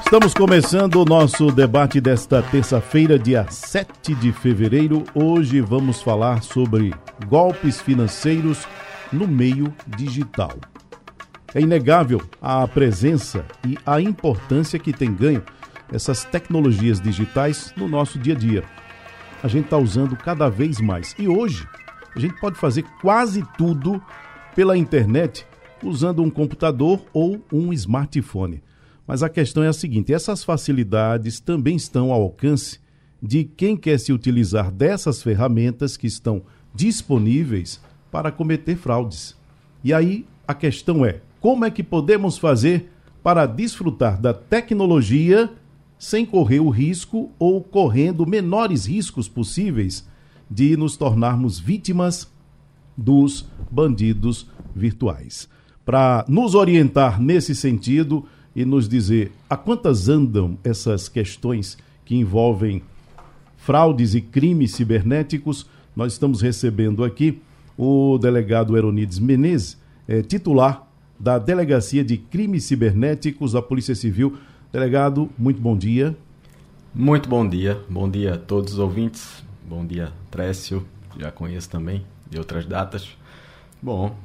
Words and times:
Estamos 0.00 0.32
começando 0.32 1.02
o 1.02 1.04
nosso 1.04 1.50
debate 1.50 2.00
desta 2.00 2.40
terça-feira, 2.40 3.18
dia 3.18 3.44
7 3.50 4.14
de 4.14 4.30
fevereiro. 4.30 5.02
Hoje 5.12 5.60
vamos 5.60 6.00
falar 6.00 6.44
sobre 6.44 6.94
golpes 7.28 7.80
financeiros 7.80 8.64
no 9.12 9.26
meio 9.26 9.72
digital. 9.96 10.56
É 11.54 11.60
inegável 11.60 12.20
a 12.40 12.66
presença 12.66 13.44
e 13.66 13.78
a 13.86 14.00
importância 14.00 14.78
que 14.78 14.92
tem 14.92 15.14
ganho 15.14 15.42
essas 15.92 16.24
tecnologias 16.24 17.00
digitais 17.00 17.72
no 17.76 17.88
nosso 17.88 18.18
dia 18.18 18.34
a 18.34 18.36
dia. 18.36 18.64
A 19.42 19.48
gente 19.48 19.66
está 19.66 19.78
usando 19.78 20.16
cada 20.16 20.48
vez 20.48 20.80
mais. 20.80 21.14
E 21.18 21.28
hoje, 21.28 21.66
a 22.14 22.18
gente 22.18 22.38
pode 22.40 22.58
fazer 22.58 22.82
quase 23.00 23.44
tudo 23.56 24.02
pela 24.54 24.76
internet 24.76 25.46
usando 25.82 26.22
um 26.22 26.30
computador 26.30 27.00
ou 27.12 27.40
um 27.52 27.72
smartphone. 27.72 28.62
Mas 29.06 29.22
a 29.22 29.28
questão 29.28 29.62
é 29.62 29.68
a 29.68 29.72
seguinte: 29.72 30.12
essas 30.12 30.42
facilidades 30.42 31.38
também 31.38 31.76
estão 31.76 32.10
ao 32.10 32.22
alcance 32.22 32.80
de 33.22 33.44
quem 33.44 33.76
quer 33.76 33.98
se 33.98 34.12
utilizar 34.12 34.70
dessas 34.70 35.22
ferramentas 35.22 35.96
que 35.96 36.06
estão 36.06 36.42
disponíveis 36.74 37.80
para 38.16 38.32
cometer 38.32 38.76
fraudes. 38.76 39.36
E 39.84 39.92
aí 39.92 40.24
a 40.48 40.54
questão 40.54 41.04
é: 41.04 41.20
como 41.38 41.66
é 41.66 41.70
que 41.70 41.82
podemos 41.82 42.38
fazer 42.38 42.90
para 43.22 43.44
desfrutar 43.44 44.18
da 44.18 44.32
tecnologia 44.32 45.52
sem 45.98 46.24
correr 46.24 46.60
o 46.60 46.70
risco 46.70 47.30
ou 47.38 47.62
correndo 47.62 48.24
menores 48.24 48.86
riscos 48.86 49.28
possíveis 49.28 50.08
de 50.50 50.78
nos 50.78 50.96
tornarmos 50.96 51.58
vítimas 51.58 52.32
dos 52.96 53.46
bandidos 53.70 54.46
virtuais? 54.74 55.46
Para 55.84 56.24
nos 56.26 56.54
orientar 56.54 57.20
nesse 57.20 57.54
sentido 57.54 58.24
e 58.54 58.64
nos 58.64 58.88
dizer 58.88 59.30
a 59.50 59.58
quantas 59.58 60.08
andam 60.08 60.56
essas 60.64 61.06
questões 61.06 61.76
que 62.02 62.16
envolvem 62.16 62.82
fraudes 63.58 64.14
e 64.14 64.22
crimes 64.22 64.72
cibernéticos, 64.72 65.66
nós 65.94 66.14
estamos 66.14 66.40
recebendo 66.40 67.04
aqui 67.04 67.42
o 67.76 68.18
delegado 68.18 68.76
Eronides 68.76 69.18
Menezes, 69.18 69.80
é, 70.08 70.22
titular 70.22 70.86
da 71.18 71.38
Delegacia 71.38 72.04
de 72.04 72.16
Crimes 72.16 72.64
Cibernéticos 72.64 73.52
da 73.52 73.62
Polícia 73.62 73.94
Civil. 73.94 74.36
Delegado, 74.72 75.30
muito 75.38 75.60
bom 75.60 75.76
dia. 75.76 76.16
Muito 76.94 77.28
bom 77.28 77.46
dia. 77.46 77.80
Bom 77.88 78.08
dia 78.08 78.34
a 78.34 78.38
todos 78.38 78.74
os 78.74 78.78
ouvintes. 78.78 79.44
Bom 79.68 79.84
dia, 79.84 80.12
Trécio, 80.30 80.86
já 81.18 81.30
conheço 81.30 81.68
também 81.68 82.04
de 82.30 82.38
outras 82.38 82.64
datas. 82.66 83.16
Bom, 83.82 84.16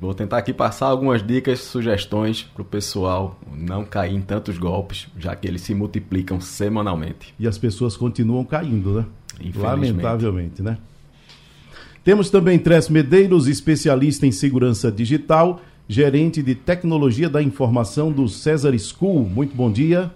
vou 0.00 0.12
tentar 0.14 0.38
aqui 0.38 0.52
passar 0.52 0.86
algumas 0.86 1.26
dicas, 1.26 1.60
sugestões 1.60 2.42
para 2.42 2.62
o 2.62 2.64
pessoal 2.64 3.38
não 3.52 3.84
cair 3.84 4.14
em 4.14 4.20
tantos 4.20 4.58
golpes, 4.58 5.08
já 5.18 5.34
que 5.34 5.46
eles 5.46 5.62
se 5.62 5.74
multiplicam 5.74 6.40
semanalmente. 6.40 7.34
E 7.38 7.46
as 7.46 7.56
pessoas 7.56 7.96
continuam 7.96 8.44
caindo, 8.44 8.94
né? 8.94 9.06
Lamentavelmente, 9.54 10.62
né? 10.62 10.78
Temos 12.08 12.30
também 12.30 12.58
Tress 12.58 12.90
Medeiros, 12.90 13.46
especialista 13.46 14.26
em 14.26 14.32
segurança 14.32 14.90
digital, 14.90 15.60
gerente 15.86 16.42
de 16.42 16.54
tecnologia 16.54 17.28
da 17.28 17.42
informação 17.42 18.10
do 18.10 18.26
César 18.30 18.72
School. 18.78 19.28
Muito 19.28 19.54
bom 19.54 19.70
dia. 19.70 20.10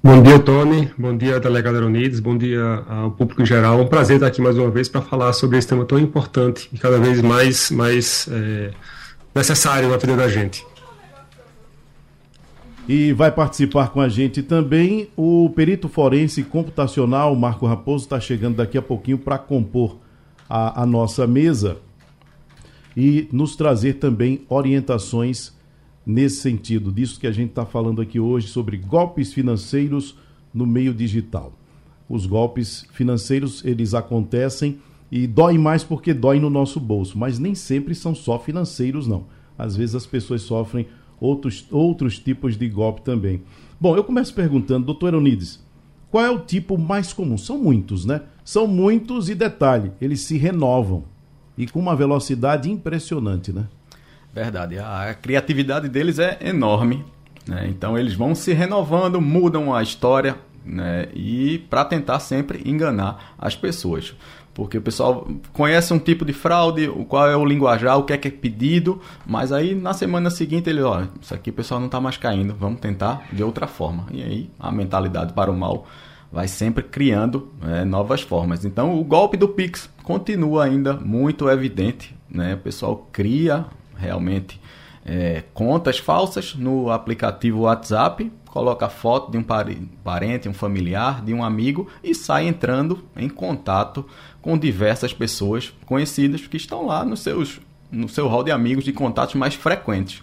Bom 0.00 0.22
dia, 0.22 0.38
Tony. 0.38 0.88
Bom 0.96 1.16
dia, 1.16 1.40
delegado 1.40 1.84
Unidos. 1.84 2.20
Bom 2.20 2.38
dia 2.38 2.62
ao 2.88 3.10
público 3.10 3.42
em 3.42 3.44
geral. 3.44 3.80
É 3.80 3.82
um 3.82 3.88
prazer 3.88 4.18
estar 4.18 4.28
aqui 4.28 4.40
mais 4.40 4.56
uma 4.56 4.70
vez 4.70 4.88
para 4.88 5.02
falar 5.02 5.32
sobre 5.32 5.58
esse 5.58 5.66
tema 5.66 5.84
tão 5.84 5.98
importante 5.98 6.68
e 6.72 6.78
cada 6.78 7.00
vez 7.00 7.20
mais, 7.20 7.68
mais 7.72 8.28
é, 8.30 8.70
necessário 9.34 9.88
na 9.88 9.96
vida 9.96 10.14
da 10.14 10.28
gente. 10.28 10.64
E 12.88 13.12
vai 13.12 13.32
participar 13.32 13.88
com 13.88 14.00
a 14.00 14.08
gente 14.08 14.44
também 14.44 15.08
o 15.16 15.50
perito 15.56 15.88
forense 15.88 16.44
computacional 16.44 17.34
Marco 17.34 17.66
Raposo 17.66 18.04
está 18.04 18.20
chegando 18.20 18.58
daqui 18.58 18.78
a 18.78 18.82
pouquinho 18.82 19.18
para 19.18 19.36
compor 19.36 19.98
a, 20.50 20.84
nossa 20.84 21.28
mesa 21.28 21.78
e 22.96 23.28
nos 23.30 23.54
trazer 23.54 23.94
também 23.94 24.44
orientações 24.48 25.52
nesse 26.04 26.40
sentido, 26.40 26.90
disso 26.90 27.20
que 27.20 27.26
a 27.28 27.32
gente 27.32 27.50
está 27.50 27.64
falando 27.64 28.02
aqui 28.02 28.18
hoje 28.18 28.48
sobre 28.48 28.76
golpes 28.76 29.32
financeiros 29.32 30.16
no 30.52 30.66
meio 30.66 30.92
digital. 30.92 31.52
Os 32.08 32.26
golpes 32.26 32.84
financeiros, 32.92 33.64
eles 33.64 33.94
acontecem 33.94 34.80
e 35.12 35.28
dói 35.28 35.56
mais 35.56 35.84
porque 35.84 36.12
dói 36.12 36.40
no 36.40 36.50
nosso 36.50 36.80
bolso, 36.80 37.16
mas 37.16 37.38
nem 37.38 37.54
sempre 37.54 37.94
são 37.94 38.12
só 38.12 38.36
financeiros, 38.38 39.06
não. 39.06 39.26
Às 39.56 39.76
vezes 39.76 39.94
as 39.94 40.06
pessoas 40.06 40.42
sofrem 40.42 40.88
outros, 41.20 41.64
outros 41.70 42.18
tipos 42.18 42.56
de 42.56 42.68
golpe 42.68 43.02
também. 43.02 43.42
Bom, 43.80 43.96
eu 43.96 44.02
começo 44.02 44.34
perguntando, 44.34 44.86
doutor 44.86 45.14
Eunides, 45.14 45.64
qual 46.10 46.24
é 46.24 46.30
o 46.30 46.40
tipo 46.40 46.76
mais 46.76 47.12
comum? 47.12 47.38
São 47.38 47.56
muitos, 47.58 48.04
né? 48.04 48.22
São 48.50 48.66
muitos 48.66 49.28
e 49.28 49.34
detalhe, 49.36 49.92
eles 50.00 50.22
se 50.22 50.36
renovam 50.36 51.04
e 51.56 51.68
com 51.68 51.78
uma 51.78 51.94
velocidade 51.94 52.68
impressionante, 52.68 53.52
né? 53.52 53.66
Verdade, 54.34 54.76
a 54.76 55.14
criatividade 55.14 55.88
deles 55.88 56.18
é 56.18 56.36
enorme, 56.42 57.04
né? 57.46 57.68
Então 57.68 57.96
eles 57.96 58.12
vão 58.12 58.34
se 58.34 58.52
renovando, 58.52 59.20
mudam 59.20 59.72
a 59.72 59.84
história, 59.84 60.36
né? 60.66 61.06
E 61.14 61.58
para 61.70 61.84
tentar 61.84 62.18
sempre 62.18 62.60
enganar 62.68 63.36
as 63.38 63.54
pessoas. 63.54 64.16
Porque 64.52 64.78
o 64.78 64.82
pessoal 64.82 65.28
conhece 65.52 65.94
um 65.94 66.00
tipo 66.00 66.24
de 66.24 66.32
fraude, 66.32 66.88
qual 67.06 67.30
é 67.30 67.36
o 67.36 67.44
linguajar, 67.44 67.98
o 67.98 68.02
que 68.02 68.14
é 68.14 68.18
que 68.18 68.26
é 68.26 68.32
pedido, 68.32 69.00
mas 69.24 69.52
aí 69.52 69.76
na 69.76 69.92
semana 69.92 70.28
seguinte 70.28 70.68
ele, 70.68 70.82
ó, 70.82 71.04
isso 71.22 71.32
aqui 71.32 71.50
o 71.50 71.52
pessoal 71.52 71.78
não 71.78 71.86
está 71.86 72.00
mais 72.00 72.16
caindo, 72.16 72.52
vamos 72.58 72.80
tentar 72.80 73.28
de 73.32 73.44
outra 73.44 73.68
forma. 73.68 74.06
E 74.10 74.20
aí 74.24 74.50
a 74.58 74.72
mentalidade 74.72 75.34
para 75.34 75.52
o 75.52 75.56
mal 75.56 75.86
vai 76.32 76.46
sempre 76.46 76.82
criando 76.82 77.52
é, 77.62 77.84
novas 77.84 78.20
formas. 78.20 78.64
Então 78.64 78.98
o 78.98 79.04
golpe 79.04 79.36
do 79.36 79.48
Pix 79.48 79.90
continua 80.02 80.64
ainda 80.64 80.94
muito 80.94 81.48
evidente, 81.48 82.16
né? 82.28 82.54
O 82.54 82.58
pessoal 82.58 83.08
cria 83.12 83.66
realmente 83.96 84.60
é, 85.04 85.44
contas 85.52 85.98
falsas 85.98 86.54
no 86.54 86.90
aplicativo 86.90 87.62
WhatsApp, 87.62 88.30
coloca 88.46 88.88
foto 88.88 89.30
de 89.30 89.38
um 89.38 89.42
parente, 89.42 90.48
um 90.48 90.54
familiar, 90.54 91.22
de 91.24 91.32
um 91.32 91.42
amigo 91.42 91.88
e 92.02 92.14
sai 92.14 92.46
entrando 92.46 93.04
em 93.16 93.28
contato 93.28 94.04
com 94.42 94.58
diversas 94.58 95.12
pessoas 95.12 95.72
conhecidas 95.86 96.46
que 96.46 96.56
estão 96.56 96.86
lá 96.86 97.04
nos 97.04 97.20
seus, 97.20 97.60
no 97.90 98.08
seu 98.08 98.28
hall 98.28 98.42
de 98.42 98.50
amigos 98.50 98.84
de 98.84 98.92
contatos 98.92 99.34
mais 99.34 99.54
frequentes. 99.54 100.22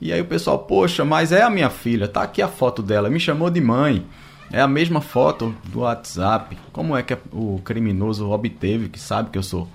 E 0.00 0.12
aí 0.12 0.20
o 0.20 0.24
pessoal, 0.24 0.58
poxa, 0.60 1.04
mas 1.04 1.30
é 1.30 1.42
a 1.42 1.50
minha 1.50 1.68
filha, 1.68 2.08
tá 2.08 2.22
aqui 2.22 2.40
a 2.40 2.48
foto 2.48 2.82
dela, 2.82 3.10
me 3.10 3.20
chamou 3.20 3.50
de 3.50 3.60
mãe. 3.60 4.06
É 4.52 4.60
a 4.60 4.68
mesma 4.68 5.00
foto 5.00 5.54
do 5.72 5.80
WhatsApp. 5.80 6.56
Como 6.72 6.96
é 6.96 7.02
que 7.02 7.16
o 7.32 7.60
criminoso 7.64 8.28
obteve 8.30 8.88
que 8.88 8.98
sabe 8.98 9.30
que 9.30 9.38
eu 9.38 9.42
sou? 9.42 9.68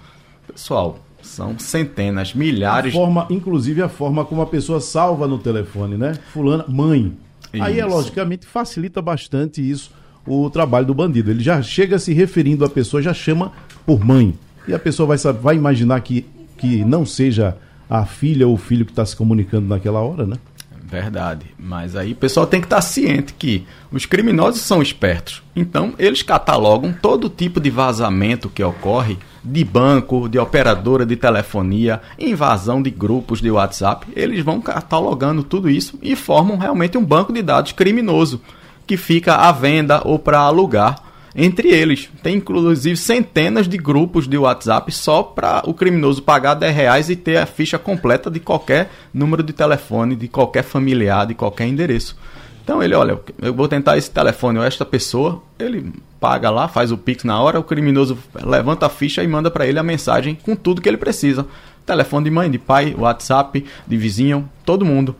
Pessoal, 0.47 0.99
são 1.21 1.57
centenas, 1.57 2.33
milhares. 2.33 2.93
A 2.93 2.97
forma, 2.97 3.27
inclusive 3.29 3.81
a 3.81 3.89
forma 3.89 4.25
como 4.25 4.41
a 4.41 4.45
pessoa 4.45 4.79
salva 4.79 5.27
no 5.27 5.39
telefone, 5.39 5.97
né? 5.97 6.13
Fulana, 6.33 6.65
mãe. 6.67 7.13
Isso. 7.53 7.63
Aí 7.63 7.79
é 7.79 7.85
logicamente 7.85 8.45
facilita 8.45 9.01
bastante 9.01 9.67
isso 9.67 9.91
o 10.27 10.49
trabalho 10.49 10.87
do 10.87 10.93
bandido. 10.93 11.31
Ele 11.31 11.43
já 11.43 11.61
chega 11.61 11.99
se 11.99 12.13
referindo 12.13 12.65
à 12.65 12.69
pessoa, 12.69 13.01
já 13.01 13.13
chama 13.13 13.51
por 13.85 14.03
mãe. 14.03 14.33
E 14.67 14.73
a 14.73 14.79
pessoa 14.79 15.07
vai, 15.07 15.33
vai 15.33 15.55
imaginar 15.55 16.01
que, 16.01 16.25
que 16.57 16.83
não 16.83 17.05
seja 17.05 17.55
a 17.89 18.05
filha 18.05 18.47
ou 18.47 18.55
o 18.55 18.57
filho 18.57 18.85
que 18.85 18.91
está 18.91 19.05
se 19.05 19.15
comunicando 19.15 19.67
naquela 19.67 19.99
hora, 19.99 20.25
né? 20.25 20.37
Verdade. 20.87 21.47
Mas 21.57 21.95
aí 21.95 22.11
o 22.11 22.15
pessoal 22.15 22.45
tem 22.45 22.61
que 22.61 22.67
estar 22.67 22.75
tá 22.75 22.81
ciente 22.81 23.33
que 23.33 23.65
os 23.91 24.05
criminosos 24.05 24.61
são 24.61 24.83
espertos. 24.83 25.41
Então, 25.55 25.95
eles 25.97 26.21
catalogam 26.21 26.93
todo 26.93 27.27
tipo 27.27 27.59
de 27.59 27.71
vazamento 27.71 28.49
que 28.49 28.63
ocorre 28.63 29.17
de 29.43 29.63
banco, 29.63 30.29
de 30.29 30.37
operadora 30.37 31.05
de 31.05 31.15
telefonia, 31.15 32.01
invasão 32.19 32.83
de 32.83 32.91
grupos 32.91 33.41
de 33.41 33.49
WhatsApp. 33.49 34.07
Eles 34.15 34.43
vão 34.43 34.61
catalogando 34.61 35.43
tudo 35.43 35.69
isso 35.69 35.97
e 36.03 36.15
formam 36.15 36.57
realmente 36.57 36.97
um 36.97 37.03
banco 37.03 37.33
de 37.33 37.41
dados 37.41 37.71
criminoso 37.71 38.39
que 38.85 38.95
fica 38.95 39.35
à 39.35 39.51
venda 39.51 40.01
ou 40.05 40.19
para 40.19 40.39
alugar 40.39 41.04
entre 41.35 41.69
eles. 41.69 42.09
Tem 42.23 42.37
inclusive 42.37 42.95
centenas 42.95 43.67
de 43.67 43.77
grupos 43.77 44.27
de 44.27 44.37
WhatsApp 44.37 44.91
só 44.91 45.21
para 45.21 45.61
o 45.67 45.73
criminoso 45.73 46.23
pagar 46.23 46.53
10 46.53 46.75
reais 46.75 47.09
e 47.09 47.15
ter 47.15 47.37
a 47.37 47.45
ficha 47.45 47.77
completa 47.77 48.31
de 48.31 48.39
qualquer 48.39 48.89
número 49.13 49.43
de 49.43 49.51
telefone, 49.51 50.15
de 50.15 50.27
qualquer 50.27 50.63
familiar, 50.63 51.27
de 51.27 51.33
qualquer 51.33 51.67
endereço. 51.67 52.15
Então 52.63 52.81
ele, 52.81 52.95
olha, 52.95 53.19
eu 53.41 53.53
vou 53.53 53.67
tentar 53.67 53.97
esse 53.97 54.09
telefone 54.09 54.57
ou 54.57 54.65
esta 54.65 54.83
pessoa, 54.83 55.43
ele 55.59 55.93
paga 56.19 56.49
lá, 56.49 56.67
faz 56.67 56.91
o 56.91 56.97
Pix 56.97 57.23
na 57.23 57.39
hora, 57.39 57.59
o 57.59 57.63
criminoso 57.63 58.17
levanta 58.43 58.87
a 58.87 58.89
ficha 58.89 59.23
e 59.23 59.27
manda 59.27 59.51
para 59.51 59.67
ele 59.67 59.77
a 59.77 59.83
mensagem 59.83 60.33
com 60.33 60.55
tudo 60.55 60.81
que 60.81 60.89
ele 60.89 60.97
precisa. 60.97 61.45
telefone 61.85 62.23
de 62.23 62.31
mãe, 62.31 62.49
de 62.49 62.57
pai, 62.57 62.95
WhatsApp, 62.97 63.63
de 63.85 63.97
vizinho, 63.97 64.49
todo 64.65 64.83
mundo. 64.83 65.15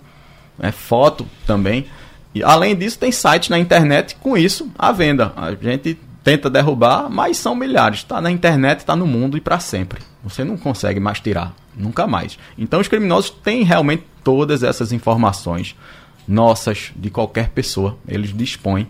É, 0.59 0.71
foto 0.71 1.27
também. 1.45 1.85
E 2.33 2.43
além 2.43 2.75
disso, 2.75 2.97
tem 2.97 3.11
site 3.11 3.49
na 3.49 3.59
internet 3.59 4.15
com 4.15 4.35
isso 4.35 4.69
à 4.77 4.91
venda. 4.91 5.31
A 5.37 5.51
gente 5.51 5.97
tenta 6.25 6.49
derrubar, 6.49 7.07
mas 7.07 7.37
são 7.37 7.55
milhares. 7.55 7.99
Está 7.99 8.19
na 8.19 8.31
internet, 8.31 8.79
está 8.79 8.95
no 8.95 9.05
mundo 9.05 9.37
e 9.37 9.41
para 9.41 9.59
sempre. 9.59 10.01
Você 10.23 10.43
não 10.43 10.57
consegue 10.57 10.99
mais 10.99 11.19
tirar, 11.19 11.53
nunca 11.77 12.07
mais. 12.07 12.39
Então 12.57 12.81
os 12.81 12.87
criminosos 12.87 13.29
têm 13.29 13.63
realmente 13.63 14.03
todas 14.23 14.63
essas 14.63 14.91
informações 14.91 15.75
nossas, 16.27 16.91
de 16.95 17.11
qualquer 17.11 17.49
pessoa. 17.49 17.95
Eles 18.07 18.35
dispõem 18.35 18.87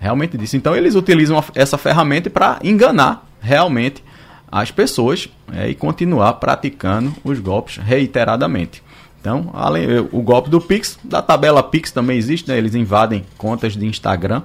realmente 0.00 0.38
disso. 0.38 0.56
Então 0.56 0.74
eles 0.74 0.94
utilizam 0.94 1.44
essa 1.54 1.76
ferramenta 1.76 2.30
para 2.30 2.58
enganar 2.64 3.28
realmente 3.38 4.02
as 4.50 4.70
pessoas 4.70 5.28
é, 5.52 5.68
e 5.68 5.74
continuar 5.74 6.32
praticando 6.34 7.14
os 7.22 7.38
golpes 7.38 7.76
reiteradamente. 7.76 8.82
Então, 9.20 9.50
além 9.52 9.86
o 10.10 10.22
golpe 10.22 10.48
do 10.48 10.58
Pix, 10.58 10.98
da 11.04 11.20
tabela 11.20 11.62
Pix 11.62 11.90
também 11.90 12.16
existe, 12.16 12.48
né? 12.48 12.56
Eles 12.56 12.74
invadem 12.74 13.26
contas 13.36 13.76
de 13.76 13.84
Instagram, 13.84 14.42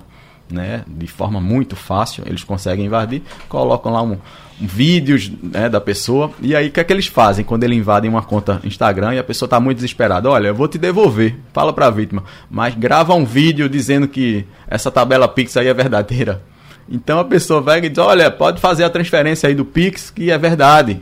né? 0.54 0.84
De 0.88 1.08
forma 1.08 1.42
muito 1.42 1.76
fácil, 1.76 2.24
eles 2.26 2.44
conseguem 2.44 2.86
invadir, 2.86 3.22
colocam 3.50 3.92
lá 3.92 4.02
um, 4.02 4.18
um 4.62 4.68
vídeos 4.68 5.32
né, 5.42 5.68
da 5.68 5.82
pessoa 5.82 6.32
e 6.42 6.56
aí 6.56 6.68
o 6.68 6.72
que 6.72 6.80
é 6.80 6.84
que 6.84 6.94
eles 6.94 7.08
fazem 7.08 7.44
quando 7.44 7.64
eles 7.64 7.78
invadem 7.78 8.10
uma 8.10 8.22
conta 8.22 8.62
Instagram 8.64 9.16
e 9.16 9.20
a 9.20 9.24
pessoa 9.24 9.48
está 9.48 9.60
muito 9.60 9.78
desesperada? 9.78 10.30
Olha, 10.30 10.48
eu 10.48 10.56
vou 10.56 10.68
te 10.68 10.78
devolver, 10.78 11.36
fala 11.52 11.74
para 11.74 11.88
a 11.88 11.92
vítima, 11.92 12.24
mas 12.50 12.76
grava 12.76 13.14
um 13.14 13.26
vídeo 13.26 13.68
dizendo 13.68 14.08
que 14.08 14.46
essa 14.68 14.92
tabela 14.92 15.28
Pix 15.28 15.58
aí 15.58 15.68
é 15.68 15.74
verdadeira. 15.74 16.44
Então 16.90 17.20
a 17.20 17.26
pessoa 17.26 17.62
vai 17.62 17.80
e 17.80 17.90
diz: 17.90 17.98
Olha, 17.98 18.30
pode 18.30 18.60
fazer 18.60 18.84
a 18.84 18.90
transferência 18.90 19.48
aí 19.48 19.56
do 19.56 19.66
Pix, 19.66 20.10
que 20.10 20.30
é 20.30 20.38
verdade. 20.38 21.02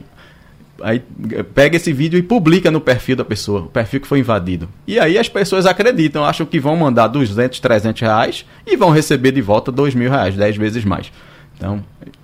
Aí 0.83 1.01
pega 1.53 1.77
esse 1.77 1.91
vídeo 1.93 2.17
e 2.17 2.23
publica 2.23 2.71
no 2.71 2.81
perfil 2.81 3.15
da 3.15 3.25
pessoa, 3.25 3.61
o 3.61 3.67
perfil 3.67 4.01
que 4.01 4.07
foi 4.07 4.19
invadido. 4.19 4.67
E 4.87 4.99
aí 4.99 5.17
as 5.17 5.29
pessoas 5.29 5.65
acreditam, 5.65 6.25
acham 6.25 6.45
que 6.45 6.59
vão 6.59 6.75
mandar 6.75 7.07
200, 7.07 7.59
300 7.59 8.01
reais 8.01 8.45
e 8.65 8.75
vão 8.75 8.89
receber 8.89 9.31
de 9.31 9.41
volta 9.41 9.71
2 9.71 9.95
mil 9.95 10.09
reais, 10.09 10.35
10 10.35 10.57
vezes 10.57 10.85
mais. 10.85 11.11
Então, 11.55 11.83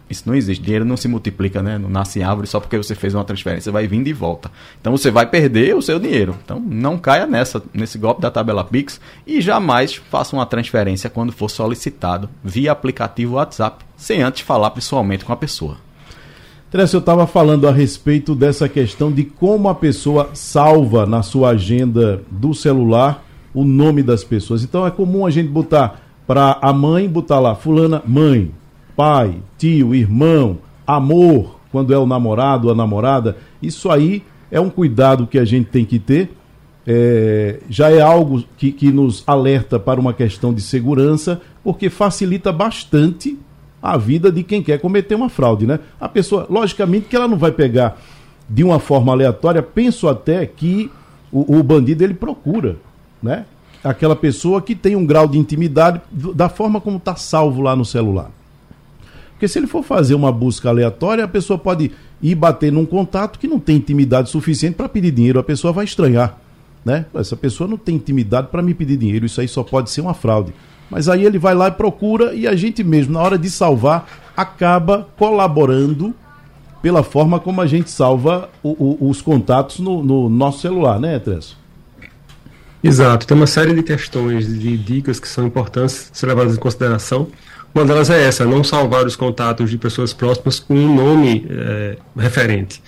isso 0.10 0.24
não 0.26 0.36
existe. 0.36 0.64
Dinheiro 0.64 0.86
não 0.86 0.96
se 0.96 1.08
multiplica, 1.08 1.62
né? 1.62 1.78
Não 1.78 1.90
nasce 1.90 2.20
em 2.20 2.24
árvore 2.24 2.48
só 2.48 2.60
porque 2.60 2.78
você 2.78 2.96
fez 2.96 3.14
uma 3.14 3.24
transferência. 3.24 3.72
Vai 3.72 3.88
vir 3.88 4.02
de 4.04 4.14
volta. 4.14 4.50
Então 4.80 4.96
você 4.96 5.12
vai 5.12 5.26
perder 5.26 5.76
o 5.76 5.82
seu 5.82 6.00
dinheiro. 6.00 6.36
Então 6.44 6.60
não 6.60 6.98
caia 6.98 7.28
nessa, 7.28 7.62
nesse 7.74 7.98
golpe 7.98 8.22
da 8.22 8.32
tabela 8.32 8.64
Pix 8.64 9.02
e 9.26 9.42
jamais 9.42 9.96
faça 9.96 10.36
uma 10.36 10.46
transferência 10.46 11.10
quando 11.10 11.32
for 11.32 11.50
solicitado 11.50 12.30
via 12.44 12.72
aplicativo 12.72 13.36
WhatsApp, 13.36 13.86
sem 13.96 14.22
antes 14.22 14.42
falar 14.42 14.72
pessoalmente 14.72 15.26
com 15.26 15.34
a 15.34 15.38
pessoa. 15.38 15.78
Teresa, 16.70 16.98
eu 16.98 17.00
estava 17.00 17.26
falando 17.26 17.66
a 17.66 17.72
respeito 17.72 18.36
dessa 18.36 18.68
questão 18.68 19.10
de 19.10 19.24
como 19.24 19.70
a 19.70 19.76
pessoa 19.76 20.32
salva 20.34 21.06
na 21.06 21.24
sua 21.24 21.52
agenda 21.52 22.22
do 22.30 22.54
celular 22.54 23.24
o 23.54 23.64
nome 23.64 24.04
das 24.04 24.22
pessoas. 24.22 24.66
Então 24.66 24.86
é 24.86 24.92
comum 24.92 25.26
a 25.26 25.30
gente 25.30 25.48
botar 25.48 26.02
para 26.28 26.60
a 26.62 26.74
mãe, 26.74 27.08
botar 27.08 27.40
lá, 27.40 27.56
fulana, 27.56 28.04
mãe, 28.06 28.52
pai, 28.98 29.36
tio, 29.58 29.96
irmão, 29.96 30.58
amor, 30.86 31.58
quando 31.72 31.94
é 31.94 31.98
o 31.98 32.06
namorado 32.06 32.70
a 32.70 32.76
namorada, 32.76 33.38
isso 33.62 33.90
aí 33.90 34.22
é 34.52 34.60
um 34.60 34.70
cuidado 34.70 35.26
que 35.26 35.40
a 35.40 35.46
gente 35.46 35.70
tem 35.70 35.86
que 35.86 35.98
ter. 35.98 36.36
É, 36.86 37.62
já 37.70 37.90
é 37.90 38.02
algo 38.02 38.44
que, 38.58 38.74
que 38.74 38.92
nos 38.92 39.24
alerta 39.26 39.80
para 39.80 40.02
uma 40.02 40.14
questão 40.14 40.54
de 40.54 40.62
segurança, 40.62 41.40
porque 41.64 41.90
facilita 41.90 42.52
bastante 42.52 43.40
a 43.82 43.98
vida 43.98 44.32
de 44.32 44.44
quem 44.44 44.62
quer 44.62 44.80
cometer 44.80 45.16
uma 45.16 45.30
fraude, 45.30 45.66
né? 45.66 45.80
A 46.00 46.10
pessoa, 46.10 46.48
logicamente, 46.50 47.08
que 47.08 47.16
ela 47.16 47.28
não 47.28 47.38
vai 47.38 47.52
pegar 47.52 48.00
de 48.50 48.64
uma 48.64 48.80
forma 48.80 49.12
aleatória, 49.12 49.62
penso 49.62 50.08
até 50.08 50.46
que 50.46 50.92
o, 51.32 51.58
o 51.58 51.64
bandido 51.64 52.04
ele 52.04 52.14
procura, 52.14 52.78
né? 53.22 53.46
Aquela 53.84 54.16
pessoa 54.16 54.62
que 54.62 54.76
tem 54.76 54.96
um 54.96 55.06
grau 55.06 55.28
de 55.28 55.38
intimidade 55.38 56.02
da 56.12 56.50
forma 56.50 56.82
como 56.82 56.98
está 56.98 57.16
salvo 57.16 57.62
lá 57.62 57.76
no 57.76 57.86
celular. 57.86 58.32
Porque 59.32 59.48
se 59.48 59.60
ele 59.60 59.68
for 59.68 59.84
fazer 59.84 60.16
uma 60.16 60.32
busca 60.32 60.70
aleatória, 60.70 61.24
a 61.24 61.28
pessoa 61.28 61.60
pode 61.60 61.92
ir 62.22 62.34
bater 62.34 62.72
num 62.72 62.88
contato 62.88 63.38
que 63.38 63.48
não 63.48 63.60
tem 63.60 63.76
intimidade 63.78 64.32
suficiente 64.32 64.76
para 64.76 64.90
pedir 64.90 65.12
dinheiro. 65.12 65.40
A 65.40 65.44
pessoa 65.44 65.72
vai 65.72 65.86
estranhar. 65.86 66.40
Né? 66.84 67.06
Essa 67.14 67.36
pessoa 67.36 67.70
não 67.70 67.78
tem 67.78 67.96
intimidade 67.96 68.48
para 68.48 68.64
me 68.64 68.74
pedir 68.74 68.98
dinheiro. 68.98 69.28
Isso 69.28 69.40
aí 69.40 69.48
só 69.48 69.62
pode 69.62 69.92
ser 69.92 70.02
uma 70.02 70.16
fraude. 70.16 70.54
Mas 70.90 71.10
aí 71.10 71.26
ele 71.26 71.38
vai 71.38 71.54
lá 71.54 71.68
e 71.68 71.72
procura 71.72 72.34
e 72.34 72.48
a 72.48 72.56
gente 72.56 72.84
mesmo, 72.84 73.14
na 73.14 73.22
hora 73.22 73.38
de 73.38 73.50
salvar, 73.50 74.08
acaba 74.36 75.08
colaborando 75.18 76.14
pela 76.82 77.04
forma 77.04 77.40
como 77.40 77.60
a 77.62 77.68
gente 77.68 77.90
salva 77.90 78.50
o, 78.62 78.70
o, 78.70 79.10
os 79.10 79.22
contatos 79.22 79.80
no, 79.80 80.04
no, 80.04 80.30
nosso 80.30 80.60
celular, 80.60 81.00
né, 81.00 81.20
Tresso? 81.20 81.58
Exato. 82.84 83.26
Tem 83.26 83.36
uma 83.36 83.48
série 83.48 83.74
de 83.74 83.84
questões, 83.84 84.48
de 84.48 84.78
dicas 84.78 85.20
que 85.20 85.28
são 85.28 85.48
importantes 85.48 86.10
ser 86.14 86.28
levadas 86.28 86.56
em 86.56 86.60
consideração. 86.60 87.28
Uma 87.74 87.84
delas 87.84 88.10
é 88.10 88.24
essa, 88.24 88.46
não 88.46 88.64
salvar 88.64 89.06
os 89.06 89.16
contatos 89.16 89.70
de 89.70 89.78
pessoas 89.78 90.14
próximas 90.14 90.60
com 90.60 90.76
um 90.76 90.96
nome 90.96 91.46
é, 91.50 91.98
referente. 92.16 92.82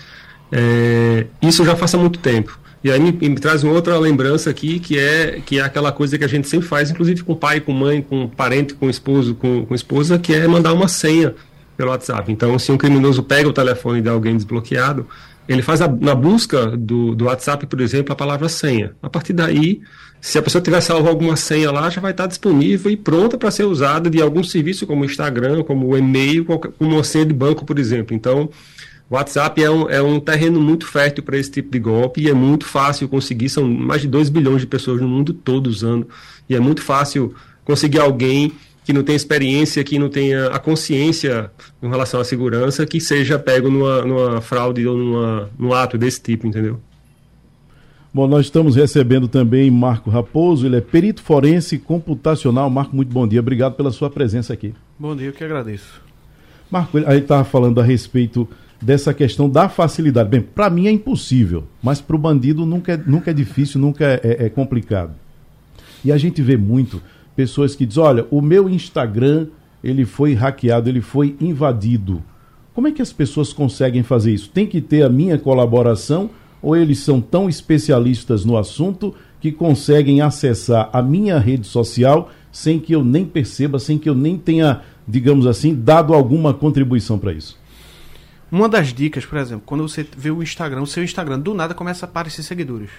É, 0.51 1.25
isso 1.41 1.63
já 1.65 1.75
faz 1.75 1.93
há 1.93 1.97
muito 1.97 2.19
tempo. 2.19 2.58
E 2.83 2.89
aí 2.89 2.99
me, 2.99 3.11
me, 3.11 3.35
traz 3.35 3.63
uma 3.63 3.73
outra 3.73 3.97
lembrança 3.97 4.49
aqui, 4.49 4.79
que 4.79 4.97
é, 4.97 5.41
que 5.45 5.59
é 5.59 5.61
aquela 5.61 5.91
coisa 5.91 6.17
que 6.17 6.23
a 6.23 6.27
gente 6.27 6.47
sempre 6.47 6.67
faz, 6.67 6.89
inclusive 6.89 7.23
com 7.23 7.35
pai, 7.35 7.59
com 7.59 7.73
mãe, 7.73 8.01
com 8.01 8.27
parente, 8.27 8.73
com 8.73 8.89
esposo, 8.89 9.35
com, 9.35 9.65
com 9.65 9.75
esposa, 9.75 10.17
que 10.17 10.33
é 10.33 10.47
mandar 10.47 10.73
uma 10.73 10.87
senha 10.87 11.35
pelo 11.75 11.91
WhatsApp. 11.91 12.31
Então, 12.31 12.57
se 12.57 12.71
um 12.71 12.77
criminoso 12.77 13.21
pega 13.21 13.49
o 13.49 13.53
telefone 13.53 14.01
de 14.01 14.09
alguém 14.09 14.35
desbloqueado, 14.35 15.07
ele 15.47 15.61
faz 15.61 15.81
a, 15.81 15.87
na 15.87 16.13
busca 16.13 16.67
do, 16.77 17.15
do 17.15 17.25
WhatsApp, 17.25 17.65
por 17.65 17.81
exemplo, 17.81 18.13
a 18.13 18.15
palavra 18.15 18.47
senha. 18.47 18.93
A 19.01 19.09
partir 19.09 19.33
daí, 19.33 19.81
se 20.21 20.37
a 20.37 20.41
pessoa 20.41 20.61
tiver 20.61 20.79
salvo 20.79 21.09
alguma 21.09 21.35
senha 21.35 21.71
lá, 21.71 21.89
já 21.89 21.99
vai 21.99 22.11
estar 22.11 22.27
disponível 22.27 22.91
e 22.91 22.95
pronta 22.95 23.37
para 23.37 23.49
ser 23.49 23.63
usada 23.63 24.09
de 24.09 24.21
algum 24.21 24.43
serviço 24.43 24.85
como 24.85 25.01
o 25.01 25.05
Instagram, 25.05 25.63
como 25.63 25.87
o 25.87 25.97
e-mail, 25.97 26.45
como 26.45 26.59
uma 26.79 27.03
senha 27.03 27.25
de 27.25 27.33
banco, 27.33 27.65
por 27.65 27.79
exemplo. 27.79 28.15
Então, 28.15 28.49
WhatsApp 29.09 29.63
é 29.63 29.71
um, 29.71 29.89
é 29.89 30.01
um 30.01 30.19
terreno 30.19 30.61
muito 30.61 30.85
fértil 30.85 31.23
para 31.23 31.37
esse 31.37 31.49
tipo 31.49 31.71
de 31.71 31.79
golpe 31.79 32.21
e 32.21 32.29
é 32.29 32.33
muito 32.33 32.65
fácil 32.65 33.09
conseguir. 33.09 33.49
São 33.49 33.67
mais 33.67 34.01
de 34.01 34.07
2 34.07 34.29
bilhões 34.29 34.61
de 34.61 34.67
pessoas 34.67 35.01
no 35.01 35.07
mundo 35.07 35.33
todo 35.33 35.67
usando. 35.67 36.07
E 36.47 36.55
é 36.55 36.59
muito 36.59 36.81
fácil 36.81 37.33
conseguir 37.65 37.99
alguém 37.99 38.51
que 38.85 38.93
não 38.93 39.03
tenha 39.03 39.15
experiência, 39.15 39.83
que 39.83 39.99
não 39.99 40.09
tenha 40.09 40.47
a 40.47 40.59
consciência 40.59 41.51
em 41.81 41.89
relação 41.89 42.19
à 42.19 42.23
segurança, 42.23 42.85
que 42.85 42.99
seja 42.99 43.37
pego 43.37 43.69
numa, 43.69 44.03
numa 44.03 44.41
fraude 44.41 44.87
ou 44.87 44.97
numa, 44.97 45.49
num 45.57 45.73
ato 45.73 45.97
desse 45.97 46.21
tipo, 46.21 46.47
entendeu? 46.47 46.79
Bom, 48.11 48.27
nós 48.27 48.47
estamos 48.47 48.75
recebendo 48.75 49.27
também 49.27 49.69
Marco 49.69 50.09
Raposo, 50.09 50.65
ele 50.65 50.77
é 50.77 50.81
perito 50.81 51.21
forense 51.21 51.77
computacional. 51.77 52.67
Marco, 52.69 52.95
muito 52.95 53.11
bom 53.11 53.27
dia, 53.27 53.39
obrigado 53.39 53.75
pela 53.75 53.91
sua 53.91 54.09
presença 54.09 54.53
aqui. 54.53 54.73
Bom 54.97 55.15
dia, 55.15 55.27
eu 55.27 55.33
que 55.33 55.43
agradeço. 55.43 56.01
Marco, 56.71 56.97
a 56.97 57.13
gente 57.13 57.23
estava 57.23 57.43
falando 57.43 57.79
a 57.79 57.83
respeito 57.83 58.47
dessa 58.81 59.13
questão 59.13 59.49
da 59.49 59.67
facilidade. 59.67 60.29
Bem, 60.29 60.41
para 60.41 60.69
mim 60.69 60.87
é 60.87 60.91
impossível, 60.91 61.65
mas 61.81 61.99
para 61.99 62.15
o 62.15 62.19
bandido 62.19 62.65
nunca 62.65 62.93
é, 62.93 62.97
nunca 62.97 63.31
é 63.31 63.33
difícil, 63.33 63.79
nunca 63.79 64.05
é, 64.05 64.21
é, 64.23 64.45
é 64.45 64.49
complicado. 64.49 65.13
E 66.03 66.11
a 66.11 66.17
gente 66.17 66.41
vê 66.41 66.55
muito 66.55 67.01
pessoas 67.35 67.75
que 67.75 67.85
dizem, 67.85 68.03
olha, 68.03 68.25
o 68.31 68.41
meu 68.41 68.69
Instagram 68.69 69.47
ele 69.83 70.05
foi 70.05 70.33
hackeado, 70.33 70.89
ele 70.89 71.01
foi 71.01 71.35
invadido. 71.39 72.21
Como 72.73 72.87
é 72.87 72.91
que 72.91 73.01
as 73.01 73.11
pessoas 73.11 73.51
conseguem 73.51 74.03
fazer 74.03 74.33
isso? 74.33 74.49
Tem 74.49 74.65
que 74.65 74.81
ter 74.81 75.03
a 75.03 75.09
minha 75.09 75.37
colaboração 75.37 76.29
ou 76.61 76.75
eles 76.75 76.99
são 76.99 77.21
tão 77.21 77.49
especialistas 77.49 78.45
no 78.45 78.57
assunto 78.57 79.13
que 79.39 79.51
conseguem 79.51 80.21
acessar 80.21 80.89
a 80.91 81.01
minha 81.01 81.39
rede 81.39 81.65
social 81.65 82.29
sem 82.51 82.79
que 82.79 82.93
eu 82.93 83.03
nem 83.03 83.25
perceba, 83.25 83.79
sem 83.79 83.97
que 83.97 84.09
eu 84.09 84.15
nem 84.15 84.37
tenha, 84.37 84.81
digamos 85.07 85.45
assim, 85.45 85.73
dado 85.73 86.13
alguma 86.13 86.53
contribuição 86.53 87.17
para 87.17 87.33
isso? 87.33 87.58
Uma 88.51 88.67
das 88.67 88.93
dicas, 88.93 89.25
por 89.25 89.37
exemplo, 89.37 89.63
quando 89.65 89.87
você 89.87 90.05
vê 90.17 90.31
o 90.31 90.41
Instagram, 90.41 90.81
o 90.81 90.87
seu 90.87 91.03
Instagram, 91.03 91.39
do 91.39 91.53
nada 91.53 91.73
começa 91.73 92.05
a 92.05 92.09
aparecer 92.09 92.41
seguidores. 92.41 92.89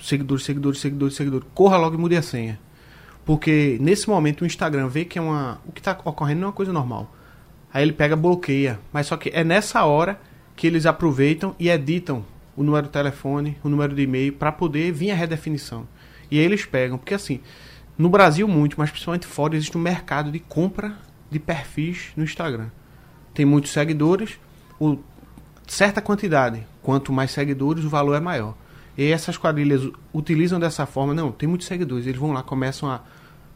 Seguidores, 0.00 0.44
seguidores, 0.44 0.80
seguidores, 0.80 1.16
seguidores. 1.16 1.48
Corra 1.52 1.76
logo 1.76 1.96
e 1.96 1.98
mude 1.98 2.16
a 2.16 2.22
senha. 2.22 2.60
Porque 3.24 3.76
nesse 3.80 4.08
momento 4.08 4.42
o 4.42 4.46
Instagram 4.46 4.88
vê 4.88 5.04
que 5.04 5.18
é 5.18 5.22
uma, 5.22 5.60
o 5.66 5.72
que 5.72 5.80
está 5.80 5.98
ocorrendo 6.04 6.40
não 6.40 6.46
é 6.46 6.50
uma 6.50 6.52
coisa 6.52 6.72
normal. 6.72 7.12
Aí 7.72 7.82
ele 7.82 7.92
pega, 7.92 8.14
bloqueia. 8.14 8.78
Mas 8.92 9.06
só 9.08 9.16
que 9.16 9.30
é 9.30 9.42
nessa 9.42 9.84
hora 9.84 10.20
que 10.54 10.66
eles 10.66 10.86
aproveitam 10.86 11.54
e 11.58 11.68
editam 11.68 12.24
o 12.56 12.62
número 12.62 12.86
de 12.86 12.92
telefone, 12.92 13.56
o 13.64 13.68
número 13.68 13.94
de 13.94 14.02
e-mail, 14.02 14.32
para 14.32 14.52
poder 14.52 14.92
vir 14.92 15.10
a 15.10 15.14
redefinição. 15.14 15.88
E 16.30 16.38
aí 16.38 16.44
eles 16.44 16.64
pegam, 16.64 16.98
porque 16.98 17.14
assim, 17.14 17.40
no 17.96 18.08
Brasil 18.08 18.46
muito, 18.46 18.76
mas 18.78 18.90
principalmente 18.90 19.26
fora, 19.26 19.56
existe 19.56 19.76
um 19.76 19.80
mercado 19.80 20.30
de 20.30 20.38
compra 20.38 20.96
de 21.30 21.38
perfis 21.38 22.12
no 22.16 22.24
Instagram. 22.24 22.68
Tem 23.34 23.46
muitos 23.46 23.72
seguidores, 23.72 24.38
o, 24.82 24.98
certa 25.66 26.02
quantidade, 26.02 26.66
quanto 26.82 27.12
mais 27.12 27.30
seguidores, 27.30 27.84
o 27.84 27.88
valor 27.88 28.14
é 28.14 28.20
maior. 28.20 28.54
E 28.98 29.10
essas 29.10 29.38
quadrilhas 29.38 29.88
utilizam 30.12 30.58
dessa 30.58 30.84
forma, 30.86 31.14
não, 31.14 31.30
tem 31.30 31.48
muitos 31.48 31.66
seguidores, 31.66 32.06
eles 32.06 32.20
vão 32.20 32.32
lá, 32.32 32.42
começam 32.42 32.90
a 32.90 33.00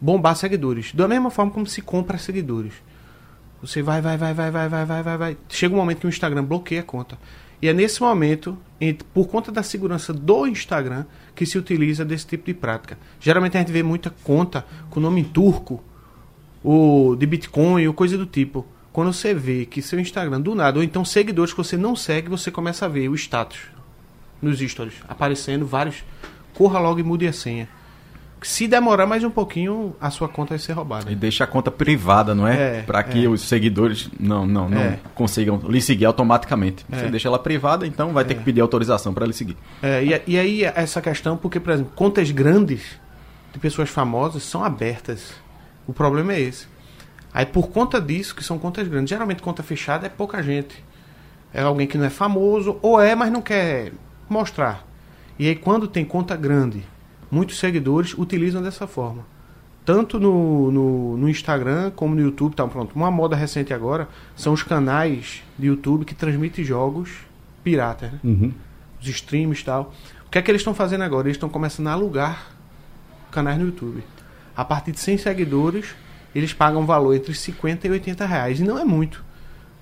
bombar 0.00 0.36
seguidores. 0.36 0.94
Da 0.94 1.08
mesma 1.08 1.30
forma 1.30 1.50
como 1.50 1.66
se 1.66 1.82
compra 1.82 2.16
seguidores. 2.16 2.74
Você 3.60 3.82
vai, 3.82 4.00
vai, 4.00 4.16
vai, 4.16 4.32
vai, 4.32 4.50
vai, 4.50 4.68
vai, 4.68 4.84
vai, 4.84 5.02
vai, 5.02 5.18
vai. 5.18 5.36
Chega 5.48 5.74
um 5.74 5.78
momento 5.78 6.00
que 6.00 6.06
o 6.06 6.08
Instagram 6.08 6.44
bloqueia 6.44 6.80
a 6.80 6.84
conta. 6.84 7.18
E 7.60 7.68
é 7.68 7.72
nesse 7.72 8.00
momento, 8.02 8.56
por 9.12 9.28
conta 9.28 9.50
da 9.50 9.62
segurança 9.62 10.12
do 10.12 10.46
Instagram, 10.46 11.06
que 11.34 11.46
se 11.46 11.58
utiliza 11.58 12.04
desse 12.04 12.26
tipo 12.26 12.46
de 12.46 12.54
prática. 12.54 12.98
Geralmente 13.18 13.56
a 13.56 13.60
gente 13.60 13.72
vê 13.72 13.82
muita 13.82 14.10
conta 14.22 14.64
com 14.90 15.00
nome 15.00 15.22
em 15.22 15.24
turco, 15.24 15.82
ou 16.62 17.16
de 17.16 17.26
Bitcoin, 17.26 17.86
ou 17.86 17.94
coisa 17.94 18.16
do 18.16 18.26
tipo. 18.26 18.66
Quando 18.96 19.12
você 19.12 19.34
vê 19.34 19.66
que 19.66 19.82
seu 19.82 20.00
Instagram, 20.00 20.40
do 20.40 20.54
nada, 20.54 20.78
ou 20.78 20.82
então 20.82 21.04
seguidores 21.04 21.52
que 21.52 21.58
você 21.58 21.76
não 21.76 21.94
segue, 21.94 22.30
você 22.30 22.50
começa 22.50 22.86
a 22.86 22.88
ver 22.88 23.10
o 23.10 23.14
status 23.14 23.58
nos 24.40 24.58
stories, 24.58 24.94
aparecendo 25.06 25.66
vários. 25.66 26.02
Corra 26.54 26.78
logo 26.78 26.98
e 26.98 27.02
mude 27.02 27.26
a 27.26 27.32
senha. 27.34 27.68
Se 28.40 28.66
demorar 28.66 29.04
mais 29.04 29.22
um 29.22 29.28
pouquinho, 29.28 29.94
a 30.00 30.10
sua 30.10 30.30
conta 30.30 30.54
vai 30.54 30.58
ser 30.58 30.72
roubada. 30.72 31.12
E 31.12 31.14
deixa 31.14 31.44
a 31.44 31.46
conta 31.46 31.70
privada, 31.70 32.34
não 32.34 32.48
é? 32.48 32.78
é 32.78 32.82
Para 32.84 33.02
que 33.02 33.26
é. 33.26 33.28
os 33.28 33.42
seguidores 33.42 34.08
não, 34.18 34.46
não, 34.46 34.66
não 34.70 34.80
é. 34.80 34.98
consigam 35.14 35.60
lhe 35.68 35.82
seguir 35.82 36.06
automaticamente. 36.06 36.82
Você 36.88 37.04
é. 37.04 37.10
deixa 37.10 37.28
ela 37.28 37.38
privada, 37.38 37.86
então 37.86 38.14
vai 38.14 38.24
ter 38.24 38.32
é. 38.32 38.36
que 38.38 38.44
pedir 38.44 38.62
autorização 38.62 39.12
para 39.12 39.26
lhe 39.26 39.34
seguir. 39.34 39.58
É, 39.82 40.02
e, 40.02 40.22
e 40.26 40.38
aí 40.38 40.64
essa 40.64 41.02
questão, 41.02 41.36
porque, 41.36 41.60
por 41.60 41.74
exemplo, 41.74 41.92
contas 41.94 42.30
grandes 42.30 42.98
de 43.52 43.58
pessoas 43.58 43.90
famosas 43.90 44.42
são 44.42 44.64
abertas. 44.64 45.34
O 45.86 45.92
problema 45.92 46.32
é 46.32 46.40
esse. 46.40 46.75
Aí 47.36 47.44
por 47.44 47.68
conta 47.68 48.00
disso, 48.00 48.34
que 48.34 48.42
são 48.42 48.58
contas 48.58 48.88
grandes, 48.88 49.10
geralmente 49.10 49.42
conta 49.42 49.62
fechada 49.62 50.06
é 50.06 50.08
pouca 50.08 50.42
gente. 50.42 50.82
É 51.52 51.60
alguém 51.60 51.86
que 51.86 51.98
não 51.98 52.06
é 52.06 52.08
famoso, 52.08 52.78
ou 52.80 52.98
é, 52.98 53.14
mas 53.14 53.30
não 53.30 53.42
quer 53.42 53.92
mostrar. 54.26 54.86
E 55.38 55.46
aí 55.46 55.54
quando 55.54 55.86
tem 55.86 56.02
conta 56.02 56.34
grande 56.34 56.82
muitos 57.30 57.58
seguidores 57.58 58.14
utilizam 58.16 58.62
dessa 58.62 58.86
forma. 58.86 59.22
Tanto 59.84 60.18
no, 60.18 60.72
no, 60.72 61.16
no 61.18 61.28
Instagram 61.28 61.90
como 61.90 62.14
no 62.14 62.22
YouTube. 62.22 62.56
Tá, 62.56 62.66
pronto. 62.66 62.96
Uma 62.96 63.10
moda 63.10 63.36
recente 63.36 63.74
agora 63.74 64.08
são 64.34 64.54
os 64.54 64.62
canais 64.62 65.42
de 65.58 65.66
YouTube 65.66 66.06
que 66.06 66.14
transmitem 66.14 66.64
jogos 66.64 67.18
piratas. 67.62 68.12
Né? 68.12 68.20
Uhum. 68.24 68.52
Os 68.98 69.06
streams 69.08 69.60
e 69.60 69.64
tal. 69.66 69.92
O 70.26 70.30
que 70.30 70.38
é 70.38 70.42
que 70.42 70.50
eles 70.50 70.60
estão 70.60 70.72
fazendo 70.72 71.04
agora? 71.04 71.28
Eles 71.28 71.36
estão 71.36 71.50
começando 71.50 71.88
a 71.88 71.92
alugar 71.92 72.46
canais 73.30 73.58
no 73.58 73.66
YouTube. 73.66 74.02
A 74.56 74.64
partir 74.64 74.92
de 74.92 75.00
100 75.00 75.18
seguidores, 75.18 75.94
eles 76.38 76.52
pagam 76.52 76.82
um 76.82 76.86
valor 76.86 77.14
entre 77.14 77.34
50 77.34 77.86
e 77.86 77.90
80 77.90 78.26
reais. 78.26 78.60
E 78.60 78.64
não 78.64 78.78
é 78.78 78.84
muito. 78.84 79.24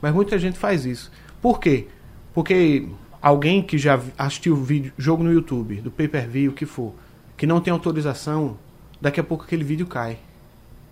Mas 0.00 0.14
muita 0.14 0.38
gente 0.38 0.58
faz 0.58 0.84
isso. 0.84 1.11
Por 1.40 1.58
quê? 1.58 1.88
Porque 2.32 2.87
alguém 3.20 3.62
que 3.62 3.78
já 3.78 4.00
assistiu 4.18 4.54
vídeo, 4.56 4.92
jogo 4.96 5.25
no 5.25 5.32
YouTube, 5.32 5.80
do 5.80 5.90
pay-per-view, 5.90 6.52
o 6.52 6.54
que 6.54 6.66
for, 6.66 6.94
que 7.37 7.46
não 7.46 7.61
tem 7.61 7.73
autorização, 7.73 8.58
daqui 9.00 9.18
a 9.18 9.25
pouco 9.25 9.44
aquele 9.44 9.64
vídeo 9.64 9.87
cai. 9.87 10.18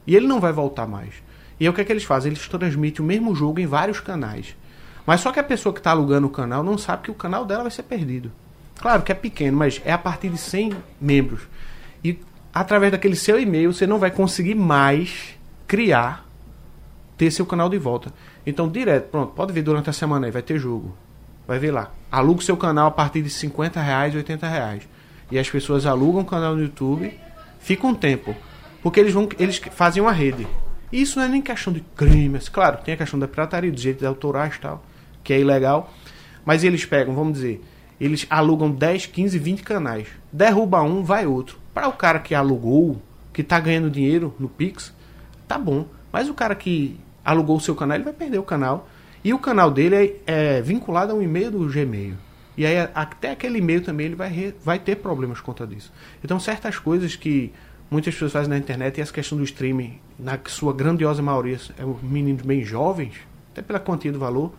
E 0.07 0.17
ele 0.17 0.27
não 0.27 0.41
vai 0.41 0.53
voltar 0.53 0.87
mais. 0.87 1.15
E 1.61 1.65
aí 1.65 1.69
o 1.69 1.73
que 1.73 1.81
é 1.81 1.85
que 1.85 1.93
eles 1.93 2.05
fazem? 2.05 2.33
Eles 2.33 2.49
transmitem 2.49 3.05
o 3.05 3.07
mesmo 3.07 3.35
jogo 3.35 3.61
em 3.61 3.67
vários 3.67 4.01
canais. 4.01 4.57
Mas 5.07 5.21
só 5.21 5.31
que 5.31 5.41
a 5.41 5.45
pessoa 5.45 5.73
que 5.73 5.81
está 5.81 5.91
alugando 5.91 6.27
o 6.27 6.31
canal 6.31 6.63
não 6.63 6.79
sabe 6.79 7.05
que 7.05 7.11
o 7.11 7.15
canal 7.15 7.45
dela 7.45 7.63
vai 7.63 7.71
ser 7.71 7.83
perdido. 7.85 8.33
Claro 8.81 9.03
que 9.03 9.13
é 9.13 9.15
pequeno, 9.15 9.57
mas 9.57 9.81
é 9.85 9.93
a 9.93 9.99
partir 9.99 10.29
de 10.29 10.39
100 10.39 10.73
membros. 11.01 11.43
E 12.03 12.19
através 12.53 12.93
daquele 12.93 13.15
seu 13.15 13.39
e-mail 13.39 13.73
você 13.73 13.87
não 13.87 13.99
vai 13.99 14.11
conseguir 14.11 14.55
mais 14.55 15.39
criar, 15.67 16.27
ter 17.17 17.31
seu 17.31 17.47
canal 17.47 17.69
de 17.69 17.79
volta. 17.79 18.13
Então, 18.47 18.69
direto, 18.69 19.11
pronto, 19.11 19.33
pode 19.33 19.53
ver 19.53 19.63
durante 19.63 19.91
a 19.91 19.93
semana 19.93 20.27
aí, 20.27 20.33
vai 20.33 20.43
ter 20.43 20.59
jogo. 20.59 20.97
Vai 21.47 21.59
ver 21.59 21.71
lá. 21.71 21.91
Aluga 22.11 22.41
o 22.41 22.45
seu 22.45 22.57
canal 22.57 22.87
a 22.87 22.91
partir 22.91 23.23
de 23.23 23.31
50 23.31 23.81
reais, 23.81 24.15
80 24.15 24.49
reais 24.49 24.93
e 25.33 25.39
as 25.39 25.49
pessoas 25.49 25.87
alugam 25.87 26.21
o 26.21 26.27
canal 26.27 26.55
no 26.55 26.61
YouTube, 26.61 27.11
fica 27.59 27.87
um 27.87 27.95
tempo. 27.95 28.37
Porque 28.83 29.01
eles 29.01 29.15
vão 29.15 29.27
eles 29.39 29.57
fazem 29.71 30.03
uma 30.03 30.13
rede. 30.13 30.47
E 30.93 31.01
isso 31.01 31.19
não 31.19 31.25
é 31.25 31.29
nem 31.29 31.41
questão 31.41 31.73
de 31.73 31.81
crimes. 31.97 32.51
Claro, 32.51 32.83
tem 32.85 32.93
a 32.93 32.99
questão 32.99 33.19
da 33.19 33.27
pirataria, 33.27 33.73
dos 33.73 33.81
direitos 33.81 34.07
autorais 34.07 34.57
e 34.57 34.61
tal, 34.61 34.85
que 35.25 35.33
é 35.33 35.41
ilegal. 35.41 35.91
Mas 36.45 36.63
eles 36.63 36.85
pegam, 36.85 37.15
vamos 37.15 37.33
dizer, 37.33 37.65
eles 37.99 38.27
alugam 38.29 38.71
10, 38.71 39.07
15, 39.07 39.39
20 39.39 39.63
canais. 39.63 40.09
Derruba 40.31 40.83
um, 40.83 41.03
vai 41.03 41.25
outro. 41.25 41.59
Para 41.73 41.89
o 41.89 41.95
cara 41.95 42.19
que 42.19 42.35
alugou, 42.35 43.01
que 43.33 43.41
está 43.41 43.59
ganhando 43.59 43.89
dinheiro 43.89 44.35
no 44.39 44.51
Pix, 44.51 44.93
tá 45.53 45.59
bom. 45.59 45.87
Mas 46.11 46.29
o 46.29 46.35
cara 46.35 46.55
que 46.55 46.99
alugou 47.25 47.57
o 47.57 47.61
seu 47.61 47.75
canal, 47.75 47.97
ele 47.97 48.05
vai 48.05 48.13
perder 48.13 48.39
o 48.39 48.43
canal. 48.43 48.89
E 49.23 49.33
o 49.33 49.39
canal 49.39 49.71
dele 49.71 50.21
é, 50.27 50.57
é 50.59 50.63
vinculado 50.63 51.13
a 51.13 51.15
um 51.15 51.23
e-mail 51.23 51.51
do 51.51 51.67
Gmail. 51.69 52.15
E 52.57 52.67
aí 52.67 52.89
até 52.95 53.33
aquele 53.33 53.59
e-mail 53.59 53.83
também 53.83 54.07
ele 54.07 54.15
vai, 54.15 54.29
re, 54.29 54.55
vai 54.65 54.79
ter 54.79 54.97
problemas 54.97 55.41
contra 55.41 55.67
disso. 55.67 55.93
Então 56.25 56.41
certas 56.41 56.79
coisas 56.79 57.17
que 57.17 57.53
muitas 57.91 58.15
pessoas 58.15 58.33
fazem 58.33 58.51
na 58.51 58.59
internet 58.59 58.99
e 58.99 59.01
essa 59.01 59.13
questão 59.13 59.39
do 59.39 59.45
streaming, 59.45 59.99
na 60.19 60.39
sua 60.47 60.73
grandiosa 60.73 61.23
maioria, 61.23 61.59
é 61.79 61.85
os 61.85 62.03
meninos 62.03 62.43
bem 62.43 62.65
jovens, 62.65 63.15
até 63.53 63.63
pela 63.63 63.79
quantia 63.79 64.13
do 64.13 64.19
valor, 64.19 64.53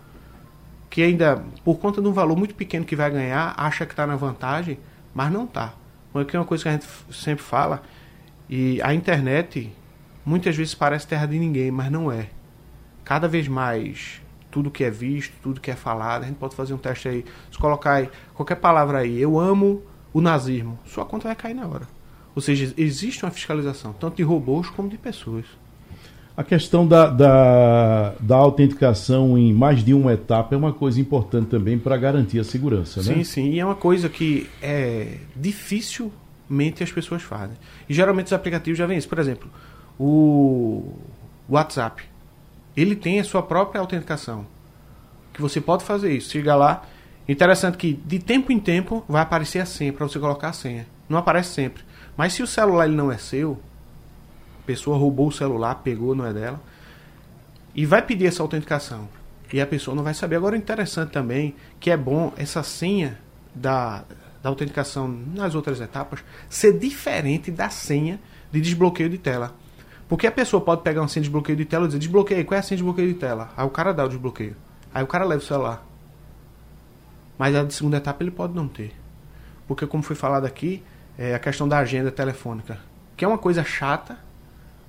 que 0.90 1.02
ainda, 1.02 1.44
por 1.64 1.78
conta 1.80 2.02
de 2.02 2.08
um 2.08 2.14
valor 2.14 2.38
muito 2.38 2.56
pequeno 2.56 2.86
que 2.86 2.96
vai 2.96 3.10
ganhar, 3.12 3.54
acha 3.58 3.86
que 3.86 3.94
está 3.94 4.08
na 4.08 4.16
vantagem, 4.16 4.80
mas 5.14 5.32
não 5.32 5.46
está. 5.46 5.74
Porque 6.12 6.36
é 6.36 6.40
uma 6.40 6.46
coisa 6.46 6.64
que 6.64 6.70
a 6.70 6.74
gente 6.74 6.86
sempre 7.12 7.44
fala, 7.44 7.82
e 8.50 8.80
a 8.82 8.94
internet 8.94 9.72
muitas 10.26 10.56
vezes 10.56 10.74
parece 10.74 11.08
terra 11.08 11.26
de 11.26 11.38
ninguém, 11.38 11.72
mas 11.72 11.92
não 11.92 12.12
é. 12.12 12.30
Cada 13.04 13.28
vez 13.28 13.48
mais 13.48 14.22
tudo 14.54 14.70
que 14.70 14.84
é 14.84 14.90
visto, 14.92 15.34
tudo 15.42 15.60
que 15.60 15.72
é 15.72 15.76
falado. 15.76 16.24
A 16.24 16.28
gente 16.28 16.38
pode 16.38 16.56
fazer 16.56 16.74
um 16.76 16.78
teste 16.78 17.08
aí. 17.08 17.26
Se 17.52 17.58
colocar 17.58 17.94
aí, 17.94 18.10
qualquer 18.36 18.56
palavra 18.56 19.00
aí, 19.00 19.20
eu 19.20 19.40
amo 19.40 19.82
o 20.14 20.22
nazismo, 20.22 20.80
sua 20.86 21.04
conta 21.04 21.28
vai 21.28 21.36
cair 21.36 21.56
na 21.56 21.68
hora. 21.68 21.88
Ou 22.36 22.42
seja, 22.42 22.72
existe 22.78 23.26
uma 23.26 23.32
fiscalização, 23.32 23.94
tanto 23.94 24.18
de 24.18 24.24
robôs 24.24 24.70
como 24.70 24.88
de 24.90 24.98
pessoas. 24.98 25.46
A 26.36 26.44
questão 26.44 26.88
da, 26.88 27.10
da, 27.10 28.16
da 28.20 28.36
autenticação 28.36 29.38
em 29.38 29.54
mais 29.54 29.84
de 29.84 29.94
uma 29.94 30.14
etapa 30.14 30.56
é 30.56 30.58
uma 30.58 30.74
coisa 30.74 31.00
importante 31.00 31.48
também 31.48 31.78
para 31.78 31.96
garantir 31.96 32.40
a 32.40 32.44
segurança, 32.44 33.02
né? 33.04 33.16
Sim, 33.16 33.24
sim. 33.24 33.50
E 33.52 33.60
é 33.60 33.66
uma 33.66 33.76
coisa 33.76 34.10
que 34.10 34.50
é 34.62 35.18
dificilmente 35.36 36.84
as 36.84 36.92
pessoas 36.92 37.22
fazem. 37.22 37.56
E 37.88 37.94
geralmente 37.94 38.28
os 38.28 38.34
aplicativos 38.34 38.80
já 38.80 38.88
vêm 38.88 38.98
isso. 38.98 39.10
Por 39.10 39.20
exemplo, 39.20 39.48
o 40.00 40.94
WhatsApp 41.50 42.14
ele 42.76 42.96
tem 42.96 43.20
a 43.20 43.24
sua 43.24 43.44
própria 43.44 43.80
autenticação. 43.80 44.46
Que 45.32 45.42
você 45.42 45.62
pode 45.62 45.84
fazer 45.84 46.12
isso. 46.12 46.32
Chega 46.32 46.56
lá. 46.56 46.86
Interessante 47.28 47.78
que 47.78 47.94
de 47.94 48.20
tempo 48.20 48.52
em 48.52 48.60
tempo 48.60 49.04
vai 49.08 49.22
aparecer 49.22 49.60
a 49.60 49.66
senha 49.66 49.94
para 49.94 50.08
você 50.08 50.20
colocar 50.20 50.50
a 50.50 50.54
senha. 50.54 50.86
Não 51.08 51.18
aparece 51.18 51.54
sempre. 51.54 51.84
Mas 52.18 52.34
se 52.34 52.44
o 52.44 52.48
celular 52.48 52.86
ele 52.86 52.96
não 52.96 53.12
é 53.12 53.18
seu, 53.18 53.60
a 54.62 54.66
pessoa 54.66 54.98
roubou 54.98 55.28
o 55.28 55.32
celular, 55.32 55.76
pegou, 55.76 56.14
não 56.14 56.26
é 56.26 56.34
dela, 56.34 56.62
e 57.74 57.86
vai 57.86 58.02
pedir 58.02 58.28
essa 58.28 58.44
autenticação. 58.44 59.08
E 59.52 59.62
a 59.62 59.68
pessoa 59.68 59.96
não 59.96 60.04
vai 60.04 60.14
saber. 60.14 60.36
Agora, 60.36 60.58
interessante 60.58 61.12
também 61.12 61.56
que 61.80 61.90
é 61.90 61.98
bom 61.98 62.34
essa 62.36 62.62
senha 62.64 63.20
da, 63.54 64.04
da 64.42 64.50
autenticação 64.50 65.08
nas 65.08 65.56
outras 65.56 65.80
etapas 65.80 66.24
ser 66.50 66.78
diferente 66.78 67.52
da 67.52 67.70
senha 67.70 68.20
de 68.52 68.60
desbloqueio 68.60 69.10
de 69.10 69.18
tela. 69.18 69.56
Porque 70.14 70.28
a 70.28 70.32
pessoa 70.32 70.62
pode 70.62 70.84
pegar 70.84 71.02
uma 71.02 71.08
senha 71.08 71.24
de 71.24 71.30
desbloqueio 71.30 71.58
de 71.58 71.66
tela 71.66 71.86
e 71.86 71.88
dizer, 71.88 71.98
desbloqueio, 71.98 72.46
qual 72.46 72.56
é 72.56 72.60
a 72.60 72.62
senha 72.62 72.78
de 72.78 72.84
desbloqueio 72.84 73.12
de 73.12 73.16
tela? 73.16 73.50
Aí 73.58 73.66
o 73.66 73.70
cara 73.72 73.92
dá 73.92 74.06
o 74.06 74.08
desbloqueio. 74.08 74.56
Aí 74.94 75.04
o 75.04 75.08
cara 75.08 75.26
leva 75.26 75.42
o 75.42 75.44
celular. 75.44 75.84
Mas 77.36 77.56
a 77.56 77.64
de 77.64 77.74
segunda 77.74 77.98
etapa 77.98 78.22
ele 78.22 78.30
pode 78.30 78.54
não 78.54 78.68
ter. 78.68 78.92
Porque 79.68 79.88
como 79.88 80.04
foi 80.04 80.16
falado 80.16 80.46
aqui, 80.46 80.84
é 81.18 81.34
a 81.34 81.40
questão 81.40 81.68
da 81.68 81.80
agenda 81.80 82.12
telefônica. 82.12 82.78
Que 83.18 83.26
é 83.26 83.28
uma 83.28 83.40
coisa 83.40 83.64
chata, 83.64 84.20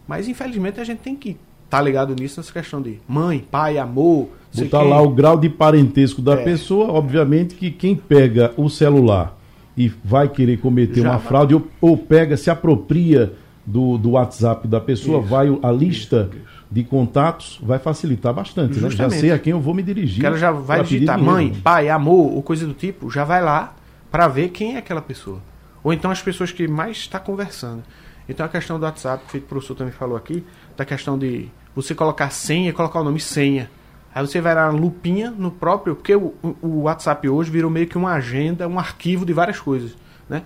mas 0.06 0.28
infelizmente 0.28 0.78
a 0.78 0.84
gente 0.84 0.98
tem 0.98 1.16
que 1.16 1.30
estar 1.30 1.78
tá 1.78 1.80
ligado 1.80 2.14
nisso, 2.14 2.38
nessa 2.38 2.52
questão 2.52 2.82
de 2.82 3.00
mãe, 3.08 3.38
pai, 3.50 3.78
amor. 3.78 4.28
Botar 4.54 4.82
lá 4.82 5.00
o 5.00 5.08
grau 5.08 5.38
de 5.38 5.48
parentesco 5.48 6.20
da 6.20 6.34
é. 6.34 6.44
pessoa, 6.44 6.92
obviamente 6.92 7.54
que 7.54 7.70
quem 7.70 7.96
pega 7.96 8.52
o 8.58 8.68
celular 8.68 9.34
e 9.74 9.88
vai 9.88 10.28
querer 10.28 10.58
cometer 10.58 11.00
Já 11.00 11.12
uma 11.12 11.18
fraude 11.18 11.54
ou, 11.54 11.66
ou 11.80 11.96
pega, 11.96 12.36
se 12.36 12.50
apropria 12.50 13.32
do, 13.66 13.96
do 13.96 14.10
WhatsApp 14.10 14.68
da 14.68 14.80
pessoa, 14.80 15.20
isso, 15.20 15.28
vai 15.28 15.58
a 15.62 15.70
lista 15.70 16.28
isso, 16.30 16.38
isso. 16.38 16.64
de 16.70 16.84
contatos, 16.84 17.58
vai 17.62 17.78
facilitar 17.78 18.32
bastante. 18.32 18.78
Né? 18.78 18.90
Já 18.90 19.08
sei 19.08 19.32
a 19.32 19.38
quem 19.38 19.52
eu 19.52 19.60
vou 19.60 19.74
me 19.74 19.82
dirigir. 19.82 20.20
Que 20.20 20.26
ela 20.26 20.36
já 20.36 20.50
vai 20.50 20.82
digitar 20.82 21.18
mãe, 21.18 21.52
pai, 21.52 21.88
amor, 21.88 22.32
ou 22.32 22.42
coisa 22.42 22.66
do 22.66 22.74
tipo, 22.74 23.10
já 23.10 23.24
vai 23.24 23.42
lá 23.42 23.74
para 24.10 24.28
ver 24.28 24.50
quem 24.50 24.74
é 24.74 24.78
aquela 24.78 25.02
pessoa. 25.02 25.40
Ou 25.82 25.92
então 25.92 26.10
as 26.10 26.22
pessoas 26.22 26.52
que 26.52 26.68
mais 26.68 26.96
está 26.98 27.18
conversando. 27.18 27.82
Então 28.28 28.44
a 28.44 28.48
questão 28.48 28.78
do 28.78 28.84
WhatsApp, 28.84 29.24
que 29.28 29.38
o 29.38 29.42
professor 29.42 29.74
também 29.74 29.92
falou 29.92 30.16
aqui, 30.16 30.44
da 30.76 30.84
questão 30.84 31.18
de 31.18 31.48
você 31.74 31.94
colocar 31.94 32.30
senha 32.30 32.70
e 32.70 32.72
colocar 32.72 33.00
o 33.00 33.04
nome 33.04 33.20
senha. 33.20 33.70
Aí 34.14 34.24
você 34.24 34.40
vai 34.40 34.54
lá 34.54 34.70
na 34.70 34.78
lupinha 34.78 35.30
no 35.30 35.50
próprio, 35.50 35.96
porque 35.96 36.14
o, 36.14 36.34
o 36.62 36.82
WhatsApp 36.82 37.28
hoje 37.28 37.50
virou 37.50 37.70
meio 37.70 37.86
que 37.86 37.98
uma 37.98 38.12
agenda, 38.12 38.68
um 38.68 38.78
arquivo 38.78 39.26
de 39.26 39.32
várias 39.32 39.58
coisas, 39.58 39.96
né? 40.28 40.42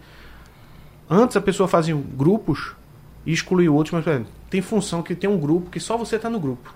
Antes 1.11 1.37
a 1.37 1.41
pessoa 1.41 1.69
fazia 1.69 1.95
grupos 1.95 2.75
e 3.29 3.33
excluir 3.33 3.69
o 3.69 3.75
outro, 3.75 3.95
mas 3.95 4.07
exemplo, 4.07 4.33
tem 4.49 4.63
função 4.63 5.03
que 5.03 5.15
tem 5.15 5.29
um 5.29 5.39
grupo 5.39 5.69
que 5.69 5.79
só 5.79 5.99
você 5.99 6.17
está 6.17 6.31
no 6.31 6.41
grupo. 6.41 6.75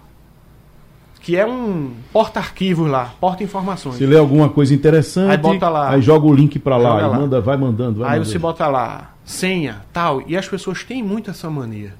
Que 1.19 1.35
é 1.35 1.47
um 1.47 1.93
porta-arquivos 2.13 2.91
lá, 2.91 3.15
porta-informações. 3.19 3.97
Se 3.97 4.05
lê 4.05 4.19
alguma 4.19 4.51
coisa 4.51 4.75
interessante, 4.75 5.31
aí, 5.31 5.39
bota 5.39 5.71
lá, 5.71 5.91
aí 5.91 6.03
joga 6.03 6.27
o 6.27 6.35
link 6.35 6.59
para 6.59 6.77
lá, 6.77 7.07
lá. 7.07 7.19
manda, 7.19 7.41
vai 7.41 7.57
mandando. 7.57 8.01
Vai 8.01 8.11
aí 8.11 8.19
mandando. 8.19 8.31
você 8.31 8.39
bota 8.39 8.67
lá, 8.67 9.15
senha, 9.25 9.81
tal, 9.95 10.23
e 10.27 10.37
as 10.37 10.47
pessoas 10.47 10.85
têm 10.85 11.03
muito 11.03 11.31
essa 11.31 11.49
mania. 11.49 11.95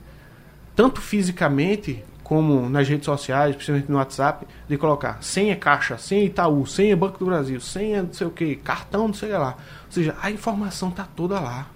Tanto 0.77 1.01
fisicamente, 1.01 2.05
como 2.23 2.69
nas 2.69 2.87
redes 2.87 3.07
sociais, 3.07 3.55
principalmente 3.55 3.91
no 3.91 3.97
WhatsApp, 3.97 4.47
de 4.69 4.77
colocar 4.77 5.17
senha 5.23 5.57
caixa, 5.57 5.97
senha 5.97 6.25
Itaú, 6.25 6.67
senha 6.67 6.95
Banco 6.95 7.19
do 7.19 7.25
Brasil, 7.25 7.59
senha 7.59 8.03
não 8.03 8.13
sei 8.13 8.27
o 8.27 8.31
que, 8.31 8.55
cartão 8.57 9.07
não 9.07 9.15
sei 9.15 9.33
lá. 9.33 9.55
Ou 9.87 9.93
seja, 9.93 10.15
a 10.21 10.31
informação 10.31 10.91
está 10.91 11.05
toda 11.17 11.41
lá. 11.41 11.69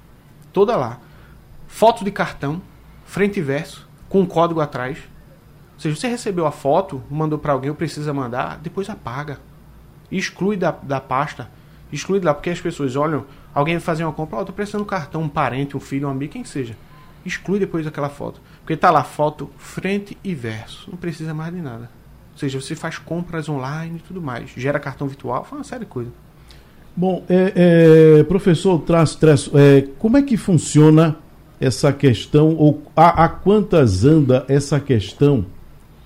Toda 0.52 0.76
lá. 0.76 0.99
Foto 1.76 2.06
de 2.06 2.11
cartão, 2.11 2.62
frente 3.04 3.38
e 3.38 3.42
verso, 3.42 3.87
com 4.09 4.23
um 4.23 4.26
código 4.26 4.62
atrás. 4.62 4.97
Ou 5.75 5.80
seja, 5.80 5.95
você 5.95 6.09
recebeu 6.09 6.47
a 6.47 6.50
foto, 6.50 7.02
mandou 7.11 7.38
para 7.38 7.52
alguém, 7.52 7.68
ou 7.68 7.76
precisa 7.76 8.14
mandar, 8.14 8.59
depois 8.62 8.88
apaga. 8.88 9.38
Exclui 10.11 10.56
da, 10.56 10.71
da 10.71 11.02
pasta. 11.02 11.50
Exclui 11.92 12.18
lá, 12.21 12.33
porque 12.33 12.49
as 12.49 12.59
pessoas 12.59 12.97
olham, 12.97 13.26
alguém 13.52 13.75
vai 13.75 13.83
fazer 13.83 14.04
uma 14.04 14.12
compra, 14.14 14.38
ó, 14.38 14.40
oh, 14.40 14.45
tô 14.47 14.54
precisando 14.54 14.80
um 14.80 14.87
cartão, 14.87 15.21
um 15.21 15.28
parente, 15.28 15.76
um 15.76 15.80
filho, 15.80 16.09
um 16.09 16.11
amigo, 16.11 16.33
quem 16.33 16.47
seja. 16.47 16.75
Exclui 17.26 17.59
depois 17.59 17.87
aquela 17.87 18.09
foto. 18.09 18.40
Porque 18.61 18.75
tá 18.75 18.90
lá 18.90 19.04
foto 19.04 19.50
frente 19.59 20.16
e 20.25 20.35
verso. 20.35 20.90
Não 20.90 20.97
precisa 20.97 21.35
mais 21.35 21.54
de 21.54 21.61
nada. 21.61 21.90
Ou 22.33 22.38
seja, 22.38 22.59
você 22.59 22.75
faz 22.75 22.97
compras 22.97 23.50
online 23.50 23.99
e 23.99 24.00
tudo 24.00 24.23
mais. 24.23 24.49
Gera 24.56 24.80
cartão 24.80 25.06
virtual, 25.06 25.45
faz 25.45 25.59
uma 25.59 25.64
série 25.64 25.80
de 25.80 25.90
coisas. 25.90 26.14
Bom, 26.97 27.23
é, 27.28 28.21
é, 28.21 28.25
professor 28.25 28.78
Traço 28.78 29.18
é, 29.54 29.87
como 29.99 30.16
é 30.16 30.23
que 30.23 30.38
funciona 30.38 31.18
essa 31.60 31.92
questão, 31.92 32.54
ou 32.56 32.82
a, 32.94 33.25
a 33.25 33.28
quantas 33.28 34.04
anda 34.04 34.44
essa 34.48 34.78
questão 34.78 35.46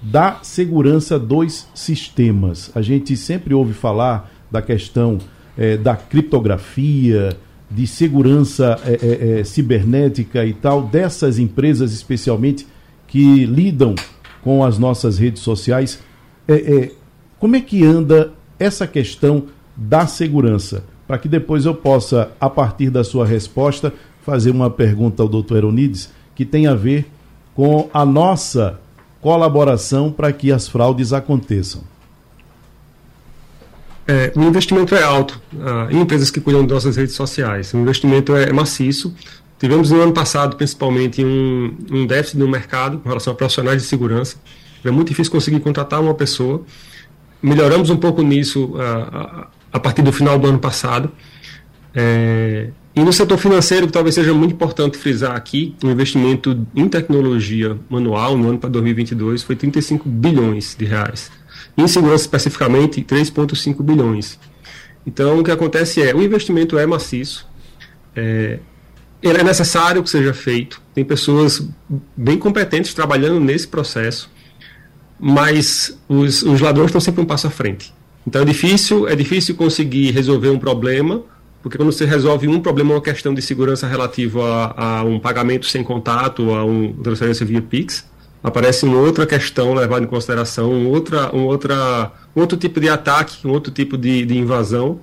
da 0.00 0.38
segurança 0.42 1.18
dos 1.18 1.66
sistemas? 1.74 2.70
A 2.74 2.82
gente 2.82 3.16
sempre 3.16 3.52
ouve 3.54 3.72
falar 3.72 4.30
da 4.50 4.62
questão 4.62 5.18
é, 5.56 5.76
da 5.76 5.96
criptografia, 5.96 7.36
de 7.70 7.86
segurança 7.86 8.78
é, 8.84 8.92
é, 8.92 9.40
é, 9.40 9.44
cibernética 9.44 10.44
e 10.44 10.52
tal, 10.52 10.82
dessas 10.82 11.38
empresas 11.38 11.92
especialmente 11.92 12.66
que 13.06 13.44
lidam 13.46 13.94
com 14.42 14.64
as 14.64 14.78
nossas 14.78 15.18
redes 15.18 15.42
sociais. 15.42 16.00
É, 16.48 16.54
é, 16.54 16.92
como 17.38 17.56
é 17.56 17.60
que 17.60 17.84
anda 17.84 18.32
essa 18.58 18.86
questão 18.86 19.44
da 19.76 20.06
segurança? 20.06 20.84
Para 21.06 21.18
que 21.18 21.28
depois 21.28 21.64
eu 21.64 21.74
possa, 21.74 22.30
a 22.40 22.48
partir 22.48 22.90
da 22.90 23.02
sua 23.04 23.26
resposta, 23.26 23.92
fazer 24.24 24.50
uma 24.50 24.70
pergunta 24.70 25.22
ao 25.22 25.28
doutor 25.28 25.58
Eronides 25.58 26.10
que 26.34 26.44
tem 26.44 26.66
a 26.66 26.74
ver 26.74 27.06
com 27.54 27.88
a 27.92 28.04
nossa 28.04 28.80
colaboração 29.20 30.10
para 30.10 30.32
que 30.32 30.50
as 30.50 30.68
fraudes 30.68 31.12
aconteçam. 31.12 31.82
É, 34.06 34.32
o 34.34 34.42
investimento 34.42 34.94
é 34.94 35.02
alto 35.02 35.40
ah, 35.60 35.88
em 35.90 36.00
empresas 36.00 36.30
que 36.30 36.40
cuidam 36.40 36.66
de 36.66 36.72
nossas 36.72 36.96
redes 36.96 37.14
sociais. 37.14 37.72
O 37.74 37.78
investimento 37.78 38.34
é 38.34 38.52
maciço. 38.52 39.14
Tivemos 39.58 39.90
no 39.90 40.00
ano 40.00 40.12
passado, 40.12 40.56
principalmente, 40.56 41.22
um, 41.22 41.76
um 41.92 42.06
déficit 42.06 42.38
no 42.38 42.48
mercado 42.48 42.98
com 42.98 43.08
relação 43.08 43.32
a 43.32 43.36
profissionais 43.36 43.82
de 43.82 43.86
segurança. 43.86 44.36
É 44.84 44.90
muito 44.90 45.08
difícil 45.08 45.30
conseguir 45.30 45.60
contratar 45.60 46.00
uma 46.00 46.14
pessoa. 46.14 46.62
Melhoramos 47.42 47.90
um 47.90 47.96
pouco 47.96 48.22
nisso 48.22 48.74
ah, 48.78 49.48
a, 49.72 49.76
a 49.76 49.80
partir 49.80 50.02
do 50.02 50.12
final 50.12 50.38
do 50.38 50.48
ano 50.48 50.58
passado. 50.58 51.12
É, 51.94 52.70
e 52.94 53.04
no 53.04 53.12
setor 53.12 53.38
financeiro, 53.38 53.86
que 53.86 53.92
talvez 53.92 54.16
seja 54.16 54.34
muito 54.34 54.52
importante 54.52 54.98
frisar 54.98 55.36
aqui, 55.36 55.76
o 55.82 55.88
investimento 55.88 56.66
em 56.74 56.88
tecnologia 56.88 57.78
manual 57.88 58.36
no 58.36 58.48
ano 58.48 58.58
para 58.58 58.68
2022 58.70 59.44
foi 59.44 59.54
35 59.54 60.08
bilhões 60.08 60.74
de 60.76 60.84
reais. 60.84 61.30
Em 61.78 61.86
segurança, 61.86 62.24
especificamente, 62.24 63.00
3,5 63.02 63.82
bilhões. 63.82 64.38
Então, 65.06 65.38
o 65.38 65.44
que 65.44 65.52
acontece 65.52 66.02
é, 66.02 66.14
o 66.14 66.20
investimento 66.20 66.76
é 66.78 66.84
maciço, 66.84 67.48
é, 68.14 68.58
ele 69.22 69.38
é 69.38 69.44
necessário 69.44 70.02
que 70.02 70.10
seja 70.10 70.34
feito, 70.34 70.82
tem 70.92 71.04
pessoas 71.04 71.66
bem 72.16 72.38
competentes 72.38 72.92
trabalhando 72.92 73.38
nesse 73.38 73.68
processo, 73.68 74.30
mas 75.18 75.96
os, 76.08 76.42
os 76.42 76.60
ladrões 76.60 76.88
estão 76.88 77.00
sempre 77.00 77.20
um 77.20 77.26
passo 77.26 77.46
à 77.46 77.50
frente. 77.50 77.94
Então, 78.26 78.42
é 78.42 78.44
difícil, 78.44 79.06
é 79.08 79.14
difícil 79.14 79.54
conseguir 79.54 80.10
resolver 80.10 80.48
um 80.48 80.58
problema, 80.58 81.22
porque 81.62 81.76
quando 81.76 81.92
você 81.92 82.04
resolve 82.04 82.48
um 82.48 82.60
problema, 82.60 82.94
uma 82.94 83.00
questão 83.00 83.34
de 83.34 83.42
segurança 83.42 83.86
relativa 83.86 84.74
a, 84.76 84.98
a 84.98 85.04
um 85.04 85.18
pagamento 85.18 85.66
sem 85.66 85.84
contato, 85.84 86.50
a 86.54 86.64
uma 86.64 86.92
transferência 87.02 87.44
via 87.44 87.60
Pix, 87.60 88.08
aparece 88.42 88.84
uma 88.84 88.98
outra 88.98 89.26
questão 89.26 89.74
levada 89.74 90.04
em 90.04 90.08
consideração, 90.08 90.72
um, 90.72 90.88
outra, 90.88 91.34
um, 91.34 91.44
outra, 91.44 92.12
outro 92.34 92.56
tipo 92.56 92.80
de 92.80 92.88
ataque, 92.88 93.46
um 93.46 93.50
outro 93.50 93.70
tipo 93.70 93.98
de, 93.98 94.24
de 94.24 94.38
invasão, 94.38 95.00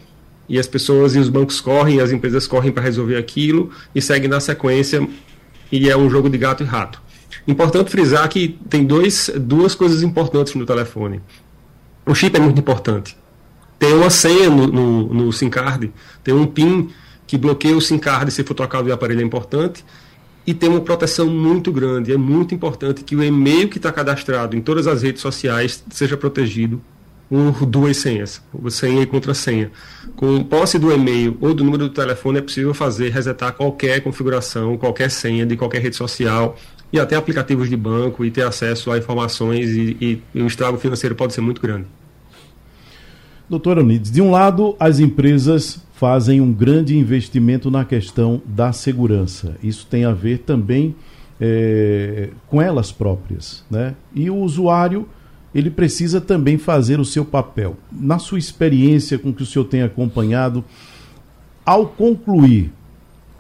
e 0.50 0.58
as 0.58 0.66
pessoas 0.66 1.16
e 1.16 1.20
os 1.20 1.30
bancos 1.30 1.62
correm, 1.62 2.00
as 2.00 2.12
empresas 2.12 2.48
correm 2.48 2.72
para 2.72 2.82
resolver 2.82 3.18
aquilo 3.18 3.70
e 3.94 4.02
seguem 4.02 4.30
na 4.30 4.40
sequência, 4.40 5.08
e 5.72 5.90
é 5.90 5.96
um 5.96 6.10
jogo 6.10 6.30
de 6.30 6.38
gato 6.38 6.64
e 6.64 6.66
rato. 6.66 7.02
Importante 7.48 7.92
frisar 7.92 8.28
que 8.30 8.58
tem 8.70 8.84
dois, 8.84 9.30
duas 9.36 9.76
coisas 9.76 10.02
importantes 10.02 10.56
no 10.56 10.66
telefone. 10.66 11.22
O 12.06 12.16
chip 12.16 12.36
é 12.36 12.40
muito 12.40 12.60
importante. 12.60 13.16
Tem 13.80 13.94
uma 13.94 14.10
senha 14.10 14.50
no, 14.50 14.68
no, 14.68 15.14
no 15.14 15.34
SIM 15.34 15.50
card, 15.50 15.94
tem 16.24 16.34
um 16.34 16.46
PIN 16.46 16.90
que 17.28 17.38
bloqueia 17.38 17.76
o 17.76 17.82
SIM 17.82 18.00
card 18.00 18.32
se 18.32 18.44
for 18.44 18.54
trocado 18.54 18.86
de 18.86 18.92
aparelho 18.92 19.22
é 19.22 19.24
importante 19.24 19.84
e 20.48 20.54
tem 20.54 20.70
uma 20.70 20.80
proteção 20.80 21.28
muito 21.28 21.72
grande. 21.72 22.14
É 22.14 22.18
muito 22.18 22.56
importante 22.56 23.04
que 23.04 23.16
o 23.16 23.24
e-mail 23.24 23.68
que 23.68 23.78
está 23.78 23.92
cadastrado 23.92 24.56
em 24.56 24.62
todas 24.62 24.88
as 24.88 25.04
redes 25.04 25.22
sociais 25.22 25.84
seja 25.92 26.16
protegido 26.16 26.82
por 27.30 27.66
duas 27.66 27.98
senhas, 27.98 28.42
senha 28.70 29.02
e 29.02 29.06
contrassenha. 29.06 29.70
Com 30.16 30.42
posse 30.46 30.80
do 30.80 30.90
e-mail 30.90 31.38
ou 31.42 31.54
do 31.54 31.64
número 31.66 31.90
do 31.90 31.94
telefone 31.94 32.40
é 32.40 32.42
possível 32.42 32.74
fazer 32.74 33.10
resetar 33.10 33.52
qualquer 33.54 34.02
configuração, 34.02 34.78
qualquer 34.78 35.12
senha 35.12 35.46
de 35.46 35.58
qualquer 35.58 35.82
rede 35.82 35.98
social 35.98 36.56
e 36.92 36.98
até 36.98 37.18
aplicativos 37.18 37.70
de 37.70 37.76
banco 37.76 38.24
e 38.24 38.32
ter 38.32 38.44
acesso 38.44 38.90
a 38.90 38.98
informações 38.98 39.72
e, 39.72 39.98
e, 40.00 40.24
e 40.34 40.42
o 40.42 40.48
estrago 40.48 40.78
financeiro 40.78 41.16
pode 41.16 41.34
ser 41.34 41.42
muito 41.42 41.62
grande. 41.62 41.86
Doutora 43.50 43.82
Unides, 43.82 44.12
de 44.12 44.22
um 44.22 44.30
lado, 44.30 44.76
as 44.78 45.00
empresas 45.00 45.82
fazem 45.94 46.42
um 46.42 46.52
grande 46.52 46.98
investimento 46.98 47.72
na 47.72 47.86
questão 47.86 48.42
da 48.46 48.74
segurança. 48.74 49.56
Isso 49.64 49.88
tem 49.88 50.04
a 50.04 50.12
ver 50.12 50.40
também 50.40 50.96
é, 51.40 52.30
com 52.48 52.62
elas 52.62 52.92
próprias. 52.92 53.64
Né? 53.72 53.96
E 54.14 54.30
o 54.30 54.36
usuário 54.36 55.08
ele 55.56 55.72
precisa 55.72 56.20
também 56.20 56.58
fazer 56.58 57.00
o 57.00 57.06
seu 57.06 57.24
papel. 57.24 57.78
Na 57.92 58.20
sua 58.20 58.38
experiência 58.38 59.18
com 59.18 59.34
que 59.34 59.44
o 59.44 59.46
senhor 59.46 59.66
tem 59.66 59.82
acompanhado, 59.82 60.64
ao 61.66 61.88
concluir, 61.88 62.72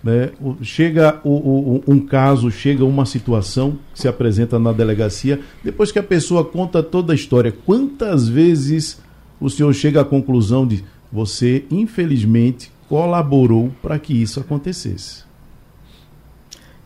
né, 0.04 0.32
chega 0.62 1.20
o, 1.24 1.30
o, 1.30 1.84
um 1.88 2.00
caso, 2.00 2.50
chega 2.50 2.86
uma 2.86 3.06
situação 3.06 3.78
que 3.93 4.00
se 4.00 4.08
apresenta 4.08 4.58
na 4.58 4.72
delegacia, 4.72 5.41
depois 5.63 5.91
que 5.91 6.00
a 6.00 6.04
pessoa 6.04 6.46
conta 6.46 6.82
toda 6.82 7.13
a 7.13 7.15
história, 7.15 7.52
quantas 7.52 8.28
vezes 8.28 9.02
o 9.39 9.50
senhor 9.50 9.73
chega 9.73 10.02
à 10.02 10.06
conclusão 10.06 10.65
de 10.65 10.84
você, 11.12 11.65
infelizmente, 11.69 12.71
colaborou 12.89 13.71
para 13.82 14.00
que 14.00 14.13
isso 14.13 14.39
acontecesse. 14.39 15.26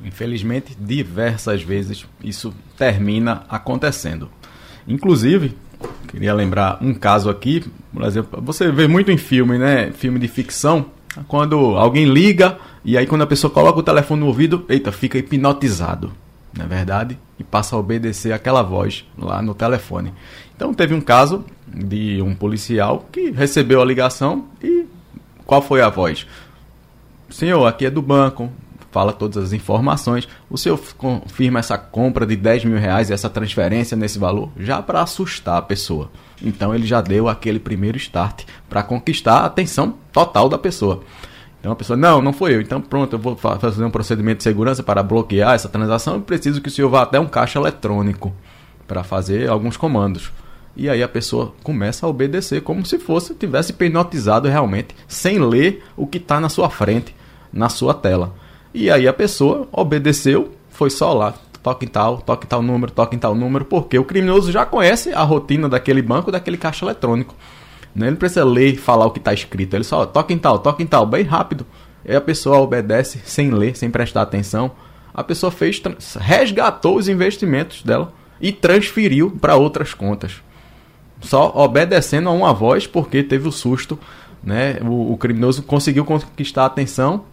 Infelizmente, 0.03 0.75
diversas 0.79 1.61
vezes 1.61 2.05
isso 2.23 2.53
termina 2.77 3.43
acontecendo. 3.47 4.29
Inclusive, 4.87 5.55
queria 6.07 6.33
lembrar 6.33 6.79
um 6.81 6.93
caso 6.93 7.29
aqui, 7.29 7.63
por 7.93 8.03
exemplo, 8.03 8.41
você 8.41 8.71
vê 8.71 8.87
muito 8.87 9.11
em 9.11 9.17
filme, 9.17 9.57
né? 9.57 9.91
Filme 9.91 10.17
de 10.17 10.27
ficção, 10.27 10.87
quando 11.27 11.55
alguém 11.77 12.05
liga 12.05 12.57
e 12.83 12.97
aí 12.97 13.05
quando 13.05 13.21
a 13.21 13.27
pessoa 13.27 13.51
coloca 13.51 13.79
o 13.79 13.83
telefone 13.83 14.21
no 14.21 14.27
ouvido, 14.27 14.65
eita, 14.67 14.91
fica 14.91 15.17
hipnotizado, 15.17 16.11
não 16.57 16.65
é 16.65 16.67
verdade? 16.67 17.17
E 17.37 17.43
passa 17.43 17.75
a 17.75 17.79
obedecer 17.79 18.33
aquela 18.33 18.63
voz 18.63 19.05
lá 19.17 19.41
no 19.41 19.53
telefone. 19.53 20.13
Então 20.55 20.73
teve 20.73 20.93
um 20.93 21.01
caso 21.01 21.45
de 21.73 22.21
um 22.21 22.35
policial 22.35 23.05
que 23.11 23.31
recebeu 23.31 23.81
a 23.81 23.85
ligação 23.85 24.45
e 24.61 24.85
qual 25.45 25.61
foi 25.61 25.81
a 25.81 25.89
voz? 25.89 26.25
Senhor, 27.29 27.65
aqui 27.65 27.85
é 27.85 27.89
do 27.89 28.01
banco, 28.01 28.49
fala 28.91 29.13
todas 29.13 29.43
as 29.43 29.53
informações. 29.53 30.27
O 30.49 30.57
senhor 30.57 30.79
confirma 30.97 31.59
essa 31.59 31.77
compra 31.77 32.25
de 32.25 32.35
10 32.35 32.65
mil 32.65 32.77
reais, 32.77 33.09
essa 33.09 33.29
transferência 33.29 33.95
nesse 33.95 34.19
valor, 34.19 34.49
já 34.57 34.81
para 34.81 35.01
assustar 35.01 35.57
a 35.57 35.61
pessoa. 35.61 36.11
Então 36.41 36.75
ele 36.75 36.85
já 36.85 37.01
deu 37.01 37.27
aquele 37.27 37.59
primeiro 37.59 37.97
start 37.97 38.43
para 38.69 38.83
conquistar 38.83 39.39
a 39.39 39.45
atenção 39.45 39.95
total 40.11 40.49
da 40.49 40.57
pessoa. 40.57 41.01
Então 41.59 41.71
a 41.71 41.75
pessoa, 41.75 41.95
não, 41.95 42.21
não 42.21 42.33
foi 42.33 42.55
eu. 42.55 42.61
Então 42.61 42.81
pronto, 42.81 43.15
eu 43.15 43.19
vou 43.19 43.35
fazer 43.35 43.83
um 43.83 43.91
procedimento 43.91 44.37
de 44.37 44.43
segurança 44.43 44.83
para 44.83 45.01
bloquear 45.01 45.53
essa 45.53 45.69
transação 45.69 46.17
e 46.17 46.21
preciso 46.21 46.61
que 46.61 46.67
o 46.67 46.71
senhor 46.71 46.89
vá 46.89 47.03
até 47.03 47.19
um 47.19 47.27
caixa 47.27 47.59
eletrônico 47.59 48.33
para 48.87 49.03
fazer 49.03 49.49
alguns 49.49 49.77
comandos. 49.77 50.31
E 50.75 50.89
aí 50.89 51.03
a 51.03 51.07
pessoa 51.07 51.53
começa 51.63 52.05
a 52.05 52.09
obedecer 52.09 52.61
como 52.61 52.85
se 52.85 52.97
fosse 52.97 53.35
tivesse 53.35 53.71
hipnotizado 53.71 54.47
realmente, 54.47 54.95
sem 55.07 55.39
ler 55.39 55.83
o 55.97 56.07
que 56.07 56.17
está 56.17 56.39
na 56.39 56.49
sua 56.49 56.69
frente, 56.69 57.15
na 57.51 57.69
sua 57.69 57.93
tela. 57.93 58.33
E 58.73 58.89
aí 58.89 59.07
a 59.07 59.13
pessoa 59.13 59.67
obedeceu, 59.71 60.51
foi 60.69 60.89
só 60.89 61.13
lá, 61.13 61.33
toque 61.61 61.85
em 61.85 61.89
tal, 61.89 62.19
toque 62.19 62.45
em 62.45 62.49
tal 62.49 62.61
número, 62.61 62.91
toque 62.91 63.15
em 63.15 63.19
tal 63.19 63.35
número, 63.35 63.65
porque 63.65 63.99
o 63.99 64.05
criminoso 64.05 64.51
já 64.51 64.65
conhece 64.65 65.13
a 65.13 65.23
rotina 65.23 65.67
daquele 65.67 66.01
banco, 66.01 66.31
daquele 66.31 66.57
caixa 66.57 66.85
eletrônico. 66.85 67.35
Né? 67.93 68.05
Ele 68.05 68.11
não 68.11 68.17
precisa 68.17 68.45
ler 68.45 68.73
e 68.73 68.77
falar 68.77 69.05
o 69.05 69.11
que 69.11 69.19
está 69.19 69.33
escrito, 69.33 69.75
ele 69.75 69.83
só 69.83 70.05
toque 70.05 70.33
em 70.33 70.37
tal, 70.37 70.59
toque 70.59 70.83
em 70.83 70.87
tal, 70.87 71.05
bem 71.05 71.23
rápido. 71.23 71.65
E 72.05 72.15
a 72.15 72.21
pessoa 72.21 72.59
obedece 72.59 73.21
sem 73.25 73.51
ler, 73.51 73.75
sem 73.75 73.91
prestar 73.91 74.23
atenção. 74.23 74.71
A 75.13 75.23
pessoa 75.23 75.51
fez, 75.51 75.81
resgatou 76.19 76.97
os 76.97 77.07
investimentos 77.07 77.83
dela 77.83 78.13
e 78.39 78.51
transferiu 78.51 79.29
para 79.29 79.55
outras 79.55 79.93
contas. 79.93 80.41
Só 81.21 81.51
obedecendo 81.55 82.29
a 82.29 82.31
uma 82.31 82.53
voz 82.53 82.87
porque 82.87 83.23
teve 83.23 83.47
o 83.47 83.51
susto, 83.51 83.97
né? 84.43 84.77
O, 84.81 85.13
o 85.13 85.17
criminoso 85.17 85.63
conseguiu 85.63 86.03
conquistar 86.03 86.63
a 86.63 86.65
atenção 86.65 87.23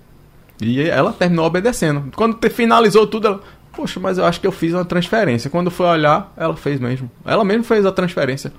e 0.60 0.82
ela 0.82 1.12
terminou 1.12 1.46
obedecendo. 1.46 2.04
Quando 2.14 2.38
finalizou 2.50 3.06
tudo, 3.06 3.26
ela, 3.26 3.40
poxa, 3.74 3.98
mas 3.98 4.18
eu 4.18 4.24
acho 4.24 4.40
que 4.40 4.46
eu 4.46 4.52
fiz 4.52 4.74
uma 4.74 4.84
transferência. 4.84 5.48
Quando 5.48 5.70
foi 5.70 5.86
olhar, 5.86 6.32
ela 6.36 6.56
fez 6.56 6.80
mesmo. 6.80 7.10
Ela 7.24 7.44
mesmo 7.44 7.64
fez 7.64 7.86
a 7.86 7.92
transferência 7.92 8.52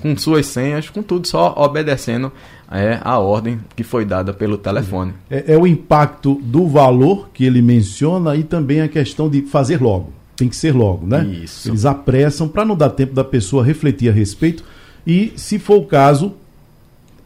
com 0.00 0.16
suas 0.16 0.46
senhas, 0.46 0.88
com 0.88 1.02
tudo, 1.02 1.28
só 1.28 1.54
obedecendo 1.56 2.32
é, 2.70 2.98
a 3.02 3.18
ordem 3.18 3.60
que 3.76 3.82
foi 3.82 4.04
dada 4.04 4.32
pelo 4.32 4.56
telefone. 4.56 5.14
É, 5.30 5.52
é, 5.54 5.58
o 5.58 5.66
impacto 5.66 6.34
do 6.42 6.66
valor 6.66 7.28
que 7.32 7.44
ele 7.44 7.60
menciona 7.60 8.34
e 8.36 8.42
também 8.42 8.80
a 8.80 8.88
questão 8.88 9.28
de 9.28 9.42
fazer 9.42 9.80
logo. 9.80 10.12
Tem 10.40 10.48
que 10.48 10.56
ser 10.56 10.74
logo, 10.74 11.06
né? 11.06 11.22
Isso. 11.44 11.68
Eles 11.68 11.84
apressam 11.84 12.48
para 12.48 12.64
não 12.64 12.74
dar 12.74 12.88
tempo 12.88 13.12
da 13.12 13.22
pessoa 13.22 13.62
refletir 13.62 14.08
a 14.08 14.12
respeito 14.12 14.64
e, 15.06 15.34
se 15.36 15.58
for 15.58 15.76
o 15.76 15.84
caso, 15.84 16.32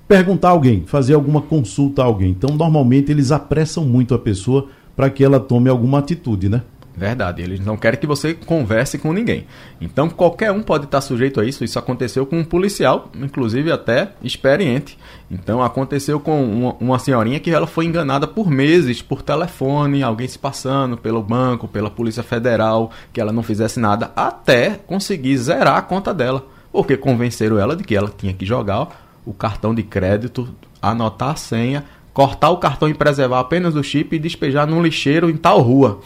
perguntar 0.08 0.48
a 0.48 0.50
alguém, 0.50 0.82
fazer 0.84 1.14
alguma 1.14 1.40
consulta 1.40 2.02
a 2.02 2.06
alguém. 2.06 2.30
Então, 2.30 2.56
normalmente, 2.56 3.12
eles 3.12 3.30
apressam 3.30 3.84
muito 3.84 4.14
a 4.14 4.18
pessoa 4.18 4.66
para 4.96 5.08
que 5.10 5.22
ela 5.22 5.38
tome 5.38 5.68
alguma 5.70 6.00
atitude, 6.00 6.48
né? 6.48 6.62
Verdade, 6.96 7.42
eles 7.42 7.58
não 7.58 7.76
querem 7.76 7.98
que 7.98 8.06
você 8.06 8.34
converse 8.34 8.98
com 8.98 9.12
ninguém. 9.12 9.46
Então 9.80 10.08
qualquer 10.08 10.52
um 10.52 10.62
pode 10.62 10.84
estar 10.84 11.00
sujeito 11.00 11.40
a 11.40 11.44
isso. 11.44 11.64
Isso 11.64 11.78
aconteceu 11.78 12.24
com 12.24 12.38
um 12.38 12.44
policial, 12.44 13.10
inclusive 13.16 13.72
até 13.72 14.12
experiente. 14.22 14.96
Então 15.28 15.60
aconteceu 15.60 16.20
com 16.20 16.44
uma, 16.44 16.76
uma 16.78 16.98
senhorinha 17.00 17.40
que 17.40 17.50
ela 17.50 17.66
foi 17.66 17.86
enganada 17.86 18.28
por 18.28 18.48
meses 18.48 19.02
por 19.02 19.22
telefone, 19.22 20.04
alguém 20.04 20.28
se 20.28 20.38
passando 20.38 20.96
pelo 20.96 21.20
banco, 21.20 21.66
pela 21.66 21.90
Polícia 21.90 22.22
Federal, 22.22 22.92
que 23.12 23.20
ela 23.20 23.32
não 23.32 23.42
fizesse 23.42 23.80
nada, 23.80 24.12
até 24.14 24.78
conseguir 24.86 25.36
zerar 25.36 25.76
a 25.76 25.82
conta 25.82 26.14
dela. 26.14 26.46
Porque 26.70 26.96
convenceram 26.96 27.58
ela 27.58 27.74
de 27.74 27.82
que 27.82 27.96
ela 27.96 28.12
tinha 28.16 28.32
que 28.32 28.46
jogar 28.46 29.04
o 29.26 29.32
cartão 29.32 29.74
de 29.74 29.82
crédito, 29.82 30.48
anotar 30.80 31.30
a 31.30 31.36
senha, 31.36 31.84
cortar 32.12 32.50
o 32.50 32.58
cartão 32.58 32.88
e 32.88 32.94
preservar 32.94 33.40
apenas 33.40 33.74
o 33.74 33.82
chip 33.82 34.14
e 34.14 34.18
despejar 34.18 34.66
num 34.66 34.80
lixeiro 34.80 35.28
em 35.28 35.36
tal 35.36 35.60
rua. 35.60 36.00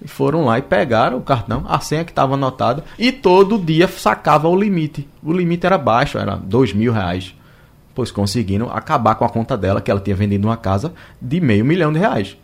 E 0.00 0.06
foram 0.06 0.44
lá 0.44 0.58
e 0.58 0.62
pegaram 0.62 1.18
o 1.18 1.22
cartão, 1.22 1.64
a 1.66 1.80
senha 1.80 2.04
que 2.04 2.12
estava 2.12 2.34
anotada, 2.34 2.84
e 2.98 3.10
todo 3.10 3.58
dia 3.58 3.88
sacava 3.88 4.48
o 4.48 4.54
limite. 4.54 5.08
O 5.22 5.32
limite 5.32 5.66
era 5.66 5.76
baixo, 5.76 6.18
era 6.18 6.36
dois 6.36 6.72
mil 6.72 6.92
reais. 6.92 7.34
Pois 7.94 8.12
conseguiram 8.12 8.70
acabar 8.70 9.16
com 9.16 9.24
a 9.24 9.28
conta 9.28 9.56
dela, 9.56 9.80
que 9.80 9.90
ela 9.90 10.00
tinha 10.00 10.14
vendido 10.14 10.46
uma 10.46 10.56
casa 10.56 10.92
de 11.20 11.40
meio 11.40 11.64
milhão 11.64 11.92
de 11.92 11.98
reais. 11.98 12.36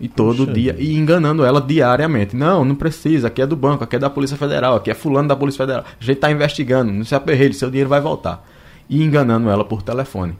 E 0.00 0.08
todo 0.08 0.46
Puxa 0.46 0.52
dia, 0.52 0.76
e 0.78 0.94
enganando 0.94 1.44
ela 1.44 1.60
diariamente. 1.60 2.36
Não, 2.36 2.64
não 2.64 2.74
precisa, 2.74 3.28
aqui 3.28 3.42
é 3.42 3.46
do 3.46 3.56
banco, 3.56 3.84
aqui 3.84 3.96
é 3.96 3.98
da 3.98 4.10
Polícia 4.10 4.36
Federal, 4.36 4.76
aqui 4.76 4.90
é 4.90 4.94
fulano 4.94 5.28
da 5.28 5.36
Polícia 5.36 5.58
Federal. 5.58 5.84
A 5.84 6.04
gente 6.04 6.16
está 6.16 6.30
investigando, 6.30 6.92
não 6.92 7.04
se 7.04 7.14
aperreire, 7.14 7.54
seu 7.54 7.68
dinheiro 7.68 7.90
vai 7.90 8.00
voltar. 8.00 8.44
E 8.88 9.02
enganando 9.02 9.48
ela 9.48 9.64
por 9.64 9.82
telefone. 9.82 10.36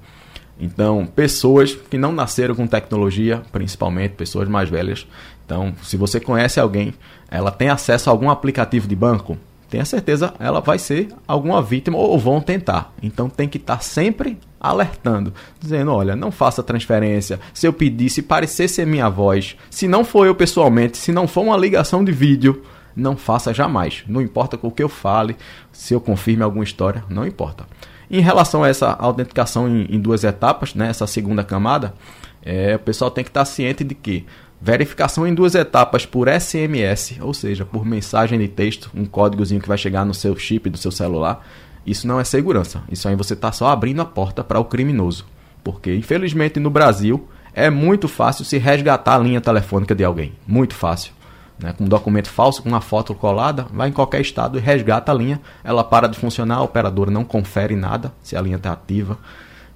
Então, 0.61 1.07
pessoas 1.07 1.75
que 1.75 1.98
não 1.98 2.12
nasceram 2.12 2.55
com 2.55 2.66
tecnologia, 2.66 3.42
principalmente 3.51 4.12
pessoas 4.12 4.48
mais 4.48 4.68
velhas, 4.68 5.07
então, 5.44 5.74
se 5.83 5.96
você 5.96 6.20
conhece 6.20 6.59
alguém, 6.61 6.94
ela 7.31 7.50
tem 7.50 7.68
acesso 7.68 8.09
a 8.09 8.12
algum 8.12 8.31
aplicativo 8.31 8.87
de 8.87 8.96
banco, 8.96 9.37
tenha 9.72 9.85
certeza 9.87 10.35
ela 10.38 10.61
vai 10.61 10.78
ser 10.78 11.09
alguma 11.26 11.62
vítima 11.62 11.96
ou 11.96 12.18
vão 12.18 12.42
tentar. 12.42 12.92
Então 13.02 13.31
tem 13.31 13.48
que 13.48 13.57
estar 13.57 13.83
sempre 13.83 14.38
alertando, 14.61 15.33
dizendo, 15.59 15.92
olha, 15.92 16.14
não 16.14 16.31
faça 16.31 16.62
transferência. 16.62 17.40
Se 17.55 17.66
eu 17.66 17.72
pedir, 17.72 18.11
se 18.11 18.20
parecer 18.20 18.68
ser 18.68 18.87
minha 18.87 19.09
voz, 19.09 19.57
se 19.70 19.88
não 19.88 20.05
for 20.05 20.26
eu 20.26 20.35
pessoalmente, 20.35 20.98
se 20.98 21.11
não 21.11 21.26
for 21.26 21.40
uma 21.42 21.57
ligação 21.57 22.05
de 22.05 22.12
vídeo, 22.12 22.62
não 22.94 23.16
faça 23.16 23.55
jamais. 23.55 24.05
Não 24.07 24.20
importa 24.20 24.59
com 24.59 24.68
o 24.68 24.70
que 24.70 24.83
eu 24.83 24.90
fale, 24.90 25.37
se 25.72 25.94
eu 25.94 26.00
confirme 26.02 26.42
alguma 26.42 26.64
história, 26.64 27.02
não 27.09 27.26
importa. 27.26 27.66
Em 28.11 28.20
relação 28.20 28.62
a 28.62 28.68
essa 28.68 28.92
autenticação 28.92 29.66
em, 29.66 29.87
em 29.96 29.98
duas 29.98 30.22
etapas, 30.22 30.74
né, 30.74 30.90
essa 30.90 31.07
segunda 31.07 31.42
camada, 31.42 31.94
é, 32.42 32.76
o 32.76 32.78
pessoal 32.78 33.11
tem 33.11 33.24
que 33.24 33.31
estar 33.31 33.46
ciente 33.46 33.83
de 33.83 33.94
que 33.94 34.26
Verificação 34.64 35.27
em 35.27 35.35
duas 35.35 35.57
etapas 35.57 36.07
por 36.07 36.29
SMS, 36.29 37.18
ou 37.20 37.35
seja, 37.35 37.64
por 37.64 37.85
mensagem 37.85 38.38
de 38.38 38.46
texto, 38.46 38.92
um 38.94 39.05
códigozinho 39.05 39.61
que 39.61 39.66
vai 39.66 39.77
chegar 39.77 40.07
no 40.07 40.14
seu 40.14 40.37
chip 40.37 40.70
do 40.70 40.79
seu 40.79 40.92
celular. 40.92 41.44
Isso 41.85 42.07
não 42.07 42.20
é 42.20 42.22
segurança. 42.22 42.81
Isso 42.88 43.09
aí 43.09 43.16
você 43.16 43.35
está 43.35 43.51
só 43.51 43.66
abrindo 43.66 44.01
a 44.01 44.05
porta 44.05 44.44
para 44.44 44.61
o 44.61 44.64
criminoso. 44.64 45.27
Porque, 45.64 45.92
infelizmente, 45.92 46.61
no 46.61 46.70
Brasil 46.70 47.29
é 47.53 47.68
muito 47.70 48.07
fácil 48.07 48.44
se 48.44 48.57
resgatar 48.57 49.16
a 49.16 49.18
linha 49.18 49.40
telefônica 49.40 49.96
de 49.96 50.05
alguém. 50.05 50.33
Muito 50.46 50.77
fácil. 50.77 51.12
Né? 51.59 51.72
Com 51.72 51.83
um 51.83 51.88
documento 51.88 52.29
falso, 52.29 52.62
com 52.62 52.68
uma 52.68 52.81
foto 52.81 53.16
colada, 53.16 53.66
vai 53.72 53.88
em 53.88 53.92
qualquer 53.92 54.20
estado 54.20 54.59
e 54.59 54.61
resgata 54.61 55.11
a 55.11 55.14
linha. 55.16 55.40
Ela 55.64 55.83
para 55.83 56.07
de 56.07 56.16
funcionar, 56.16 56.59
a 56.59 56.62
operadora 56.62 57.11
não 57.11 57.25
confere 57.25 57.75
nada 57.75 58.12
se 58.22 58.37
a 58.37 58.40
linha 58.40 58.59
está 58.59 58.70
ativa 58.70 59.18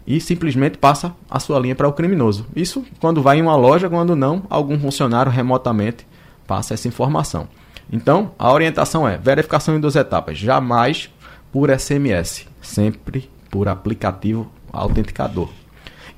e 0.07 0.21
simplesmente 0.21 0.79
passa 0.79 1.15
a 1.29 1.41
sua 1.41 1.59
linha 1.59 1.75
para 1.75 1.89
o 1.89 1.93
criminoso. 1.93 2.47
Isso 2.55 2.85
quando 3.01 3.23
vai 3.23 3.39
em 3.39 3.43
uma 3.43 3.57
loja, 3.57 3.91
quando 3.91 4.15
não, 4.15 4.45
algum 4.49 4.79
funcionário 4.79 5.33
remotamente 5.33 6.07
passa 6.47 6.75
essa 6.75 6.87
informação. 6.87 7.49
Então, 7.91 8.33
a 8.39 8.53
orientação 8.53 9.09
é 9.09 9.17
verificação 9.17 9.77
em 9.77 9.81
duas 9.81 9.97
etapas, 9.97 10.39
jamais 10.39 11.11
por 11.53 11.71
SMS, 11.71 12.47
sempre 12.61 13.31
por 13.51 13.69
aplicativo 13.69 14.51
autenticador. 14.73 15.49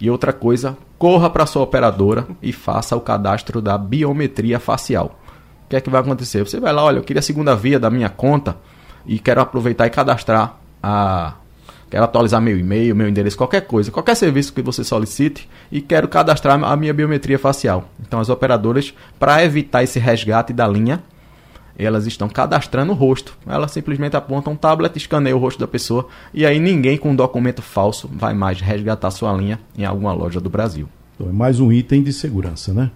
E 0.01 0.11
outra 0.11 0.33
coisa, 0.33 0.77
corra 0.98 1.31
para 1.31 1.46
sua 1.46 1.62
operadora 1.62 2.27
e 2.42 2.53
faça 2.53 2.96
o 2.96 3.01
cadastro 3.01 3.61
da 3.61 3.79
biometria 3.79 4.59
facial. 4.59 5.18
O 5.64 5.68
que 5.68 5.77
é 5.77 5.81
que 5.81 5.90
vai 5.90 6.01
acontecer? 6.01 6.42
Você 6.42 6.59
vai 6.59 6.72
lá, 6.72 6.83
olha, 6.83 6.98
eu 6.98 7.03
queria 7.03 7.20
a 7.20 7.22
segunda 7.22 7.55
via 7.55 7.79
da 7.79 7.90
minha 7.90 8.09
conta 8.09 8.57
e 9.07 9.18
quero 9.18 9.40
aproveitar 9.40 9.87
e 9.87 9.90
cadastrar 9.90 10.57
a 10.83 11.35
quero 11.90 12.05
atualizar 12.05 12.40
meu 12.40 12.59
e-mail, 12.59 12.94
meu 12.94 13.09
endereço, 13.09 13.37
qualquer 13.37 13.62
coisa, 13.62 13.90
qualquer 13.90 14.14
serviço 14.14 14.53
que 14.53 14.62
você 14.62 14.85
solicite 14.85 15.48
e 15.70 15.81
quero 15.81 16.09
cadastrar 16.09 16.62
a 16.62 16.77
minha 16.77 16.92
biometria 16.92 17.38
facial. 17.38 17.90
Então 18.01 18.20
as 18.20 18.29
operadoras, 18.29 18.94
para 19.18 19.44
evitar 19.44 19.83
esse 19.83 19.98
resgate 19.98 20.53
da 20.53 20.66
linha, 20.66 21.03
elas 21.79 22.07
estão 22.07 22.29
cadastrando 22.29 22.92
o 22.92 22.94
rosto. 22.94 23.38
Elas 23.46 23.70
simplesmente 23.70 24.16
apontam 24.16 24.53
um 24.53 24.57
tablet, 24.57 24.96
escaneia 24.96 25.37
o 25.37 25.38
rosto 25.38 25.61
da 25.61 25.68
pessoa 25.68 26.09
e 26.35 26.44
aí 26.44 26.59
ninguém 26.59 26.98
com 26.98 27.11
um 27.11 27.16
documento 27.16 27.62
falso 27.62 28.11
vai 28.12 28.35
mais 28.35 28.61
resgatar 28.61 29.11
sua 29.11 29.33
linha 29.33 29.61
em 29.77 29.85
alguma 29.85 30.12
loja 30.12 30.40
do 30.40 30.51
Brasil. 30.51 30.88
Então 31.14 31.29
é 31.29 31.33
mais 31.33 31.61
um 31.61 31.72
item 31.72 32.03
de 32.03 32.12
segurança, 32.12 32.74
né? 32.74 32.90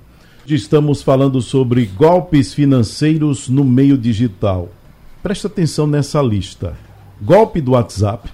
Estamos 0.44 1.02
falando 1.02 1.40
sobre 1.40 1.86
golpes 1.86 2.52
financeiros 2.52 3.48
no 3.48 3.64
meio 3.64 3.96
digital. 3.96 4.68
Presta 5.22 5.46
atenção 5.46 5.86
nessa 5.86 6.20
lista: 6.20 6.76
golpe 7.20 7.60
do 7.60 7.72
WhatsApp, 7.72 8.28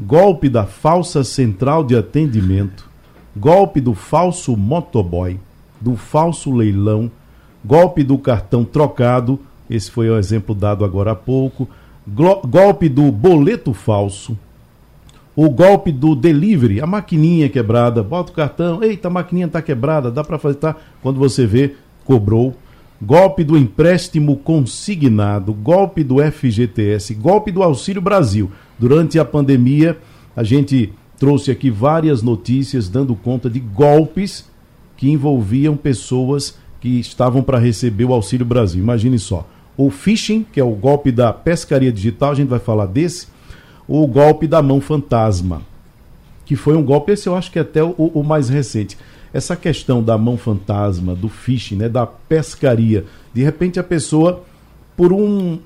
golpe 0.00 0.48
da 0.48 0.64
falsa 0.64 1.24
central 1.24 1.82
de 1.82 1.96
atendimento, 1.96 2.88
golpe 3.36 3.80
do 3.80 3.94
falso 3.94 4.56
motoboy, 4.56 5.38
do 5.80 5.96
falso 5.96 6.52
leilão, 6.52 7.10
golpe 7.64 8.02
do 8.02 8.18
cartão 8.18 8.64
trocado, 8.64 9.40
esse 9.68 9.90
foi 9.90 10.08
o 10.08 10.18
exemplo 10.18 10.54
dado 10.54 10.84
agora 10.84 11.12
há 11.12 11.14
pouco, 11.16 11.68
golpe 12.06 12.88
do 12.88 13.10
boleto 13.10 13.74
falso, 13.74 14.38
o 15.36 15.48
golpe 15.50 15.92
do 15.92 16.16
delivery, 16.16 16.80
a 16.80 16.86
maquininha 16.86 17.48
quebrada, 17.48 18.02
bota 18.02 18.32
o 18.32 18.34
cartão, 18.34 18.82
eita, 18.82 19.08
a 19.08 19.10
maquininha 19.10 19.46
está 19.46 19.62
quebrada, 19.62 20.10
dá 20.10 20.24
para 20.24 20.38
fazer, 20.38 20.56
tá? 20.56 20.74
Quando 21.00 21.18
você 21.18 21.46
vê, 21.46 21.76
cobrou. 22.04 22.56
Golpe 23.00 23.44
do 23.44 23.56
empréstimo 23.56 24.36
consignado, 24.36 25.54
golpe 25.54 26.02
do 26.02 26.16
FGTS, 26.20 27.14
golpe 27.14 27.52
do 27.52 27.62
Auxílio 27.62 28.02
Brasil. 28.02 28.50
Durante 28.76 29.20
a 29.20 29.24
pandemia, 29.24 29.96
a 30.34 30.42
gente 30.42 30.92
trouxe 31.16 31.52
aqui 31.52 31.70
várias 31.70 32.22
notícias 32.22 32.88
dando 32.88 33.14
conta 33.14 33.48
de 33.48 33.60
golpes 33.60 34.50
que 34.96 35.08
envolviam 35.08 35.76
pessoas 35.76 36.58
que 36.80 36.98
estavam 36.98 37.40
para 37.40 37.58
receber 37.58 38.04
o 38.04 38.12
Auxílio 38.12 38.44
Brasil. 38.44 38.82
Imagine 38.82 39.18
só. 39.18 39.46
O 39.76 39.90
phishing, 39.90 40.44
que 40.52 40.58
é 40.58 40.64
o 40.64 40.72
golpe 40.72 41.12
da 41.12 41.32
pescaria 41.32 41.92
digital, 41.92 42.32
a 42.32 42.34
gente 42.34 42.48
vai 42.48 42.58
falar 42.58 42.86
desse. 42.86 43.28
O 43.86 44.06
golpe 44.08 44.48
da 44.48 44.60
mão 44.60 44.80
fantasma, 44.80 45.62
que 46.44 46.56
foi 46.56 46.76
um 46.76 46.82
golpe, 46.82 47.12
esse 47.12 47.28
eu 47.28 47.36
acho 47.36 47.52
que 47.52 47.60
é 47.60 47.62
até 47.62 47.82
o, 47.82 47.92
o 47.92 48.24
mais 48.24 48.48
recente. 48.48 48.98
Essa 49.32 49.56
questão 49.56 50.02
da 50.02 50.16
mão 50.16 50.36
fantasma, 50.36 51.14
do 51.14 51.28
phishing, 51.28 51.76
né, 51.76 51.88
da 51.88 52.06
pescaria. 52.06 53.04
De 53.32 53.42
repente 53.42 53.78
a 53.78 53.84
pessoa, 53.84 54.42
por 54.96 55.12
um, 55.12 55.58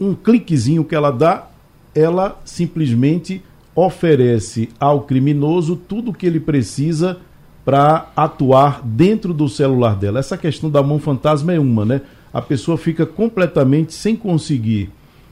um 0.00 0.14
cliquezinho 0.14 0.84
que 0.84 0.94
ela 0.94 1.10
dá, 1.10 1.48
ela 1.94 2.40
simplesmente 2.44 3.42
oferece 3.74 4.68
ao 4.78 5.02
criminoso 5.02 5.76
tudo 5.76 6.10
o 6.10 6.14
que 6.14 6.26
ele 6.26 6.40
precisa 6.40 7.18
para 7.64 8.10
atuar 8.16 8.80
dentro 8.82 9.34
do 9.34 9.48
celular 9.48 9.94
dela. 9.94 10.18
Essa 10.18 10.38
questão 10.38 10.70
da 10.70 10.82
mão 10.82 10.98
fantasma 10.98 11.52
é 11.52 11.60
uma, 11.60 11.84
né? 11.84 12.00
A 12.32 12.40
pessoa 12.40 12.78
fica 12.78 13.04
completamente 13.04 13.92
sem 13.92 14.16
conseguir 14.16 14.90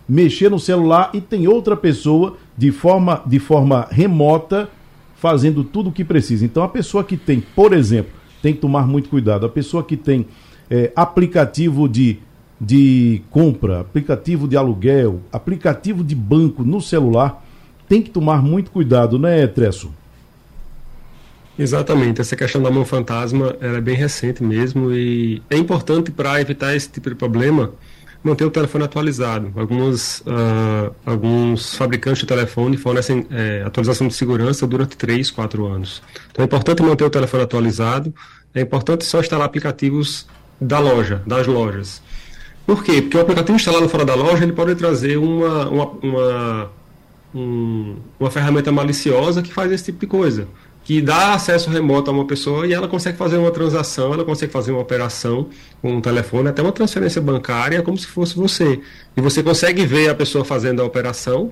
mexer 0.09 0.51
no 0.51 0.59
celular 0.59 1.11
e 1.13 1.21
tem 1.21 1.49
outra 1.49 1.77
pessoa 1.77 2.37
de 2.57 2.71
forma, 2.71 3.23
de 3.27 3.39
forma 3.39 3.89
remota 3.91 4.69
fazendo 5.17 5.65
tudo 5.65 5.91
o 5.91 5.93
que 5.93 6.05
precisa. 6.05 6.45
Então 6.45 6.63
a 6.63 6.69
pessoa 6.69 7.03
que 7.03 7.17
tem, 7.17 7.41
por 7.41 7.73
exemplo, 7.73 8.13
tem 8.43 8.53
que 8.53 8.61
tomar 8.61 8.87
muito 8.87 9.09
cuidado. 9.09 9.45
A 9.47 9.49
pessoa 9.49 9.83
que 9.83 9.97
tem 9.97 10.27
é, 10.71 10.93
aplicativo 10.95 11.89
de 11.89 12.21
de 12.59 13.23
compra, 13.31 13.81
aplicativo 13.81 14.49
de 14.49 14.57
aluguel, 14.57 15.21
aplicativo 15.31 16.03
de 16.03 16.15
banco 16.15 16.65
no 16.65 16.81
celular, 16.81 17.45
tem 17.89 18.01
que 18.01 18.11
tomar 18.11 18.43
muito 18.43 18.71
cuidado, 18.71 19.19
né, 19.19 19.47
Tresso? 19.47 19.93
Exatamente, 21.59 22.21
essa 22.21 22.37
questão 22.37 22.63
da 22.63 22.71
mão 22.71 22.85
fantasma 22.85 23.57
é 23.61 23.81
bem 23.81 23.95
recente 23.95 24.43
mesmo 24.43 24.93
e 24.93 25.43
é 25.49 25.57
importante 25.57 26.11
para 26.11 26.41
evitar 26.41 26.75
esse 26.75 26.89
tipo 26.91 27.09
de 27.09 27.15
problema 27.15 27.73
manter 28.27 28.45
o 28.45 28.51
telefone 28.51 28.85
atualizado. 28.85 29.53
Alguns, 29.57 30.21
uh, 30.21 30.95
alguns 31.05 31.75
fabricantes 31.77 32.21
de 32.21 32.27
telefone 32.27 32.77
fornecem 32.77 33.27
é, 33.31 33.62
atualização 33.65 34.09
de 34.09 34.15
segurança 34.15 34.67
durante 34.67 34.97
3, 34.97 35.31
4 35.31 35.67
anos. 35.67 36.03
Então 36.31 36.43
é 36.43 36.47
importante 36.47 36.83
manter 36.83 37.05
o 37.05 37.11
telefone 37.11 37.45
atualizado, 37.45 38.12
é 38.55 38.61
importante 38.61 39.05
só 39.05 39.21
instalar 39.21 39.47
aplicativos 39.47 40.27
da 40.61 40.79
loja, 40.79 41.23
das 41.27 41.47
lojas. 41.47 42.03
Por 42.67 42.83
quê? 42.83 43.01
Porque 43.01 43.17
o 43.17 43.21
aplicativo 43.21 43.57
instalado 43.57 43.89
fora 43.89 44.05
da 44.05 44.15
loja 44.15 44.43
ele 44.43 44.53
pode 44.53 44.75
trazer 44.75 45.17
uma, 45.17 45.69
uma, 45.69 45.87
uma, 46.03 46.71
um, 47.35 47.97
uma 48.19 48.31
ferramenta 48.31 48.73
maliciosa 48.73 49.41
que 49.41 49.53
faz 49.53 49.71
esse 49.71 49.85
tipo 49.85 50.01
de 50.01 50.07
coisa 50.07 50.49
que 50.87 51.03
dá 51.03 51.35
acesso 51.35 51.68
remoto 51.68 52.12
a 52.12 52.14
uma 52.14 52.25
pessoa 52.25 52.64
e 52.64 52.72
ela 52.72 52.87
consegue 52.87 53.18
fazer 53.18 53.37
uma 53.38 53.51
transação, 53.51 54.14
ela 54.14 54.25
consegue 54.25 54.53
fazer 54.53 54.70
uma 54.70 54.81
operação 54.81 55.49
com 55.83 55.96
um 55.96 56.01
telefone, 56.01 56.49
até 56.49 56.62
uma 56.62 56.70
transferência 56.70 57.20
bancária, 57.20 57.83
como 57.83 57.99
se 57.99 58.07
fosse 58.07 58.37
você. 58.37 58.79
E 59.16 59.20
você 59.20 59.42
consegue 59.42 59.85
ver 59.85 60.09
a 60.09 60.14
pessoa 60.14 60.44
fazendo 60.44 60.81
a 60.81 60.85
operação, 60.85 61.51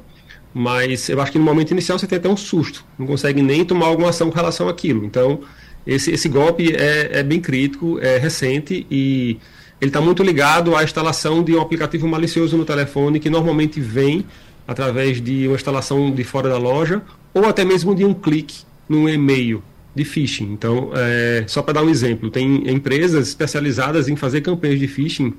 mas 0.55 1.09
eu 1.09 1.21
acho 1.21 1.33
que 1.33 1.39
no 1.39 1.45
momento 1.45 1.73
inicial 1.73 1.99
você 1.99 2.07
tem 2.07 2.17
até 2.17 2.29
um 2.29 2.37
susto, 2.37 2.85
não 2.97 3.09
consegue 3.09 3.43
nem 3.43 3.65
tomar 3.65 3.87
alguma 3.87 4.11
ação 4.11 4.31
com 4.31 4.37
relação 4.37 4.69
àquilo. 4.69 5.05
Então, 5.05 5.41
esse, 5.85 6.13
esse 6.13 6.29
golpe 6.29 6.73
é, 6.73 7.19
é 7.19 7.23
bem 7.25 7.41
crítico, 7.41 7.99
é 7.99 8.19
recente 8.19 8.87
e 8.89 9.37
ele 9.81 9.89
está 9.91 10.01
muito 10.01 10.23
ligado 10.23 10.77
à 10.77 10.85
instalação 10.85 11.43
de 11.43 11.57
um 11.57 11.61
aplicativo 11.61 12.07
malicioso 12.07 12.57
no 12.57 12.65
telefone 12.65 13.19
que 13.19 13.29
normalmente 13.29 13.81
vem 13.81 14.25
através 14.65 15.21
de 15.21 15.49
uma 15.49 15.57
instalação 15.57 16.13
de 16.13 16.23
fora 16.23 16.49
da 16.49 16.57
loja 16.57 17.03
ou 17.35 17.47
até 17.47 17.65
mesmo 17.65 17.97
de 17.97 18.05
um 18.05 18.15
clique 18.15 18.63
num 18.89 19.09
e-mail 19.09 19.63
de 19.95 20.05
phishing. 20.05 20.53
Então, 20.53 20.91
é, 20.95 21.45
só 21.47 21.63
para 21.63 21.75
dar 21.75 21.83
um 21.83 21.89
exemplo, 21.89 22.31
tem 22.31 22.69
empresas 22.71 23.29
especializadas 23.29 24.09
em 24.09 24.17
fazer 24.17 24.41
campanhas 24.41 24.79
de 24.79 24.89
phishing, 24.89 25.35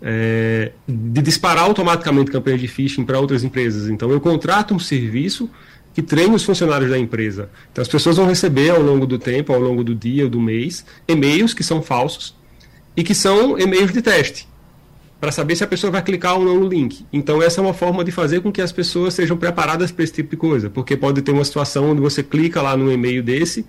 é, 0.00 0.72
de 0.88 1.22
disparar 1.22 1.64
automaticamente 1.64 2.30
campanhas 2.30 2.60
de 2.60 2.68
phishing 2.68 3.04
para 3.04 3.18
outras 3.20 3.44
empresas. 3.44 3.88
Então, 3.88 4.10
eu 4.10 4.20
contrato 4.20 4.74
um 4.74 4.78
serviço 4.78 5.48
que 5.94 6.02
treina 6.02 6.34
os 6.34 6.42
funcionários 6.42 6.90
da 6.90 6.98
empresa. 6.98 7.50
Então, 7.70 7.82
as 7.82 7.88
pessoas 7.88 8.16
vão 8.16 8.26
receber 8.26 8.70
ao 8.70 8.82
longo 8.82 9.06
do 9.06 9.18
tempo, 9.18 9.52
ao 9.52 9.60
longo 9.60 9.84
do 9.84 9.94
dia 9.94 10.24
ou 10.24 10.30
do 10.30 10.40
mês, 10.40 10.84
e-mails 11.06 11.54
que 11.54 11.62
são 11.62 11.82
falsos 11.82 12.34
e 12.96 13.04
que 13.04 13.14
são 13.14 13.58
e-mails 13.58 13.92
de 13.92 14.02
teste 14.02 14.51
para 15.22 15.30
saber 15.30 15.54
se 15.54 15.62
a 15.62 15.68
pessoa 15.68 15.88
vai 15.88 16.02
clicar 16.02 16.36
ou 16.36 16.44
não 16.44 16.58
no 16.58 16.68
link. 16.68 17.06
Então, 17.12 17.40
essa 17.40 17.60
é 17.60 17.62
uma 17.62 17.72
forma 17.72 18.02
de 18.02 18.10
fazer 18.10 18.40
com 18.40 18.50
que 18.50 18.60
as 18.60 18.72
pessoas 18.72 19.14
sejam 19.14 19.36
preparadas 19.36 19.92
para 19.92 20.02
esse 20.02 20.14
tipo 20.14 20.30
de 20.30 20.36
coisa, 20.36 20.68
porque 20.68 20.96
pode 20.96 21.22
ter 21.22 21.30
uma 21.30 21.44
situação 21.44 21.92
onde 21.92 22.00
você 22.00 22.24
clica 22.24 22.60
lá 22.60 22.76
no 22.76 22.90
e-mail 22.90 23.22
desse 23.22 23.64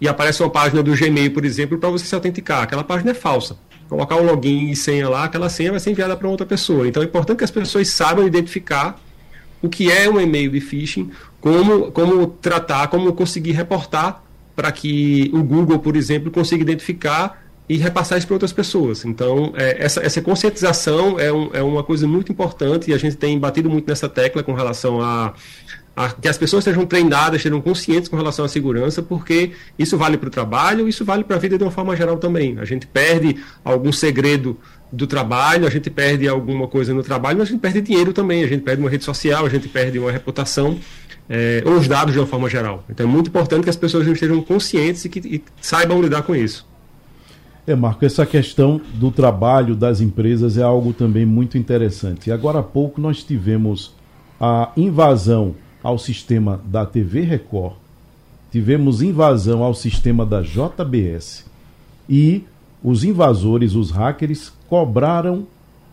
e 0.00 0.08
aparece 0.08 0.42
uma 0.42 0.50
página 0.50 0.82
do 0.82 0.96
Gmail, 0.96 1.30
por 1.30 1.44
exemplo, 1.44 1.78
para 1.78 1.88
você 1.90 2.04
se 2.04 2.12
autenticar. 2.12 2.64
Aquela 2.64 2.82
página 2.82 3.12
é 3.12 3.14
falsa. 3.14 3.56
Colocar 3.88 4.16
um 4.16 4.26
login 4.26 4.68
e 4.68 4.74
senha 4.74 5.08
lá, 5.08 5.22
aquela 5.26 5.48
senha 5.48 5.70
vai 5.70 5.78
ser 5.78 5.92
enviada 5.92 6.16
para 6.16 6.26
outra 6.26 6.44
pessoa. 6.44 6.88
Então, 6.88 7.00
é 7.00 7.06
importante 7.06 7.38
que 7.38 7.44
as 7.44 7.52
pessoas 7.52 7.88
saibam 7.88 8.26
identificar 8.26 9.00
o 9.62 9.68
que 9.68 9.88
é 9.88 10.10
um 10.10 10.20
e-mail 10.20 10.50
de 10.50 10.60
phishing, 10.60 11.12
como, 11.40 11.92
como 11.92 12.26
tratar, 12.26 12.88
como 12.88 13.12
conseguir 13.12 13.52
reportar 13.52 14.24
para 14.56 14.72
que 14.72 15.30
o 15.32 15.40
Google, 15.44 15.78
por 15.78 15.94
exemplo, 15.94 16.32
consiga 16.32 16.62
identificar 16.62 17.45
e 17.68 17.76
repassar 17.76 18.18
isso 18.18 18.26
para 18.26 18.34
outras 18.34 18.52
pessoas. 18.52 19.04
Então, 19.04 19.52
é, 19.56 19.84
essa, 19.84 20.00
essa 20.00 20.22
conscientização 20.22 21.18
é, 21.18 21.32
um, 21.32 21.50
é 21.52 21.62
uma 21.62 21.82
coisa 21.82 22.06
muito 22.06 22.30
importante 22.30 22.90
e 22.90 22.94
a 22.94 22.98
gente 22.98 23.16
tem 23.16 23.38
batido 23.38 23.68
muito 23.68 23.88
nessa 23.88 24.08
tecla 24.08 24.42
com 24.42 24.54
relação 24.54 25.00
a, 25.00 25.34
a 25.96 26.10
que 26.10 26.28
as 26.28 26.38
pessoas 26.38 26.62
sejam 26.62 26.86
treinadas, 26.86 27.42
sejam 27.42 27.60
conscientes 27.60 28.08
com 28.08 28.16
relação 28.16 28.44
à 28.44 28.48
segurança, 28.48 29.02
porque 29.02 29.52
isso 29.78 29.98
vale 29.98 30.16
para 30.16 30.28
o 30.28 30.30
trabalho, 30.30 30.88
isso 30.88 31.04
vale 31.04 31.24
para 31.24 31.36
a 31.36 31.38
vida 31.38 31.58
de 31.58 31.64
uma 31.64 31.72
forma 31.72 31.96
geral 31.96 32.18
também. 32.18 32.56
A 32.58 32.64
gente 32.64 32.86
perde 32.86 33.36
algum 33.64 33.90
segredo 33.90 34.56
do 34.92 35.06
trabalho, 35.06 35.66
a 35.66 35.70
gente 35.70 35.90
perde 35.90 36.28
alguma 36.28 36.68
coisa 36.68 36.94
no 36.94 37.02
trabalho, 37.02 37.38
mas 37.38 37.48
a 37.48 37.50
gente 37.50 37.60
perde 37.60 37.80
dinheiro 37.80 38.12
também, 38.12 38.44
a 38.44 38.46
gente 38.46 38.62
perde 38.62 38.80
uma 38.80 38.88
rede 38.88 39.02
social, 39.02 39.44
a 39.44 39.48
gente 39.48 39.68
perde 39.68 39.98
uma 39.98 40.12
reputação. 40.12 40.78
É, 41.28 41.60
ou 41.66 41.72
os 41.72 41.88
dados 41.88 42.14
de 42.14 42.20
uma 42.20 42.26
forma 42.26 42.48
geral. 42.48 42.84
Então 42.88 43.04
é 43.04 43.08
muito 43.08 43.30
importante 43.30 43.64
que 43.64 43.70
as 43.70 43.74
pessoas 43.74 44.06
estejam 44.06 44.40
conscientes 44.40 45.04
e 45.04 45.08
que 45.08 45.18
e 45.18 45.42
saibam 45.60 46.00
lidar 46.00 46.22
com 46.22 46.36
isso. 46.36 46.64
É, 47.66 47.74
Marco, 47.74 48.04
essa 48.04 48.24
questão 48.24 48.80
do 48.94 49.10
trabalho 49.10 49.74
das 49.74 50.00
empresas 50.00 50.56
é 50.56 50.62
algo 50.62 50.92
também 50.92 51.26
muito 51.26 51.58
interessante. 51.58 52.30
Agora 52.30 52.60
há 52.60 52.62
pouco 52.62 53.00
nós 53.00 53.24
tivemos 53.24 53.92
a 54.40 54.70
invasão 54.76 55.56
ao 55.82 55.98
sistema 55.98 56.60
da 56.64 56.86
TV 56.86 57.22
Record, 57.22 57.74
tivemos 58.52 59.02
invasão 59.02 59.64
ao 59.64 59.74
sistema 59.74 60.24
da 60.24 60.42
JBS 60.42 61.44
e 62.08 62.44
os 62.84 63.02
invasores, 63.02 63.74
os 63.74 63.90
hackers, 63.90 64.52
cobraram 64.68 65.44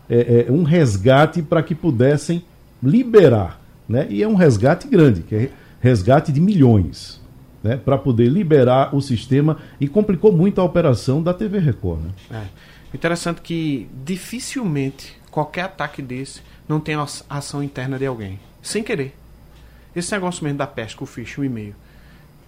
é, 0.08 0.46
é, 0.46 0.52
um 0.52 0.62
resgate 0.62 1.42
para 1.42 1.62
que 1.62 1.74
pudessem 1.74 2.44
liberar. 2.80 3.60
Né? 3.88 4.06
E 4.10 4.22
é 4.22 4.28
um 4.28 4.34
resgate 4.34 4.86
grande, 4.86 5.22
que 5.22 5.34
é 5.34 5.50
resgate 5.80 6.30
de 6.30 6.40
milhões 6.40 7.23
né, 7.64 7.78
para 7.78 7.96
poder 7.96 8.28
liberar 8.28 8.94
o 8.94 9.00
sistema 9.00 9.58
e 9.80 9.88
complicou 9.88 10.30
muito 10.30 10.60
a 10.60 10.64
operação 10.64 11.22
da 11.22 11.32
TV 11.32 11.58
Record. 11.58 12.02
Né? 12.02 12.10
É. 12.30 12.94
Interessante 12.94 13.40
que 13.40 13.88
dificilmente 14.04 15.18
qualquer 15.30 15.62
ataque 15.62 16.02
desse 16.02 16.42
não 16.68 16.78
tem 16.78 16.94
ação 17.28 17.62
interna 17.62 17.98
de 17.98 18.04
alguém, 18.06 18.38
sem 18.62 18.84
querer. 18.84 19.16
Esse 19.96 20.12
negócio 20.12 20.44
mesmo 20.44 20.58
da 20.58 20.66
pesca, 20.66 21.02
o 21.02 21.06
ficha, 21.06 21.40
o 21.40 21.44
e-mail. 21.44 21.74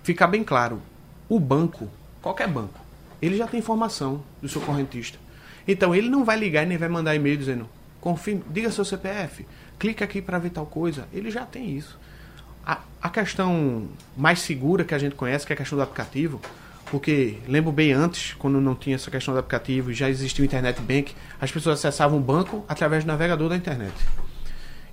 Fica 0.04 0.26
bem 0.26 0.44
claro, 0.44 0.80
o 1.28 1.40
banco, 1.40 1.88
qualquer 2.20 2.46
banco, 2.46 2.78
ele 3.20 3.36
já 3.36 3.46
tem 3.46 3.58
informação 3.58 4.22
do 4.40 4.48
seu 4.48 4.60
correntista. 4.60 5.18
Então 5.66 5.94
ele 5.94 6.08
não 6.08 6.24
vai 6.24 6.38
ligar 6.38 6.62
e 6.62 6.66
nem 6.66 6.78
vai 6.78 6.88
mandar 6.88 7.14
e-mail 7.14 7.36
dizendo, 7.36 7.68
confirme, 8.00 8.44
diga 8.50 8.70
seu 8.70 8.84
CPF, 8.84 9.46
clique 9.78 10.04
aqui 10.04 10.20
para 10.20 10.38
ver 10.38 10.50
tal 10.50 10.66
coisa. 10.66 11.08
Ele 11.12 11.30
já 11.30 11.44
tem 11.44 11.70
isso. 11.76 11.98
A, 12.66 13.08
questão 13.08 13.86
mais 14.16 14.40
segura 14.40 14.84
que 14.84 14.92
a 14.92 14.98
gente 14.98 15.14
conhece, 15.14 15.46
que 15.46 15.52
é 15.52 15.54
a 15.54 15.56
questão 15.56 15.78
do 15.78 15.82
aplicativo, 15.82 16.40
porque 16.90 17.38
lembro 17.46 17.70
bem 17.70 17.92
antes, 17.92 18.34
quando 18.34 18.60
não 18.60 18.74
tinha 18.74 18.96
essa 18.96 19.10
questão 19.10 19.32
do 19.32 19.38
aplicativo, 19.38 19.92
já 19.92 20.10
existia 20.10 20.42
o 20.42 20.44
Internet 20.44 20.80
Bank, 20.80 21.14
as 21.40 21.52
pessoas 21.52 21.78
acessavam 21.78 22.18
o 22.18 22.20
banco 22.20 22.64
através 22.68 23.04
do 23.04 23.06
navegador 23.06 23.48
da 23.48 23.56
internet. 23.56 23.94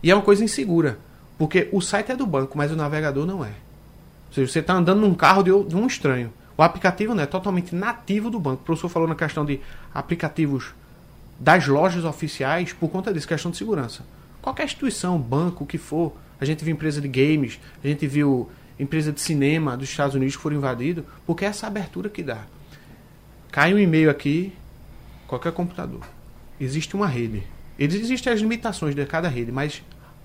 E 0.03 0.11
é 0.11 0.15
uma 0.15 0.21
coisa 0.21 0.43
insegura, 0.43 0.99
porque 1.37 1.67
o 1.71 1.81
site 1.81 2.11
é 2.11 2.15
do 2.15 2.27
banco, 2.27 2.57
mas 2.57 2.71
o 2.71 2.75
navegador 2.75 3.25
não 3.25 3.43
é. 3.43 3.49
Ou 3.49 4.33
seja, 4.33 4.51
você 4.51 4.59
está 4.59 4.73
andando 4.73 5.01
num 5.01 5.15
carro 5.15 5.41
de, 5.41 5.69
de, 5.69 5.75
um 5.75 5.87
estranho. 5.87 6.31
O 6.55 6.61
aplicativo 6.61 7.15
não 7.15 7.23
é 7.23 7.25
totalmente 7.25 7.73
nativo 7.73 8.29
do 8.29 8.39
banco. 8.39 8.61
O 8.61 8.65
professor 8.65 8.89
falou 8.89 9.07
na 9.07 9.15
questão 9.15 9.43
de 9.43 9.59
aplicativos 9.93 10.73
das 11.39 11.67
lojas 11.67 12.05
oficiais 12.05 12.73
por 12.73 12.89
conta 12.89 13.11
disso, 13.11 13.27
questão 13.27 13.49
de 13.49 13.57
segurança. 13.57 14.03
Qualquer 14.41 14.65
instituição, 14.65 15.17
banco, 15.17 15.63
o 15.63 15.67
que 15.67 15.77
for, 15.77 16.13
a 16.39 16.45
gente 16.45 16.63
viu 16.63 16.73
empresa 16.73 16.99
de 16.99 17.07
games, 17.07 17.59
a 17.83 17.87
gente 17.87 18.05
viu 18.07 18.49
empresa 18.79 19.11
de 19.11 19.21
cinema 19.21 19.77
dos 19.77 19.89
Estados 19.89 20.15
Unidos 20.15 20.35
que 20.35 20.41
foram 20.41 20.57
invadidos, 20.57 21.05
porque 21.25 21.45
é 21.45 21.47
essa 21.47 21.67
abertura 21.67 22.09
que 22.09 22.23
dá. 22.23 22.43
Cai 23.51 23.73
um 23.73 23.79
e-mail 23.79 24.09
aqui, 24.09 24.53
qualquer 25.27 25.51
computador. 25.51 26.01
Existe 26.59 26.95
uma 26.95 27.07
rede. 27.07 27.43
Existem 27.77 28.33
as 28.33 28.39
limitações 28.39 28.95
de 28.95 29.05
cada 29.05 29.27
rede, 29.27 29.51
mas 29.51 29.83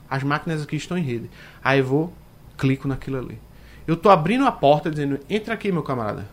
as 0.08 0.22
máquinas 0.22 0.62
aqui 0.62 0.76
estão 0.76 0.96
em 0.96 1.02
rede. 1.02 1.30
Aí 1.62 1.80
eu 1.80 1.84
vou, 1.84 2.12
clico 2.56 2.88
naquilo 2.88 3.18
ali. 3.18 3.38
Eu 3.86 3.94
estou 3.94 4.12
abrindo 4.12 4.46
a 4.46 4.52
porta 4.52 4.90
dizendo: 4.90 5.18
entra 5.28 5.54
aqui, 5.54 5.72
meu 5.72 5.82
camarada. 5.82 6.26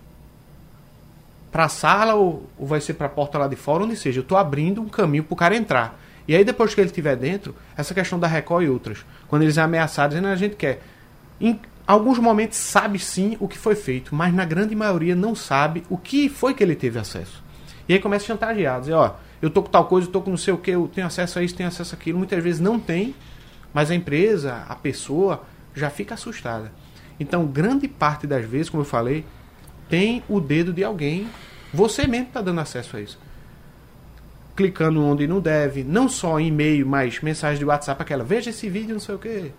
Para 1.52 1.66
a 1.66 1.70
sala 1.70 2.16
ou, 2.16 2.50
ou 2.58 2.68
vai 2.68 2.82
ser 2.82 2.96
para 2.96 3.08
a 3.08 3.10
porta 3.10 3.38
lá 3.38 3.48
de 3.48 3.56
fora, 3.56 3.84
onde 3.84 3.96
seja. 3.96 4.20
Eu 4.20 4.24
estou 4.24 4.38
abrindo 4.38 4.82
um 4.82 4.90
caminho 4.90 5.24
para 5.24 5.34
o 5.34 5.38
cara 5.38 5.56
entrar. 5.56 6.00
E 6.28 6.36
aí, 6.36 6.44
depois 6.44 6.74
que 6.74 6.82
ele 6.82 6.88
estiver 6.88 7.16
dentro, 7.16 7.56
essa 7.78 7.94
questão 7.94 8.20
da 8.20 8.28
Record 8.28 8.66
e 8.66 8.70
outras, 8.70 9.06
quando 9.28 9.44
eles 9.44 9.58
ameaçaram, 9.58 10.10
dizendo 10.10 10.28
a 10.28 10.36
gente 10.36 10.56
quer. 10.56 10.82
Em 11.40 11.60
alguns 11.86 12.18
momentos 12.18 12.58
sabe 12.58 12.98
sim 12.98 13.38
o 13.40 13.48
que 13.48 13.58
foi 13.58 13.76
feito, 13.76 14.16
mas 14.16 14.34
na 14.34 14.46
grande 14.46 14.76
maioria 14.76 15.16
não 15.16 15.36
sabe 15.36 15.84
o 15.90 15.98
que 15.98 16.28
foi 16.30 16.54
que 16.54 16.64
ele 16.64 16.76
teve 16.76 16.98
acesso. 16.98 17.44
E 17.88 17.94
aí 17.94 18.00
começa 18.00 18.26
a 18.26 18.28
chantagear, 18.28 18.80
dizer, 18.80 18.94
ó, 18.94 19.16
eu 19.42 19.50
tô 19.50 19.62
com 19.62 19.70
tal 19.70 19.86
coisa, 19.86 20.08
eu 20.08 20.12
tô 20.12 20.22
com 20.22 20.32
não 20.32 20.38
sei 20.38 20.54
o 20.54 20.58
que, 20.58 20.72
eu 20.72 20.90
tenho 20.94 21.06
acesso 21.06 21.38
a 21.38 21.44
isso, 21.44 21.54
tenho 21.54 21.70
acesso 21.70 21.94
a 21.94 21.98
aquilo. 21.98 22.18
Muitas 22.18 22.44
vezes 22.44 22.60
não 22.60 22.80
tem, 22.80 23.14
mas 23.72 23.92
a 23.92 23.96
empresa, 23.96 24.64
a 24.68 24.76
pessoa, 24.76 25.44
já 25.76 25.92
fica 25.92 26.16
assustada. 26.16 26.72
Então, 27.20 27.46
grande 27.46 27.88
parte 27.88 28.26
das 28.26 28.46
vezes, 28.46 28.70
como 28.70 28.82
eu 28.82 28.88
falei, 28.88 29.24
tem 29.88 30.24
o 30.28 30.40
dedo 30.40 30.74
de 30.74 30.84
alguém, 30.84 31.28
você 31.72 32.08
mesmo 32.08 32.28
está 32.28 32.42
dando 32.42 32.62
acesso 32.62 32.98
a 32.98 33.02
isso 33.02 33.25
clicando 34.56 35.04
onde 35.04 35.28
não 35.28 35.40
deve, 35.40 35.84
não 35.84 36.08
só 36.08 36.40
e-mail, 36.40 36.88
mas 36.88 37.20
mensagem 37.22 37.60
de 37.60 37.66
WhatsApp, 37.66 38.02
aquela, 38.02 38.24
veja 38.24 38.50
esse 38.50 38.70
vídeo, 38.70 38.94
não 38.94 39.00
sei 39.00 39.16
o 39.16 39.20
que. 39.20 39.52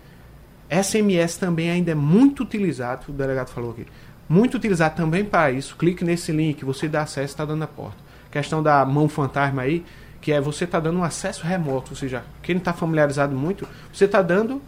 SMS 0.70 1.37
também 1.37 1.70
ainda 1.70 1.92
é 1.92 1.94
muito 1.94 2.42
utilizado, 2.42 3.06
o 3.09 3.12
delegado 3.12 3.48
falou 3.48 3.72
aqui, 3.72 3.87
muito 4.28 4.56
utilizado 4.56 4.96
também 4.96 5.24
para 5.24 5.50
isso. 5.50 5.76
Clique 5.76 6.04
nesse 6.04 6.32
link, 6.32 6.64
você 6.64 6.88
dá 6.88 7.02
acesso, 7.02 7.35
está 7.35 7.44
dando 7.44 7.62
a 7.62 7.66
porta. 7.66 7.98
Questão 8.30 8.62
da 8.62 8.85
mão 8.85 9.09
fantasma 9.09 9.62
aí, 9.62 9.85
que 10.20 10.32
é 10.32 10.40
você 10.40 10.64
está 10.64 10.80
dando 10.80 10.98
um 10.98 11.04
acesso 11.04 11.46
remoto, 11.46 11.92
ou 11.92 11.96
seja, 11.96 12.24
quem 12.42 12.54
não 12.54 12.61
está 12.61 12.72
familiarizado 12.72 13.37
muito, 13.37 13.68
você 13.92 14.06
está 14.06 14.22
dando 14.22 14.61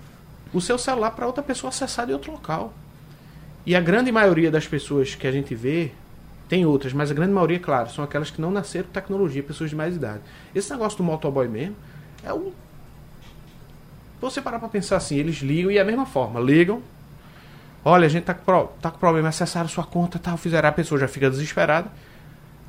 o 0.52 0.60
seu 0.60 0.78
celular 0.78 1.10
para 1.10 1.26
outra 1.26 1.42
pessoa 1.42 1.70
acessar 1.70 2.06
de 2.06 2.12
outro 2.12 2.32
local. 2.32 2.72
E 3.66 3.74
a 3.74 3.80
grande 3.80 4.12
maioria 4.12 4.50
das 4.50 4.66
pessoas 4.66 5.14
que 5.14 5.26
a 5.26 5.32
gente 5.32 5.54
vê, 5.54 5.92
tem 6.48 6.64
outras, 6.64 6.92
mas 6.92 7.10
a 7.10 7.14
grande 7.14 7.32
maioria, 7.32 7.60
claro, 7.60 7.90
são 7.90 8.02
aquelas 8.02 8.30
que 8.30 8.40
não 8.40 8.50
nasceram 8.50 8.86
com 8.86 8.92
tecnologia, 8.92 9.42
pessoas 9.42 9.68
de 9.68 9.76
mais 9.76 9.96
idade. 9.96 10.22
Esse 10.54 10.70
negócio 10.70 10.96
do 10.96 11.04
motoboy 11.04 11.46
mesmo 11.46 11.76
é 12.24 12.32
um. 12.32 12.52
Você 14.20 14.40
parar 14.40 14.58
para 14.58 14.68
pensar 14.68 14.96
assim, 14.96 15.16
eles 15.16 15.36
ligam 15.36 15.70
e 15.70 15.76
é 15.76 15.80
a 15.80 15.84
mesma 15.84 16.06
forma, 16.06 16.40
ligam. 16.40 16.82
Olha, 17.84 18.06
a 18.06 18.08
gente 18.08 18.24
tá 18.24 18.34
com, 18.34 18.44
pro... 18.44 18.68
tá 18.80 18.90
com 18.90 18.98
problema, 18.98 19.28
acessaram 19.28 19.68
sua 19.68 19.84
conta, 19.84 20.18
tal, 20.18 20.36
fizeram, 20.36 20.68
a 20.68 20.72
pessoa 20.72 20.98
já 20.98 21.06
fica 21.06 21.30
desesperada. 21.30 21.90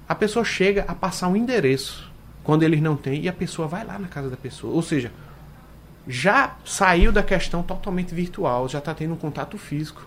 A 0.08 0.14
pessoa 0.14 0.44
chega 0.44 0.86
a 0.88 0.94
passar 0.94 1.28
um 1.28 1.36
endereço 1.36 2.12
quando 2.44 2.64
eles 2.64 2.82
não 2.82 2.96
têm 2.96 3.22
e 3.22 3.30
a 3.30 3.34
pessoa 3.34 3.68
vai 3.68 3.86
lá 3.86 3.98
na 3.98 4.08
casa 4.08 4.30
da 4.30 4.38
pessoa. 4.38 4.74
Ou 4.74 4.82
seja, 4.82 5.12
já 6.08 6.56
saiu 6.66 7.12
da 7.12 7.24
questão 7.24 7.64
totalmente 7.64 8.14
virtual, 8.14 8.68
já 8.68 8.80
está 8.80 8.94
tendo 8.94 9.14
um 9.14 9.18
contato 9.18 9.58
físico. 9.58 10.06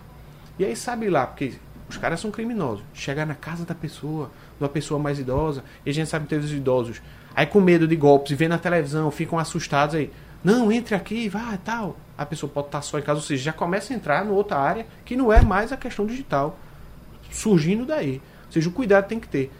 E 0.59 0.65
aí 0.65 0.75
sabe 0.75 1.09
lá, 1.09 1.25
porque 1.25 1.53
os 1.93 1.97
caras 1.97 2.19
são 2.19 2.31
criminosos. 2.31 2.83
Chegar 2.93 3.25
na 3.25 3.35
casa 3.35 3.65
da 3.65 3.75
pessoa, 3.75 4.31
de 4.57 4.63
uma 4.63 4.69
pessoa 4.69 4.99
mais 4.99 5.19
idosa, 5.19 5.63
e 5.85 5.89
a 5.89 5.93
gente 5.93 6.09
sabe 6.09 6.25
que 6.25 6.35
os 6.35 6.51
idosos. 6.51 7.01
Aí 7.35 7.45
com 7.45 7.61
medo 7.61 7.87
de 7.87 7.95
golpes 7.95 8.31
e 8.31 8.35
vendo 8.35 8.51
na 8.51 8.57
televisão, 8.57 9.09
ficam 9.11 9.37
assustados 9.37 9.95
aí. 9.95 10.11
Não, 10.43 10.71
entre 10.71 10.95
aqui, 10.95 11.29
vai 11.29 11.57
tal. 11.63 11.95
A 12.17 12.25
pessoa 12.25 12.51
pode 12.51 12.67
estar 12.67 12.81
só 12.81 12.99
em 12.99 13.01
casa, 13.01 13.19
ou 13.19 13.25
seja, 13.25 13.43
já 13.43 13.53
começa 13.53 13.93
a 13.93 13.95
entrar 13.95 14.25
em 14.25 14.29
outra 14.29 14.57
área 14.57 14.85
que 15.05 15.15
não 15.15 15.31
é 15.31 15.41
mais 15.41 15.71
a 15.71 15.77
questão 15.77 16.05
digital. 16.05 16.57
Surgindo 17.31 17.85
daí. 17.85 18.21
Ou 18.47 18.51
seja, 18.51 18.69
o 18.69 18.71
cuidado 18.71 19.07
tem 19.07 19.19
que 19.19 19.27
ter. 19.27 19.51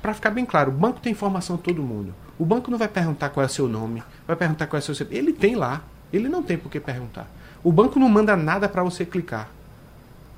Para 0.00 0.14
ficar 0.14 0.30
bem 0.30 0.46
claro, 0.46 0.70
o 0.70 0.74
banco 0.74 1.00
tem 1.00 1.12
informação 1.12 1.56
de 1.56 1.62
todo 1.62 1.82
mundo. 1.82 2.14
O 2.38 2.44
banco 2.44 2.70
não 2.70 2.78
vai 2.78 2.88
perguntar 2.88 3.28
qual 3.28 3.42
é 3.42 3.46
o 3.46 3.50
seu 3.50 3.68
nome, 3.68 4.02
vai 4.26 4.36
perguntar 4.36 4.66
qual 4.66 4.78
é 4.78 4.80
o 4.80 4.94
seu. 4.94 5.06
Ele 5.10 5.32
tem 5.32 5.56
lá. 5.56 5.82
Ele 6.12 6.28
não 6.28 6.42
tem 6.42 6.56
por 6.56 6.70
que 6.70 6.80
perguntar. 6.80 7.28
O 7.62 7.70
banco 7.70 7.98
não 7.98 8.08
manda 8.08 8.36
nada 8.36 8.68
para 8.68 8.82
você 8.82 9.04
clicar. 9.04 9.48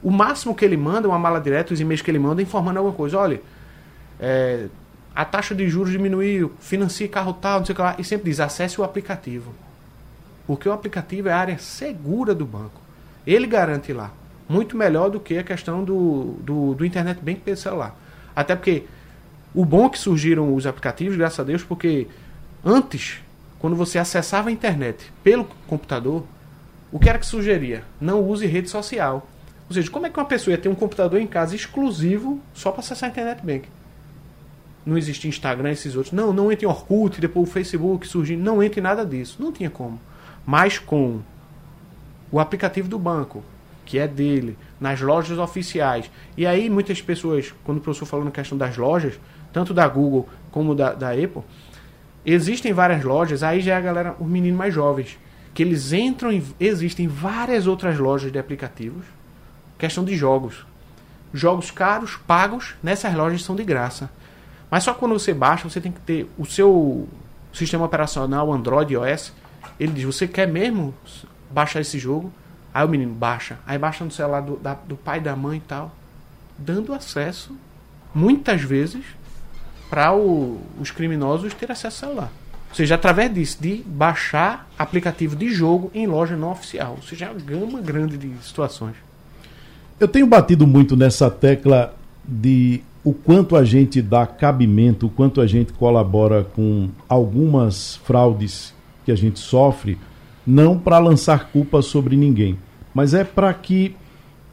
O 0.02 0.10
máximo 0.10 0.54
que 0.54 0.64
ele 0.64 0.76
manda, 0.76 1.08
uma 1.08 1.18
mala 1.18 1.40
direta, 1.40 1.72
os 1.72 1.80
e-mails 1.80 2.02
que 2.02 2.10
ele 2.10 2.18
manda, 2.18 2.42
informando 2.42 2.78
alguma 2.78 2.94
coisa. 2.94 3.18
Olha, 3.18 3.40
é, 4.18 4.66
a 5.14 5.24
taxa 5.24 5.54
de 5.54 5.68
juros 5.68 5.92
diminuiu, 5.92 6.52
financie 6.58 7.08
carro 7.08 7.32
tal, 7.34 7.60
não 7.60 7.66
sei 7.66 7.72
o 7.72 7.76
que 7.76 7.82
lá. 7.82 7.96
E 7.98 8.04
sempre 8.04 8.30
diz, 8.30 8.40
acesse 8.40 8.80
o 8.80 8.84
aplicativo. 8.84 9.54
Porque 10.46 10.68
o 10.68 10.72
aplicativo 10.72 11.28
é 11.28 11.32
a 11.32 11.38
área 11.38 11.58
segura 11.58 12.34
do 12.34 12.44
banco. 12.44 12.80
Ele 13.26 13.46
garante 13.46 13.92
lá. 13.92 14.10
Muito 14.48 14.76
melhor 14.76 15.08
do 15.08 15.20
que 15.20 15.38
a 15.38 15.42
questão 15.42 15.84
do, 15.84 16.36
do, 16.40 16.74
do 16.74 16.84
internet 16.84 17.20
bank 17.22 17.40
pelo 17.40 17.56
celular. 17.56 17.96
Até 18.34 18.56
porque 18.56 18.84
o 19.54 19.64
bom 19.64 19.86
é 19.86 19.90
que 19.90 19.98
surgiram 19.98 20.54
os 20.54 20.66
aplicativos, 20.66 21.16
graças 21.16 21.38
a 21.38 21.44
Deus, 21.44 21.62
porque 21.62 22.08
antes, 22.64 23.20
quando 23.58 23.76
você 23.76 23.98
acessava 23.98 24.48
a 24.48 24.52
internet 24.52 25.12
pelo 25.22 25.44
computador, 25.66 26.24
o 26.90 26.98
que 26.98 27.08
era 27.08 27.18
que 27.18 27.26
sugeria? 27.26 27.84
Não 28.00 28.20
use 28.20 28.46
rede 28.46 28.68
social. 28.68 29.26
Ou 29.72 29.74
seja, 29.74 29.90
como 29.90 30.06
é 30.06 30.10
que 30.10 30.18
uma 30.18 30.26
pessoa 30.26 30.52
ia 30.52 30.58
ter 30.58 30.68
um 30.68 30.74
computador 30.74 31.18
em 31.18 31.26
casa 31.26 31.56
exclusivo 31.56 32.38
só 32.52 32.70
para 32.70 32.80
acessar 32.80 33.08
a 33.08 33.10
internet 33.10 33.40
bank? 33.42 33.66
Não 34.84 34.98
existia 34.98 35.30
Instagram, 35.30 35.70
esses 35.70 35.96
outros. 35.96 36.12
Não, 36.12 36.30
não 36.30 36.52
entre 36.52 36.66
em 36.66 36.68
Orkut, 36.68 37.18
depois 37.18 37.48
o 37.48 37.50
Facebook 37.50 38.06
surgindo. 38.06 38.42
Não 38.42 38.62
entre 38.62 38.80
em 38.80 38.82
nada 38.82 39.06
disso. 39.06 39.38
Não 39.40 39.50
tinha 39.50 39.70
como. 39.70 39.98
Mas 40.44 40.78
com 40.78 41.20
o 42.30 42.38
aplicativo 42.38 42.86
do 42.86 42.98
banco, 42.98 43.42
que 43.86 43.98
é 43.98 44.06
dele, 44.06 44.58
nas 44.78 45.00
lojas 45.00 45.38
oficiais. 45.38 46.10
E 46.36 46.46
aí 46.46 46.68
muitas 46.68 47.00
pessoas, 47.00 47.54
quando 47.64 47.78
o 47.78 47.80
professor 47.80 48.04
falou 48.04 48.26
na 48.26 48.30
questão 48.30 48.58
das 48.58 48.76
lojas, 48.76 49.18
tanto 49.54 49.72
da 49.72 49.88
Google 49.88 50.28
como 50.50 50.74
da, 50.74 50.92
da 50.92 51.12
Apple, 51.12 51.42
existem 52.26 52.74
várias 52.74 53.02
lojas, 53.02 53.42
aí 53.42 53.62
já 53.62 53.72
é 53.72 53.76
a 53.78 53.80
galera, 53.80 54.16
os 54.20 54.26
meninos 54.28 54.58
mais 54.58 54.74
jovens, 54.74 55.18
que 55.54 55.62
eles 55.62 55.94
entram 55.94 56.30
em. 56.30 56.42
Existem 56.60 57.08
várias 57.08 57.66
outras 57.66 57.98
lojas 57.98 58.30
de 58.30 58.38
aplicativos, 58.38 59.06
questão 59.82 60.04
de 60.04 60.16
jogos. 60.16 60.64
Jogos 61.34 61.72
caros, 61.72 62.16
pagos, 62.24 62.74
nessas 62.80 63.12
lojas 63.14 63.42
são 63.42 63.56
de 63.56 63.64
graça. 63.64 64.08
Mas 64.70 64.84
só 64.84 64.94
quando 64.94 65.12
você 65.12 65.34
baixa, 65.34 65.68
você 65.68 65.80
tem 65.80 65.90
que 65.90 66.00
ter 66.00 66.30
o 66.38 66.46
seu 66.46 67.08
sistema 67.52 67.84
operacional 67.84 68.52
Android 68.52 68.92
iOS. 68.92 69.32
Ele 69.80 69.92
diz: 69.92 70.04
Você 70.04 70.28
quer 70.28 70.46
mesmo 70.46 70.94
baixar 71.50 71.80
esse 71.80 71.98
jogo? 71.98 72.32
Aí 72.72 72.86
o 72.86 72.88
menino 72.88 73.12
baixa. 73.12 73.58
Aí 73.66 73.76
baixa 73.76 74.04
no 74.04 74.10
celular 74.10 74.40
do, 74.40 74.56
da, 74.56 74.74
do 74.74 74.96
pai, 74.96 75.20
da 75.20 75.34
mãe 75.34 75.58
e 75.58 75.62
tal. 75.62 75.92
Dando 76.56 76.94
acesso, 76.94 77.56
muitas 78.14 78.62
vezes, 78.62 79.04
para 79.90 80.14
os 80.14 80.90
criminosos 80.92 81.52
ter 81.54 81.72
acesso 81.72 82.04
ao 82.04 82.10
celular. 82.10 82.32
Ou 82.70 82.76
seja, 82.76 82.94
através 82.94 83.34
disso, 83.34 83.58
de 83.60 83.82
baixar 83.84 84.68
aplicativo 84.78 85.34
de 85.34 85.48
jogo 85.48 85.90
em 85.92 86.06
loja 86.06 86.36
não 86.36 86.52
oficial. 86.52 86.92
Ou 86.96 87.02
seja, 87.02 87.26
é 87.26 87.30
uma 87.30 87.40
gama 87.40 87.80
grande 87.80 88.16
de 88.16 88.32
situações. 88.42 88.94
Eu 90.00 90.08
tenho 90.08 90.26
batido 90.26 90.66
muito 90.66 90.96
nessa 90.96 91.30
tecla 91.30 91.94
de 92.24 92.82
o 93.04 93.12
quanto 93.12 93.56
a 93.56 93.64
gente 93.64 94.00
dá 94.00 94.26
cabimento, 94.26 95.06
o 95.06 95.10
quanto 95.10 95.40
a 95.40 95.46
gente 95.46 95.72
colabora 95.72 96.44
com 96.44 96.88
algumas 97.08 97.96
fraudes 97.96 98.72
que 99.04 99.10
a 99.10 99.16
gente 99.16 99.40
sofre, 99.40 99.98
não 100.46 100.78
para 100.78 100.98
lançar 100.98 101.50
culpa 101.50 101.82
sobre 101.82 102.16
ninguém, 102.16 102.58
mas 102.94 103.14
é 103.14 103.24
para 103.24 103.52
que 103.54 103.94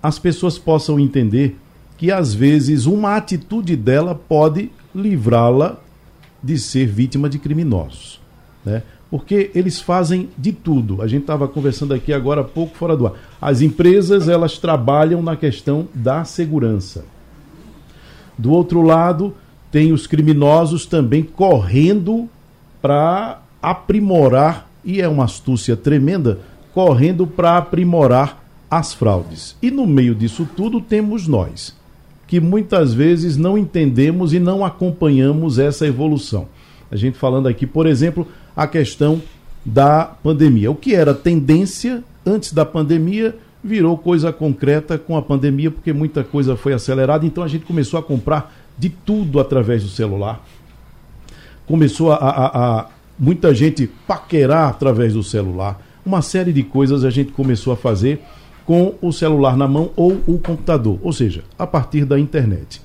as 0.02 0.18
pessoas 0.18 0.58
possam 0.58 1.00
entender 1.00 1.58
que 1.98 2.12
às 2.12 2.34
vezes 2.34 2.86
uma 2.86 3.16
atitude 3.16 3.76
dela 3.76 4.16
pode 4.16 4.72
livrá-la 4.96 5.78
de 6.42 6.58
ser 6.58 6.88
vítima 6.88 7.30
de 7.30 7.38
criminosos. 7.38 8.22
Né? 8.66 8.82
Porque 9.10 9.50
eles 9.56 9.80
fazem 9.80 10.30
de 10.38 10.52
tudo. 10.52 11.02
A 11.02 11.08
gente 11.08 11.22
estava 11.22 11.48
conversando 11.48 11.94
aqui 11.94 12.14
agora 12.14 12.42
há 12.42 12.44
pouco 12.44 12.78
fora 12.78 12.96
do 12.96 13.08
ar. 13.08 13.14
As 13.42 13.62
empresas 13.62 14.30
elas 14.30 14.58
trabalham 14.58 15.22
na 15.22 15.36
questão 15.36 15.88
da 15.94 16.24
segurança. 16.24 17.06
Do 18.38 18.52
outro 18.52 18.82
lado, 18.82 19.34
tem 19.72 19.92
os 19.92 20.06
criminosos 20.06 20.86
também 20.86 21.24
correndo 21.24 22.30
para 22.82 23.42
aprimorar, 23.62 24.70
e 24.86 25.02
é 25.02 25.08
uma 25.08 25.26
astúcia 25.26 25.76
tremenda, 25.76 26.40
correndo 26.74 27.26
para 27.28 27.58
aprimorar 27.58 28.44
as 28.70 28.94
fraudes. 28.94 29.58
E 29.62 29.72
no 29.72 29.88
meio 29.88 30.14
disso 30.14 30.48
tudo 30.56 30.80
temos 30.80 31.28
nós 31.28 31.78
que 32.30 32.40
muitas 32.40 32.94
vezes 32.94 33.36
não 33.38 33.58
entendemos 33.58 34.34
e 34.34 34.40
não 34.40 34.64
acompanhamos 34.64 35.58
essa 35.58 35.88
evolução. 35.88 36.48
A 36.92 36.96
gente 36.96 37.18
falando 37.18 37.48
aqui, 37.48 37.66
por 37.66 37.88
exemplo, 37.88 38.28
a 38.60 38.68
questão 38.68 39.22
da 39.66 40.04
pandemia. 40.04 40.70
O 40.70 40.76
que 40.76 40.94
era 40.94 41.14
tendência 41.14 42.04
antes 42.26 42.52
da 42.52 42.66
pandemia 42.66 43.34
virou 43.64 43.98
coisa 43.98 44.34
concreta 44.34 44.98
com 44.98 45.16
a 45.16 45.22
pandemia, 45.22 45.72
porque 45.72 45.94
muita 45.94 46.26
coisa 46.26 46.58
foi 46.58 46.74
acelerada, 46.74 47.26
então 47.26 47.42
a 47.42 47.48
gente 47.48 47.64
começou 47.64 47.98
a 47.98 48.04
comprar 48.04 48.54
de 48.78 48.90
tudo 48.90 49.40
através 49.40 49.84
do 49.84 49.90
celular. 49.90 50.46
Começou 51.66 52.12
a, 52.12 52.16
a, 52.16 52.80
a 52.80 52.88
muita 53.18 53.56
gente 53.56 53.90
paquerar 54.06 54.68
através 54.68 55.14
do 55.14 55.24
celular. 55.24 55.82
Uma 56.06 56.22
série 56.22 56.52
de 56.52 56.64
coisas 56.64 57.06
a 57.06 57.10
gente 57.10 57.32
começou 57.32 57.72
a 57.72 57.78
fazer 57.78 58.22
com 58.66 58.96
o 59.02 59.14
celular 59.14 59.56
na 59.56 59.70
mão 59.70 59.92
ou 59.96 60.22
o 60.28 60.38
computador, 60.38 61.00
ou 61.02 61.14
seja, 61.14 61.46
a 61.58 61.66
partir 61.66 62.04
da 62.04 62.20
internet. 62.20 62.82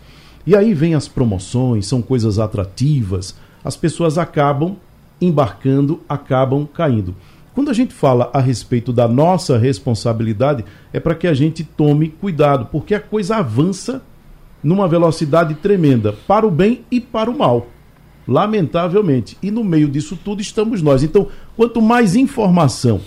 E 0.47 0.55
aí 0.55 0.73
vem 0.73 0.95
as 0.95 1.09
promoções, 1.09 1.89
são 1.89 2.01
coisas 2.01 2.39
atrativas, 2.39 3.35
as 3.65 3.77
pessoas 3.77 4.19
acabam 4.19 4.77
embarcando, 5.20 6.00
acabam 6.09 6.66
caindo. 6.66 7.14
Quando 7.55 7.70
a 7.70 7.74
gente 7.74 7.94
fala 7.94 8.31
a 8.35 8.40
respeito 8.40 8.92
da 8.92 9.07
nossa 9.07 9.57
responsabilidade, 9.57 10.64
é 10.92 10.98
para 10.98 11.14
que 11.14 11.27
a 11.27 11.33
gente 11.33 11.62
tome 11.62 12.09
cuidado, 12.09 12.66
porque 12.66 12.94
a 12.94 13.00
coisa 13.00 13.37
avança 13.37 14.03
numa 14.62 14.88
velocidade 14.88 15.55
tremenda, 15.55 16.12
para 16.27 16.46
o 16.46 16.50
bem 16.50 16.85
e 16.90 17.00
para 17.00 17.31
o 17.31 17.38
mal. 17.38 17.68
Lamentavelmente. 18.27 19.37
E 19.42 19.50
no 19.50 19.62
meio 19.62 19.88
disso 19.88 20.18
tudo 20.22 20.40
estamos 20.40 20.81
nós. 20.81 21.03
Então, 21.03 21.29
quanto 21.57 21.81
mais 21.83 22.16
informação 22.16 23.00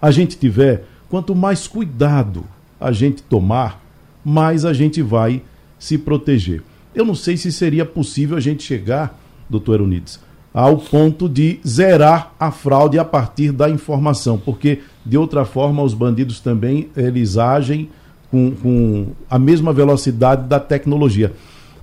a 0.00 0.10
gente 0.10 0.38
tiver, 0.38 0.86
quanto 1.10 1.34
mais 1.34 1.66
cuidado 1.66 2.44
a 2.80 2.92
gente 2.92 3.22
tomar, 3.22 3.82
mais 4.24 4.64
a 4.64 4.72
gente 4.72 5.02
vai 5.02 5.42
se 5.78 5.98
proteger. 5.98 6.62
Eu 6.94 7.04
não 7.04 7.14
sei 7.14 7.36
se 7.36 7.50
seria 7.50 7.84
possível 7.84 8.36
a 8.36 8.40
gente 8.40 8.62
chegar, 8.62 9.18
doutor 9.50 9.74
Eronides, 9.74 10.20
ao 10.54 10.78
ponto 10.78 11.28
de 11.28 11.58
zerar 11.66 12.32
a 12.38 12.52
fraude 12.52 12.96
a 12.96 13.04
partir 13.04 13.50
da 13.50 13.68
informação, 13.68 14.38
porque 14.38 14.82
de 15.04 15.18
outra 15.18 15.44
forma 15.44 15.82
os 15.82 15.92
bandidos 15.92 16.38
também 16.38 16.88
eles 16.96 17.36
agem 17.36 17.88
com, 18.30 18.52
com 18.52 19.06
a 19.28 19.36
mesma 19.36 19.72
velocidade 19.72 20.46
da 20.46 20.60
tecnologia. 20.60 21.32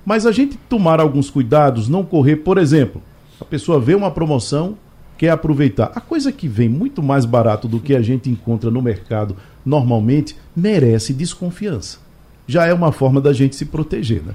Mas 0.06 0.24
a 0.24 0.32
gente 0.32 0.56
tomar 0.70 1.00
alguns 1.00 1.28
cuidados, 1.28 1.86
não 1.86 2.02
correr, 2.02 2.36
por 2.36 2.56
exemplo, 2.56 3.02
a 3.38 3.44
pessoa 3.44 3.78
vê 3.78 3.94
uma 3.94 4.10
promoção, 4.10 4.76
quer 5.18 5.30
aproveitar. 5.30 5.92
A 5.94 6.00
coisa 6.00 6.32
que 6.32 6.48
vem 6.48 6.68
muito 6.68 7.02
mais 7.02 7.26
barato 7.26 7.68
do 7.68 7.78
que 7.78 7.94
a 7.94 8.00
gente 8.00 8.30
encontra 8.30 8.70
no 8.70 8.80
mercado 8.80 9.36
normalmente 9.64 10.34
merece 10.56 11.12
desconfiança. 11.12 11.98
Já 12.46 12.66
é 12.66 12.72
uma 12.72 12.90
forma 12.90 13.20
da 13.20 13.32
gente 13.32 13.54
se 13.54 13.66
proteger, 13.66 14.22
né? 14.22 14.34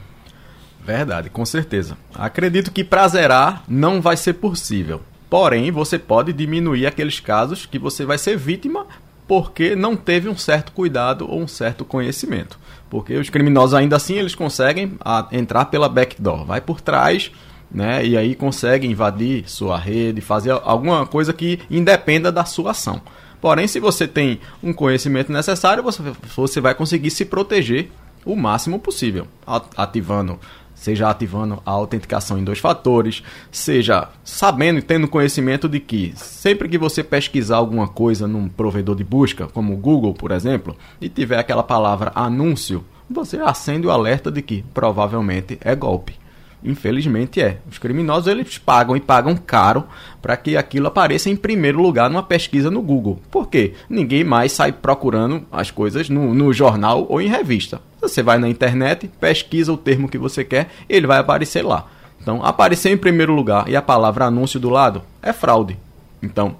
Verdade, 0.87 1.29
com 1.29 1.45
certeza. 1.45 1.97
Acredito 2.15 2.71
que 2.71 2.81
para 2.81 3.05
zerar 3.09 3.61
não 3.67 4.01
vai 4.01 4.15
ser 4.15 4.35
possível. 4.35 5.01
Porém, 5.29 5.69
você 5.69 5.99
pode 5.99 6.31
diminuir 6.31 6.87
aqueles 6.87 7.19
casos 7.19 7.65
que 7.65 7.77
você 7.77 8.05
vai 8.05 8.17
ser 8.17 8.37
vítima 8.37 8.87
porque 9.27 9.75
não 9.75 9.97
teve 9.97 10.29
um 10.29 10.37
certo 10.37 10.71
cuidado 10.71 11.29
ou 11.29 11.41
um 11.41 11.47
certo 11.47 11.83
conhecimento. 11.83 12.57
Porque 12.89 13.17
os 13.17 13.29
criminosos 13.29 13.73
ainda 13.73 13.97
assim 13.97 14.13
eles 14.13 14.33
conseguem 14.33 14.93
a, 15.01 15.27
entrar 15.33 15.65
pela 15.65 15.89
backdoor, 15.89 16.45
vai 16.45 16.61
por 16.61 16.79
trás, 16.79 17.33
né? 17.69 18.05
E 18.05 18.15
aí 18.15 18.33
conseguem 18.33 18.91
invadir 18.91 19.43
sua 19.49 19.77
rede, 19.77 20.21
fazer 20.21 20.51
alguma 20.51 21.05
coisa 21.05 21.33
que 21.33 21.59
independa 21.69 22.31
da 22.31 22.45
sua 22.45 22.71
ação. 22.71 23.01
Porém, 23.41 23.67
se 23.67 23.81
você 23.81 24.07
tem 24.07 24.39
um 24.63 24.71
conhecimento 24.71 25.33
necessário, 25.33 25.83
você, 25.83 26.01
você 26.33 26.61
vai 26.61 26.73
conseguir 26.73 27.11
se 27.11 27.25
proteger 27.25 27.91
o 28.23 28.37
máximo 28.37 28.79
possível, 28.79 29.27
ativando 29.75 30.39
seja 30.79 31.09
ativando 31.09 31.61
a 31.65 31.71
autenticação 31.71 32.37
em 32.37 32.43
dois 32.43 32.59
fatores, 32.59 33.23
seja 33.51 34.09
sabendo 34.23 34.79
e 34.79 34.81
tendo 34.81 35.07
conhecimento 35.07 35.67
de 35.67 35.79
que 35.79 36.13
sempre 36.15 36.69
que 36.69 36.77
você 36.77 37.03
pesquisar 37.03 37.57
alguma 37.57 37.87
coisa 37.87 38.27
num 38.27 38.47
provedor 38.47 38.95
de 38.95 39.03
busca, 39.03 39.47
como 39.47 39.73
o 39.73 39.77
Google, 39.77 40.13
por 40.13 40.31
exemplo, 40.31 40.75
e 41.01 41.09
tiver 41.09 41.39
aquela 41.39 41.63
palavra 41.63 42.11
anúncio, 42.15 42.85
você 43.09 43.37
acende 43.37 43.87
o 43.87 43.91
alerta 43.91 44.31
de 44.31 44.41
que 44.41 44.63
provavelmente 44.73 45.57
é 45.61 45.75
golpe. 45.75 46.15
Infelizmente 46.63 47.41
é. 47.41 47.59
Os 47.69 47.77
criminosos 47.77 48.27
eles 48.27 48.57
pagam 48.57 48.95
e 48.95 48.99
pagam 48.99 49.35
caro 49.35 49.85
para 50.21 50.35
que 50.35 50.57
aquilo 50.57 50.87
apareça 50.87 51.29
em 51.29 51.35
primeiro 51.35 51.81
lugar 51.81 52.09
numa 52.09 52.23
pesquisa 52.23 52.71
no 52.71 52.81
Google. 52.81 53.21
Por 53.29 53.47
quê? 53.47 53.73
Ninguém 53.89 54.23
mais 54.23 54.51
sai 54.51 54.71
procurando 54.71 55.45
as 55.51 55.71
coisas 55.71 56.09
no, 56.09 56.33
no 56.33 56.51
jornal 56.51 57.05
ou 57.09 57.21
em 57.21 57.27
revista. 57.27 57.81
Você 58.01 58.23
vai 58.23 58.37
na 58.37 58.49
internet, 58.49 59.09
pesquisa 59.19 59.71
o 59.71 59.77
termo 59.77 60.09
que 60.09 60.17
você 60.17 60.43
quer, 60.43 60.69
ele 60.89 61.07
vai 61.07 61.19
aparecer 61.19 61.63
lá. 61.63 61.87
Então, 62.21 62.43
aparecer 62.43 62.91
em 62.91 62.97
primeiro 62.97 63.33
lugar 63.33 63.69
e 63.69 63.75
a 63.75 63.81
palavra 63.81 64.25
anúncio 64.25 64.59
do 64.59 64.69
lado 64.69 65.01
é 65.21 65.31
fraude. 65.31 65.77
Então, 66.21 66.57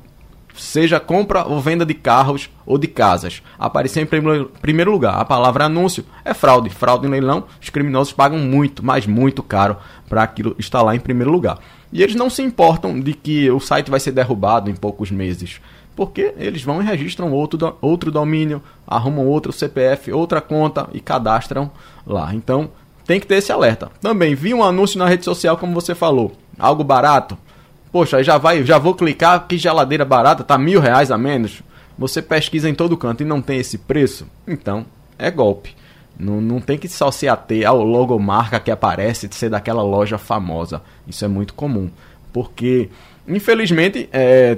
seja 0.58 1.00
compra 1.00 1.46
ou 1.46 1.62
venda 1.62 1.86
de 1.86 1.94
carros 1.94 2.50
ou 2.66 2.78
de 2.78 2.88
casas. 2.88 3.42
Aparecer 3.58 4.02
em 4.02 4.50
primeiro 4.62 4.92
lugar. 4.92 5.20
A 5.20 5.26
palavra 5.26 5.66
anúncio 5.66 6.04
é 6.26 6.34
fraude. 6.34 6.70
Fraude 6.70 7.08
em 7.08 7.10
leilão, 7.10 7.46
os 7.62 7.70
criminosos 7.70 8.14
pagam 8.14 8.40
muito, 8.40 8.84
mas 8.84 9.06
muito 9.08 9.42
caro 9.42 9.78
para 10.10 10.24
aquilo 10.24 10.56
estar 10.60 10.82
lá 10.82 10.96
em 10.96 11.00
primeiro 11.00 11.32
lugar. 11.32 11.60
E 11.92 12.04
eles 12.04 12.16
não 12.16 12.30
se 12.30 12.42
importam 12.42 13.00
de 13.00 13.14
que 13.14 13.50
o 13.50 13.60
site 13.60 13.90
vai 13.90 14.00
ser 14.00 14.12
derrubado 14.12 14.70
em 14.70 14.76
poucos 14.76 15.10
meses. 15.12 15.62
Porque 15.96 16.34
eles 16.38 16.62
vão 16.62 16.82
e 16.82 16.86
registram 16.86 17.32
outro, 17.32 17.76
outro 17.82 18.12
domínio, 18.12 18.62
arrumam 18.86 19.26
outro 19.26 19.52
CPF, 19.52 20.12
outra 20.12 20.40
conta 20.42 20.88
e 20.94 21.00
cadastram 21.00 21.72
lá. 22.06 22.34
Então 22.36 22.70
tem 23.06 23.20
que 23.20 23.26
ter 23.26 23.36
esse 23.36 23.52
alerta. 23.52 23.90
Também 24.00 24.36
vi 24.36 24.54
um 24.54 24.64
anúncio 24.64 25.00
na 25.00 25.08
rede 25.08 25.26
social, 25.26 25.58
como 25.58 25.74
você 25.74 25.96
falou. 25.96 26.34
Algo 26.60 26.84
barato, 26.84 27.38
Poxa, 27.92 28.24
já 28.24 28.38
vai, 28.38 28.64
já 28.64 28.78
vou 28.78 28.94
clicar, 28.94 29.48
que 29.48 29.58
geladeira 29.58 30.06
barata, 30.06 30.44
tá 30.44 30.58
mil 30.58 30.80
reais 30.80 31.12
a 31.12 31.18
menos. 31.18 31.62
Você 31.98 32.22
pesquisa 32.22 32.70
em 32.70 32.76
todo 32.76 32.98
canto 32.98 33.24
e 33.24 33.26
não 33.26 33.42
tem 33.42 33.60
esse 33.60 33.78
preço, 33.78 34.28
então 34.48 34.86
é 35.18 35.32
golpe. 35.32 35.76
Não, 36.20 36.42
não 36.42 36.60
tem 36.60 36.78
que 36.78 36.88
só 36.88 37.12
se 37.12 37.28
ater 37.28 37.68
ao 37.68 37.84
logomarca 37.84 38.60
que 38.60 38.72
aparece 38.72 39.28
de 39.28 39.36
ser 39.36 39.50
daquela 39.50 39.84
loja 39.84 40.18
famosa. 40.18 40.82
Isso 41.08 41.24
é 41.24 41.28
muito 41.28 41.54
comum. 41.54 41.90
Porque, 42.34 42.90
infelizmente, 43.28 44.10
é, 44.12 44.58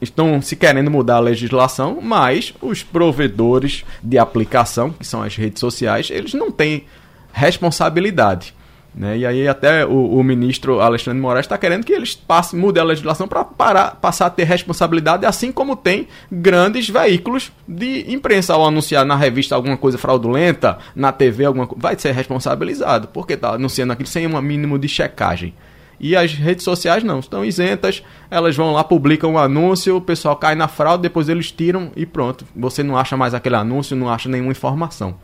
estão 0.00 0.40
se 0.40 0.54
querendo 0.54 0.90
mudar 0.90 1.16
a 1.16 1.20
legislação, 1.20 1.98
mas 2.00 2.54
os 2.60 2.82
provedores 2.82 3.84
de 4.02 4.18
aplicação, 4.18 4.90
que 4.90 5.06
são 5.06 5.22
as 5.22 5.34
redes 5.34 5.60
sociais, 5.60 6.10
eles 6.10 6.34
não 6.34 6.50
têm 6.50 6.84
responsabilidade. 7.32 8.54
Né? 8.94 9.18
E 9.18 9.26
aí 9.26 9.46
até 9.46 9.86
o, 9.86 10.18
o 10.18 10.22
ministro 10.24 10.80
Alexandre 10.80 11.20
Moraes 11.20 11.46
está 11.46 11.56
querendo 11.56 11.84
que 11.84 11.92
eles 11.92 12.14
passem, 12.14 12.58
mudem 12.58 12.82
a 12.82 12.86
legislação 12.86 13.28
para 13.28 13.44
passar 13.92 14.26
a 14.26 14.30
ter 14.30 14.44
responsabilidade, 14.44 15.24
assim 15.24 15.52
como 15.52 15.76
tem 15.76 16.08
grandes 16.30 16.88
veículos 16.88 17.52
de 17.66 18.12
imprensa 18.12 18.54
ao 18.54 18.66
anunciar 18.66 19.04
na 19.04 19.14
revista 19.14 19.54
alguma 19.54 19.76
coisa 19.76 19.98
fraudulenta, 19.98 20.78
na 20.96 21.12
TV 21.12 21.44
alguma 21.44 21.66
coisa, 21.66 21.80
vai 21.80 21.98
ser 21.98 22.12
responsabilizado, 22.12 23.08
porque 23.08 23.34
está 23.34 23.54
anunciando 23.54 23.92
aquilo 23.92 24.08
sem 24.08 24.26
um 24.26 24.40
mínimo 24.40 24.78
de 24.78 24.88
checagem. 24.88 25.54
E 26.00 26.14
as 26.14 26.32
redes 26.32 26.64
sociais 26.64 27.02
não, 27.02 27.18
estão 27.18 27.44
isentas, 27.44 28.04
elas 28.30 28.54
vão 28.56 28.72
lá, 28.72 28.84
publicam 28.84 29.32
um 29.32 29.38
anúncio, 29.38 29.96
o 29.96 30.00
pessoal 30.00 30.36
cai 30.36 30.54
na 30.54 30.68
fraude, 30.68 31.02
depois 31.02 31.28
eles 31.28 31.50
tiram 31.50 31.90
e 31.96 32.06
pronto. 32.06 32.44
Você 32.54 32.82
não 32.82 32.96
acha 32.96 33.16
mais 33.16 33.34
aquele 33.34 33.56
anúncio, 33.56 33.96
não 33.96 34.08
acha 34.08 34.28
nenhuma 34.28 34.52
informação. 34.52 35.16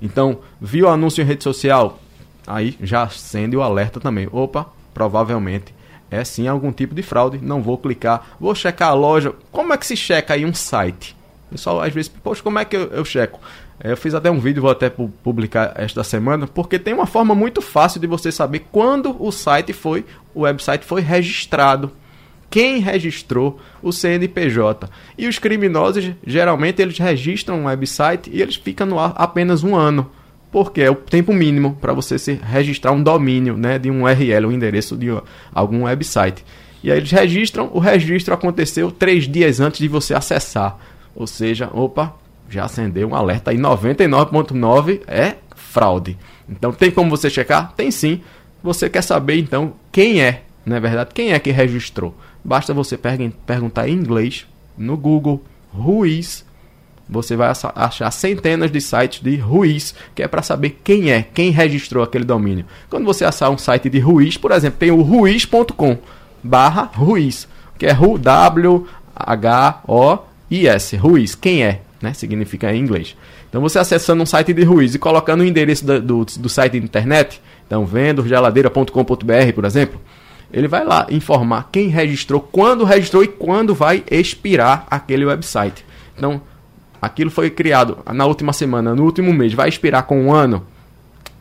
Então, 0.00 0.38
viu 0.60 0.86
o 0.86 0.88
anúncio 0.88 1.20
em 1.20 1.24
rede 1.24 1.42
social? 1.42 1.98
Aí 2.54 2.76
já 2.82 3.02
acende 3.02 3.56
o 3.56 3.62
alerta 3.62 4.00
também. 4.00 4.28
Opa, 4.30 4.66
provavelmente 4.92 5.74
é 6.10 6.24
sim 6.24 6.48
algum 6.48 6.72
tipo 6.72 6.94
de 6.94 7.02
fraude. 7.02 7.38
Não 7.40 7.62
vou 7.62 7.78
clicar, 7.78 8.36
vou 8.38 8.54
checar 8.54 8.88
a 8.88 8.94
loja. 8.94 9.32
Como 9.52 9.72
é 9.72 9.78
que 9.78 9.86
se 9.86 9.96
checa 9.96 10.34
aí 10.34 10.44
um 10.44 10.52
site? 10.52 11.16
O 11.48 11.52
pessoal 11.52 11.80
às 11.80 11.92
vezes, 11.92 12.08
poxa, 12.08 12.42
como 12.42 12.58
é 12.58 12.64
que 12.64 12.76
eu, 12.76 12.88
eu 12.88 13.04
checo? 13.04 13.40
É, 13.82 13.92
eu 13.92 13.96
fiz 13.96 14.12
até 14.12 14.30
um 14.30 14.40
vídeo, 14.40 14.60
vou 14.60 14.70
até 14.70 14.90
publicar 14.90 15.72
esta 15.76 16.04
semana, 16.04 16.46
porque 16.46 16.78
tem 16.78 16.92
uma 16.92 17.06
forma 17.06 17.34
muito 17.34 17.62
fácil 17.62 18.00
de 18.00 18.06
você 18.06 18.30
saber 18.30 18.66
quando 18.70 19.16
o 19.22 19.30
site 19.30 19.72
foi, 19.72 20.04
o 20.34 20.42
website 20.42 20.84
foi 20.84 21.00
registrado. 21.00 21.92
Quem 22.50 22.80
registrou 22.80 23.60
o 23.80 23.92
CNPJ. 23.92 24.90
E 25.16 25.28
os 25.28 25.38
criminosos, 25.38 26.10
geralmente, 26.26 26.82
eles 26.82 26.98
registram 26.98 27.60
um 27.60 27.64
website 27.66 28.28
e 28.28 28.42
eles 28.42 28.56
ficam 28.56 28.88
no 28.88 28.98
ar 28.98 29.14
apenas 29.16 29.62
um 29.62 29.76
ano 29.76 30.10
porque 30.50 30.80
é 30.80 30.90
o 30.90 30.94
tempo 30.94 31.32
mínimo 31.32 31.76
para 31.80 31.92
você 31.92 32.18
se 32.18 32.32
registrar 32.32 32.92
um 32.92 33.02
domínio 33.02 33.56
né, 33.56 33.78
de 33.78 33.90
um 33.90 34.02
URL, 34.02 34.46
um 34.46 34.52
endereço 34.52 34.96
de 34.96 35.08
algum 35.52 35.84
website. 35.84 36.44
E 36.82 36.90
aí 36.90 36.98
eles 36.98 37.10
registram, 37.10 37.70
o 37.72 37.78
registro 37.78 38.34
aconteceu 38.34 38.90
três 38.90 39.28
dias 39.28 39.60
antes 39.60 39.78
de 39.78 39.88
você 39.88 40.14
acessar. 40.14 40.78
Ou 41.14 41.26
seja, 41.26 41.68
opa, 41.72 42.14
já 42.48 42.64
acendeu 42.64 43.08
um 43.08 43.14
alerta 43.14 43.50
aí, 43.50 43.58
99.9 43.58 45.02
é 45.06 45.36
fraude. 45.54 46.16
Então 46.48 46.72
tem 46.72 46.90
como 46.90 47.10
você 47.10 47.30
checar? 47.30 47.72
Tem 47.76 47.90
sim. 47.90 48.20
Você 48.62 48.90
quer 48.90 49.02
saber 49.02 49.38
então 49.38 49.74
quem 49.92 50.20
é, 50.20 50.42
não 50.66 50.76
é 50.76 50.80
verdade? 50.80 51.10
Quem 51.14 51.32
é 51.32 51.38
que 51.38 51.50
registrou? 51.50 52.14
Basta 52.42 52.74
você 52.74 52.98
perguntar 52.98 53.88
em 53.88 53.92
inglês 53.92 54.46
no 54.76 54.96
Google 54.96 55.42
Ruiz 55.72 56.44
você 57.10 57.34
vai 57.34 57.52
achar 57.74 58.10
centenas 58.12 58.70
de 58.70 58.80
sites 58.80 59.20
de 59.20 59.36
Ruiz, 59.36 59.92
que 60.14 60.22
é 60.22 60.28
para 60.28 60.42
saber 60.42 60.78
quem 60.84 61.10
é, 61.10 61.22
quem 61.22 61.50
registrou 61.50 62.04
aquele 62.04 62.24
domínio. 62.24 62.64
Quando 62.88 63.04
você 63.04 63.24
achar 63.24 63.50
um 63.50 63.58
site 63.58 63.90
de 63.90 63.98
Ruiz, 63.98 64.36
por 64.36 64.52
exemplo, 64.52 64.78
tem 64.78 64.92
o 64.92 65.02
ruiz.com 65.02 65.98
barra 66.42 66.90
Ruiz, 66.94 67.48
que 67.76 67.86
é 67.86 67.94
W-H-O-I-S, 67.94 68.86
Ruiz, 70.96 71.34
quem 71.34 71.64
é, 71.64 71.80
né? 72.00 72.12
Significa 72.14 72.72
em 72.72 72.78
inglês. 72.78 73.16
Então 73.48 73.60
você 73.60 73.80
acessando 73.80 74.22
um 74.22 74.26
site 74.26 74.52
de 74.52 74.62
Ruiz 74.62 74.94
e 74.94 74.98
colocando 74.98 75.40
o 75.40 75.44
endereço 75.44 75.84
do, 75.84 76.00
do, 76.00 76.24
do 76.24 76.48
site 76.48 76.78
de 76.78 76.84
internet, 76.84 77.42
então 77.66 77.84
vendo 77.84 78.24
geladeira.com.br, 78.26 79.52
por 79.52 79.64
exemplo, 79.64 80.00
ele 80.52 80.68
vai 80.68 80.84
lá 80.84 81.08
informar 81.10 81.68
quem 81.72 81.88
registrou, 81.88 82.40
quando 82.40 82.84
registrou 82.84 83.24
e 83.24 83.28
quando 83.28 83.74
vai 83.74 84.04
expirar 84.10 84.86
aquele 84.88 85.24
website. 85.24 85.84
Então, 86.16 86.40
aquilo 87.00 87.30
foi 87.30 87.50
criado 87.50 87.98
na 88.12 88.26
última 88.26 88.52
semana, 88.52 88.94
no 88.94 89.04
último 89.04 89.32
mês, 89.32 89.52
vai 89.52 89.68
expirar 89.68 90.04
com 90.04 90.26
um 90.26 90.32
ano, 90.32 90.66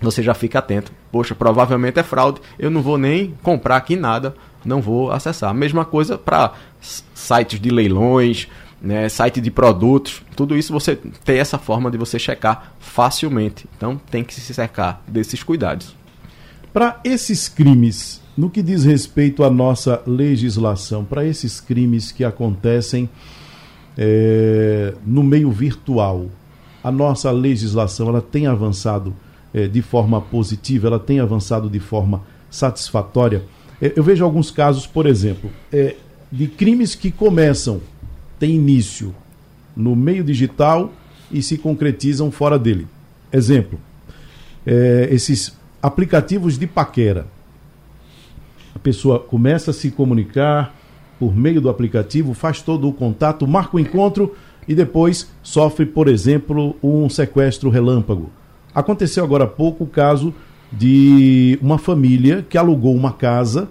você 0.02 0.24
já 0.24 0.34
fica 0.34 0.60
atento. 0.60 0.92
Poxa, 1.12 1.36
provavelmente 1.36 2.00
é 2.00 2.04
fraude, 2.04 2.42
eu 2.58 2.70
não 2.70 2.82
vou 2.82 2.98
nem 2.98 3.34
comprar 3.44 3.78
aqui 3.78 3.96
nada, 3.96 4.36
não 4.64 4.82
vou 4.82 5.12
acessar. 5.12 5.54
Mesma 5.54 5.86
coisa 5.86 6.18
para 6.18 6.54
sites 6.80 7.60
de 7.60 7.70
leilões, 7.70 8.48
né, 8.82 9.10
site 9.10 9.42
de 9.42 9.52
produtos, 9.52 10.22
tudo 10.36 10.58
isso 10.58 10.72
você 10.72 10.96
tem 10.96 11.38
essa 11.38 11.58
forma 11.58 11.92
de 11.92 11.98
você 11.98 12.18
checar 12.18 12.74
facilmente. 12.80 13.68
Então 13.76 14.00
tem 14.10 14.24
que 14.24 14.34
se 14.34 14.54
cercar 14.54 15.02
desses 15.08 15.44
cuidados. 15.44 15.96
Para 16.72 17.00
esses 17.04 17.50
crimes, 17.50 18.22
no 18.38 18.50
que 18.50 18.62
diz 18.62 18.86
respeito 18.86 19.44
à 19.44 19.50
nossa 19.50 20.02
legislação, 20.06 21.04
para 21.04 21.26
esses 21.26 21.60
crimes 21.60 22.12
que 22.12 22.24
acontecem 22.24 23.10
é, 24.02 24.94
no 25.06 25.22
meio 25.22 25.52
virtual, 25.52 26.28
a 26.82 26.90
nossa 26.90 27.30
legislação 27.32 28.08
ela 28.08 28.22
tem 28.22 28.48
avançado 28.48 29.14
é, 29.54 29.68
de 29.68 29.82
forma 29.82 30.22
positiva, 30.22 30.88
ela 30.88 31.00
tem 31.00 31.20
avançado 31.20 31.70
de 31.70 31.80
forma 31.82 32.24
satisfatória. 32.50 33.44
É, 33.82 33.92
eu 33.94 34.02
vejo 34.02 34.24
alguns 34.24 34.52
casos, 34.52 34.88
por 34.88 35.06
exemplo, 35.06 35.52
é, 35.70 35.98
de 36.32 36.48
crimes 36.48 36.96
que 36.96 37.12
começam, 37.12 37.82
têm 38.40 38.52
início 38.52 39.14
no 39.76 39.98
meio 39.98 40.24
digital 40.24 40.94
e 41.30 41.42
se 41.44 41.58
concretizam 41.58 42.32
fora 42.32 42.58
dele. 42.58 42.88
Exemplo, 43.34 43.78
é, 44.66 45.10
esses 45.12 45.58
aplicativos 45.82 46.58
de 46.58 46.66
paquera. 46.66 47.28
A 48.74 48.80
pessoa 48.80 49.20
começa 49.20 49.72
a 49.72 49.74
se 49.74 49.92
comunicar, 49.92 50.74
por 51.20 51.36
meio 51.36 51.60
do 51.60 51.70
aplicativo, 51.70 52.34
faz 52.34 52.62
todo 52.62 52.88
o 52.88 52.94
contato, 52.94 53.46
marca 53.46 53.76
o 53.76 53.80
encontro 53.80 54.34
e 54.68 54.74
depois 54.74 55.30
sofre, 55.44 55.86
por 55.86 56.08
exemplo, 56.08 56.76
um 56.82 57.10
sequestro 57.10 57.70
relâmpago. 57.70 58.30
Aconteceu 58.74 59.24
agora 59.24 59.44
há 59.44 59.48
pouco 59.48 59.84
o 59.84 59.88
caso 59.88 60.34
de 60.72 61.58
uma 61.62 61.78
família 61.78 62.46
que 62.48 62.58
alugou 62.58 62.96
uma 62.96 63.12
casa, 63.12 63.68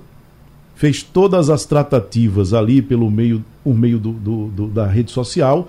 fez 0.74 1.02
todas 1.02 1.48
as 1.50 1.64
tratativas 1.64 2.52
ali 2.52 2.82
pelo 2.82 3.10
meio, 3.10 3.44
por 3.64 3.74
meio 3.74 3.98
do, 3.98 4.12
do, 4.12 4.46
do, 4.48 4.66
da 4.68 4.86
rede 4.86 5.10
social 5.10 5.68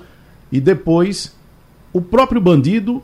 e 0.51 0.59
depois 0.59 1.35
o 1.93 2.01
próprio 2.01 2.41
bandido 2.41 3.01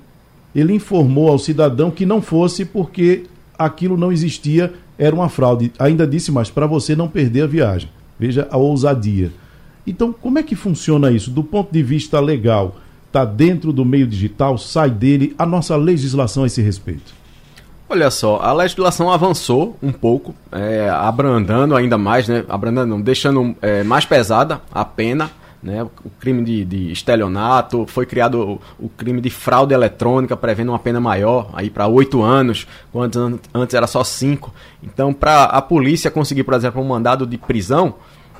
ele 0.55 0.73
informou 0.73 1.29
ao 1.29 1.39
cidadão 1.39 1.91
que 1.91 2.05
não 2.05 2.21
fosse 2.21 2.65
porque 2.65 3.25
aquilo 3.57 3.97
não 3.97 4.11
existia, 4.11 4.73
era 4.97 5.15
uma 5.15 5.29
fraude. 5.29 5.71
Ainda 5.77 6.07
disse 6.07 6.31
mais, 6.31 6.49
para 6.49 6.65
você 6.65 6.95
não 6.95 7.07
perder 7.07 7.41
a 7.43 7.47
viagem. 7.47 7.89
Veja 8.19 8.47
a 8.51 8.57
ousadia. 8.57 9.31
Então, 9.85 10.11
como 10.13 10.39
é 10.39 10.43
que 10.43 10.55
funciona 10.55 11.11
isso? 11.11 11.29
Do 11.29 11.43
ponto 11.43 11.71
de 11.71 11.83
vista 11.83 12.19
legal, 12.19 12.77
está 13.07 13.23
dentro 13.23 13.71
do 13.71 13.85
meio 13.85 14.07
digital, 14.07 14.57
sai 14.57 14.89
dele, 14.89 15.35
a 15.37 15.45
nossa 15.45 15.75
legislação 15.75 16.43
a 16.43 16.47
esse 16.47 16.61
respeito? 16.61 17.13
Olha 17.87 18.09
só, 18.09 18.39
a 18.41 18.51
legislação 18.51 19.11
avançou 19.11 19.77
um 19.81 19.91
pouco, 19.91 20.33
é, 20.51 20.89
abrandando 20.89 21.75
ainda 21.75 21.97
mais, 21.99 22.27
né? 22.27 22.43
Abrandando, 22.49 22.99
deixando 23.03 23.55
é, 23.61 23.83
mais 23.83 24.05
pesada 24.05 24.59
a 24.73 24.83
pena, 24.83 25.29
né? 25.65 25.81
O 25.81 26.11
crime 26.19 26.43
de, 26.43 26.63
de 26.63 26.91
estelionato, 26.91 27.87
foi 27.87 28.05
criado 28.05 28.61
o, 28.79 28.85
o, 28.85 28.87
crime 28.87 29.19
de 29.19 29.31
fraude 29.31 29.73
eletrônica, 29.73 30.37
prevendo 30.37 30.69
uma 30.69 30.77
pena 30.77 30.99
maior, 30.99 31.49
aí 31.53 31.71
para 31.71 31.87
oito 31.87 32.21
anos, 32.21 32.67
quando 32.91 33.39
antes 33.51 33.73
era 33.73 33.87
só 33.87 34.03
cinco. 34.03 34.53
Então, 34.83 35.11
para 35.11 35.45
a 35.45 35.59
polícia 35.63 36.11
conseguir, 36.11 36.43
por 36.43 36.53
exemplo, 36.53 36.79
um 36.79 36.87
mandado 36.87 37.25
de 37.25 37.35
prisão, 37.35 37.95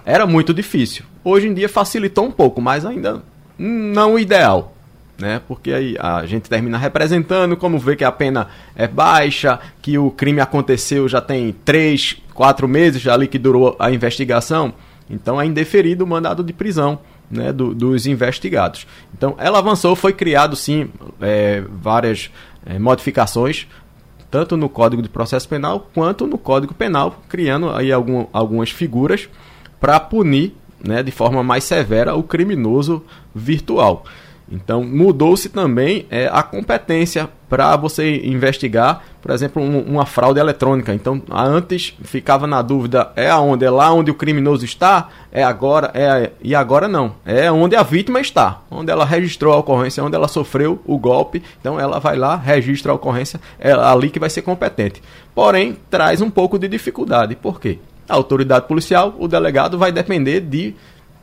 era 0.05 0.27
muito 0.27 0.53
difícil. 0.53 1.03
Hoje 1.23 1.47
em 1.47 1.53
dia 1.55 1.67
facilitou 1.67 2.25
um 2.25 2.31
pouco, 2.31 2.61
mas 2.61 2.85
ainda 2.85 3.23
não 3.57 4.13
o 4.13 4.19
ideal 4.19 4.75
né? 5.17 5.41
Porque 5.47 5.71
aí 5.71 5.95
a 5.97 6.25
gente 6.25 6.49
termina 6.49 6.77
representando, 6.77 7.55
como 7.55 7.79
vê 7.79 7.95
que 7.95 8.03
a 8.03 8.11
pena 8.11 8.49
é 8.75 8.85
baixa, 8.85 9.57
que 9.81 9.97
o 9.97 10.11
crime 10.11 10.41
aconteceu 10.41 11.07
já 11.07 11.21
tem 11.21 11.55
três, 11.63 12.21
quatro 12.33 12.67
meses 12.67 13.07
ali 13.07 13.25
que 13.25 13.39
durou 13.39 13.77
a 13.79 13.89
investigação, 13.91 14.73
então 15.09 15.39
é 15.39 15.45
indeferido 15.45 16.03
o 16.03 16.07
mandado 16.07 16.43
de 16.43 16.51
prisão. 16.51 16.99
Né, 17.29 17.51
do, 17.51 17.73
dos 17.73 18.05
investigados. 18.05 18.85
Então, 19.17 19.33
ela 19.39 19.57
avançou, 19.57 19.95
foi 19.95 20.13
criado 20.13 20.55
sim 20.55 20.89
é, 21.19 21.63
várias 21.67 22.29
é, 22.63 22.77
modificações, 22.77 23.65
tanto 24.29 24.55
no 24.55 24.69
Código 24.69 25.01
de 25.01 25.09
Processo 25.09 25.49
Penal 25.49 25.89
quanto 25.91 26.27
no 26.27 26.37
Código 26.37 26.75
Penal, 26.75 27.23
criando 27.27 27.71
aí 27.71 27.91
algum, 27.91 28.27
algumas 28.31 28.69
figuras 28.69 29.27
para 29.79 29.99
punir 29.99 30.55
né, 30.85 31.01
de 31.01 31.11
forma 31.11 31.43
mais 31.43 31.63
severa 31.63 32.15
o 32.15 32.21
criminoso 32.21 33.03
virtual. 33.33 34.05
Então 34.51 34.83
mudou-se 34.83 35.49
também 35.49 36.05
é, 36.09 36.29
a 36.31 36.43
competência 36.43 37.29
para 37.49 37.75
você 37.75 38.21
investigar, 38.25 39.03
por 39.21 39.31
exemplo, 39.31 39.61
um, 39.61 39.79
uma 39.81 40.05
fraude 40.05 40.39
eletrônica. 40.39 40.93
Então 40.93 41.21
antes 41.31 41.95
ficava 42.03 42.45
na 42.45 42.61
dúvida 42.61 43.11
é 43.15 43.29
aonde 43.29 43.65
é 43.65 43.69
lá 43.69 43.91
onde 43.91 44.11
o 44.11 44.15
criminoso 44.15 44.65
está, 44.65 45.09
é 45.31 45.43
agora 45.43 45.91
é 45.93 46.31
e 46.41 46.53
agora 46.53 46.87
não, 46.87 47.15
é 47.25 47.51
onde 47.51 47.75
a 47.75 47.83
vítima 47.83 48.19
está, 48.19 48.61
onde 48.69 48.91
ela 48.91 49.05
registrou 49.05 49.53
a 49.53 49.57
ocorrência, 49.57 50.03
onde 50.03 50.15
ela 50.15 50.27
sofreu 50.27 50.79
o 50.85 50.97
golpe. 50.97 51.41
Então 51.59 51.79
ela 51.79 51.99
vai 51.99 52.15
lá, 52.15 52.35
registra 52.35 52.91
a 52.91 52.95
ocorrência, 52.95 53.39
é 53.59 53.71
ali 53.71 54.09
que 54.09 54.19
vai 54.19 54.29
ser 54.29 54.43
competente. 54.43 55.01
Porém 55.33 55.77
traz 55.89 56.21
um 56.21 56.29
pouco 56.29 56.59
de 56.59 56.67
dificuldade. 56.67 57.35
Por 57.35 57.59
quê? 57.59 57.79
A 58.07 58.13
autoridade 58.13 58.67
policial, 58.67 59.15
o 59.17 59.27
delegado 59.27 59.79
vai 59.79 59.91
depender 59.91 60.39
de 60.39 60.75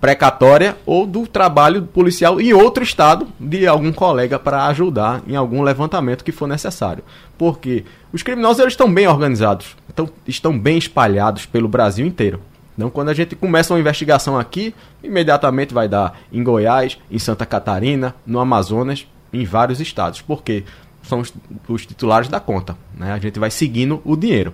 precatória 0.03 0.77
ou 0.85 1.07
do 1.07 1.29
trabalho 1.29 1.83
policial 1.83 2.41
em 2.41 2.53
outro 2.53 2.83
estado 2.83 3.29
de 3.39 3.69
algum 3.69 3.93
colega 3.93 4.37
para 4.37 4.67
ajudar 4.67 5.23
em 5.29 5.37
algum 5.37 5.63
levantamento 5.63 6.25
que 6.25 6.33
for 6.33 6.49
necessário. 6.49 7.05
Porque 7.39 7.85
os 8.13 8.21
criminosos 8.21 8.59
eles 8.59 8.73
estão 8.73 8.93
bem 8.93 9.07
organizados, 9.07 9.77
então 9.89 10.11
estão 10.27 10.59
bem 10.59 10.77
espalhados 10.77 11.47
pelo 11.47 11.69
Brasil 11.69 12.05
inteiro. 12.05 12.41
Então, 12.77 12.91
quando 12.91 13.11
a 13.11 13.15
gente 13.15 13.37
começa 13.37 13.73
uma 13.73 13.79
investigação 13.79 14.37
aqui, 14.37 14.75
imediatamente 15.05 15.73
vai 15.73 15.87
dar 15.87 16.19
em 16.33 16.43
Goiás, 16.43 16.99
em 17.09 17.19
Santa 17.21 17.47
Catarina, 17.47 18.13
no 18.27 18.41
Amazonas, 18.41 19.07
em 19.33 19.45
vários 19.45 19.81
estados, 19.81 20.21
porque 20.21 20.65
são 21.05 21.21
os, 21.21 21.33
os 21.69 21.87
titulares 21.87 22.29
da 22.29 22.41
conta. 22.41 22.77
Né? 22.93 23.13
A 23.13 23.21
gente 23.21 23.39
vai 23.39 23.53
seguindo 23.53 24.03
o 24.05 24.17
dinheiro. 24.17 24.53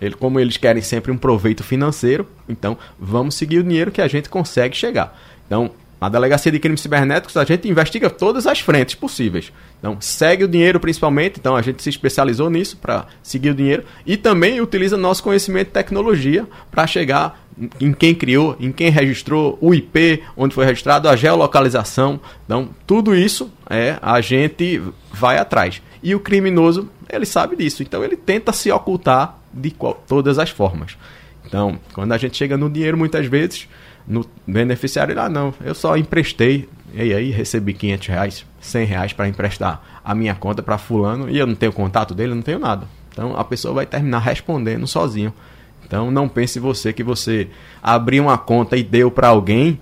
Ele, 0.00 0.14
como 0.14 0.40
eles 0.40 0.56
querem 0.56 0.82
sempre 0.82 1.12
um 1.12 1.16
proveito 1.16 1.62
financeiro, 1.62 2.26
então 2.48 2.78
vamos 2.98 3.34
seguir 3.34 3.58
o 3.58 3.62
dinheiro 3.62 3.90
que 3.90 4.00
a 4.00 4.08
gente 4.08 4.28
consegue 4.28 4.76
chegar. 4.76 5.18
Então, 5.46 5.70
na 6.00 6.08
Delegacia 6.08 6.50
de 6.50 6.58
Crimes 6.58 6.80
Cibernéticos, 6.80 7.36
a 7.36 7.44
gente 7.44 7.68
investiga 7.68 8.08
todas 8.08 8.46
as 8.46 8.58
frentes 8.58 8.94
possíveis. 8.94 9.52
Então, 9.78 9.98
segue 10.00 10.44
o 10.44 10.48
dinheiro 10.48 10.80
principalmente, 10.80 11.38
então 11.38 11.54
a 11.54 11.60
gente 11.60 11.82
se 11.82 11.90
especializou 11.90 12.48
nisso 12.48 12.78
para 12.78 13.06
seguir 13.22 13.50
o 13.50 13.54
dinheiro 13.54 13.84
e 14.06 14.16
também 14.16 14.62
utiliza 14.62 14.96
nosso 14.96 15.22
conhecimento 15.22 15.66
de 15.66 15.74
tecnologia 15.74 16.48
para 16.70 16.86
chegar 16.86 17.46
em 17.78 17.92
quem 17.92 18.14
criou, 18.14 18.56
em 18.58 18.72
quem 18.72 18.88
registrou, 18.88 19.58
o 19.60 19.74
IP, 19.74 20.22
onde 20.34 20.54
foi 20.54 20.64
registrado, 20.64 21.06
a 21.06 21.16
geolocalização. 21.16 22.18
Então, 22.46 22.70
tudo 22.86 23.14
isso 23.14 23.52
é 23.68 23.98
a 24.00 24.22
gente 24.22 24.82
vai 25.12 25.36
atrás. 25.36 25.82
E 26.02 26.14
o 26.14 26.20
criminoso, 26.20 26.88
ele 27.10 27.26
sabe 27.26 27.56
disso, 27.56 27.82
então 27.82 28.02
ele 28.02 28.16
tenta 28.16 28.54
se 28.54 28.70
ocultar 28.70 29.39
de 29.52 29.70
qual, 29.70 30.02
todas 30.06 30.38
as 30.38 30.50
formas. 30.50 30.96
Então, 31.44 31.78
quando 31.92 32.12
a 32.12 32.18
gente 32.18 32.36
chega 32.36 32.56
no 32.56 32.70
dinheiro, 32.70 32.96
muitas 32.96 33.26
vezes, 33.26 33.68
no 34.06 34.24
beneficiário, 34.46 35.12
ele, 35.12 35.20
ah, 35.20 35.28
não, 35.28 35.54
eu 35.64 35.74
só 35.74 35.96
emprestei, 35.96 36.68
e 36.94 37.12
aí 37.12 37.30
recebi 37.30 37.72
500 37.72 38.08
reais, 38.08 38.46
100 38.60 38.84
reais 38.86 39.12
para 39.12 39.28
emprestar 39.28 40.00
a 40.04 40.14
minha 40.14 40.34
conta 40.34 40.62
para 40.62 40.78
fulano, 40.78 41.28
e 41.28 41.38
eu 41.38 41.46
não 41.46 41.54
tenho 41.54 41.72
contato 41.72 42.14
dele, 42.14 42.34
não 42.34 42.42
tenho 42.42 42.58
nada. 42.58 42.86
Então, 43.12 43.36
a 43.36 43.44
pessoa 43.44 43.74
vai 43.74 43.86
terminar 43.86 44.20
respondendo 44.20 44.86
sozinho. 44.86 45.32
Então, 45.84 46.10
não 46.10 46.28
pense 46.28 46.60
você 46.60 46.92
que 46.92 47.02
você 47.02 47.48
abriu 47.82 48.24
uma 48.24 48.38
conta 48.38 48.76
e 48.76 48.82
deu 48.82 49.10
para 49.10 49.28
alguém 49.28 49.80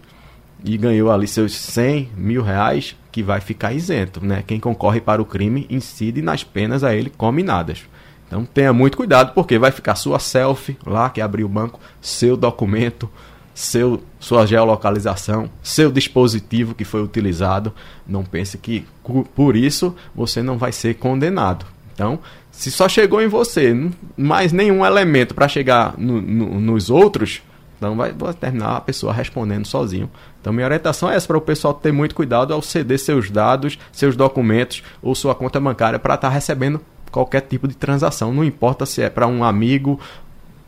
e 0.65 0.77
ganhou 0.77 1.11
ali 1.11 1.27
seus 1.27 1.55
100 1.55 2.11
mil 2.17 2.43
reais, 2.43 2.97
que 3.13 3.23
vai 3.23 3.41
ficar 3.41 3.73
isento, 3.73 4.25
né? 4.25 4.43
Quem 4.47 4.59
concorre 4.59 5.01
para 5.01 5.21
o 5.21 5.25
crime 5.25 5.67
incide 5.69 6.23
nas 6.23 6.43
penas 6.43 6.83
a 6.83 6.95
ele 6.95 7.11
combinadas. 7.11 7.85
Então 8.29 8.45
tenha 8.45 8.73
muito 8.73 8.97
cuidado, 8.97 9.33
porque 9.35 9.59
vai 9.59 9.73
ficar 9.73 9.97
sua 9.97 10.19
selfie 10.19 10.77
lá 10.87 11.11
que 11.11 11.21
abriu 11.21 11.47
o 11.47 11.49
banco, 11.49 11.81
seu 12.01 12.37
documento, 12.37 13.11
seu, 13.55 14.03
sua 14.21 14.47
geolocalização, 14.47 15.51
seu 15.63 15.91
dispositivo 15.91 16.75
que 16.75 16.85
foi 16.85 17.03
utilizado. 17.03 17.73
Não 18.07 18.23
pense 18.23 18.57
que 18.59 18.87
por 19.35 19.57
isso 19.57 19.97
você 20.15 20.43
não 20.43 20.59
vai 20.59 20.71
ser 20.71 20.95
condenado. 20.95 21.67
Então, 21.93 22.21
se 22.53 22.71
só 22.71 22.89
chegou 22.89 23.21
em 23.23 23.27
você, 23.29 23.75
mais 24.17 24.53
nenhum 24.53 24.85
elemento 24.85 25.35
para 25.35 25.49
chegar 25.49 25.95
no, 25.99 26.21
no, 26.21 26.61
nos 26.61 26.91
outros, 26.91 27.43
então 27.79 27.97
vai, 27.97 28.13
vai, 28.13 28.35
terminar 28.35 28.77
a 28.77 28.81
pessoa 28.81 29.13
respondendo 29.13 29.67
sozinho. 29.67 30.11
Então 30.41 30.53
minha 30.53 30.67
orientação 30.67 31.11
é 31.11 31.15
essa 31.15 31.27
para 31.27 31.39
o 31.39 31.41
pessoal 31.41 31.73
ter 31.73 31.93
muito 31.93 32.15
cuidado 32.15 32.53
ao 32.53 32.61
ceder 32.61 32.99
seus 32.99 33.31
dados, 33.31 33.79
seus 33.93 34.17
documentos 34.17 34.83
ou 35.01 35.15
sua 35.15 35.35
conta 35.35 35.59
bancária 35.61 35.99
para 35.99 36.15
estar 36.15 36.29
tá 36.29 36.35
recebendo 36.35 36.81
qualquer 37.11 37.43
tipo 37.43 37.67
de 37.67 37.77
transação, 37.77 38.33
não 38.33 38.45
importa 38.45 38.87
se 38.87 39.03
é 39.03 39.11
para 39.11 39.27
um 39.27 39.45
amigo, 39.45 39.99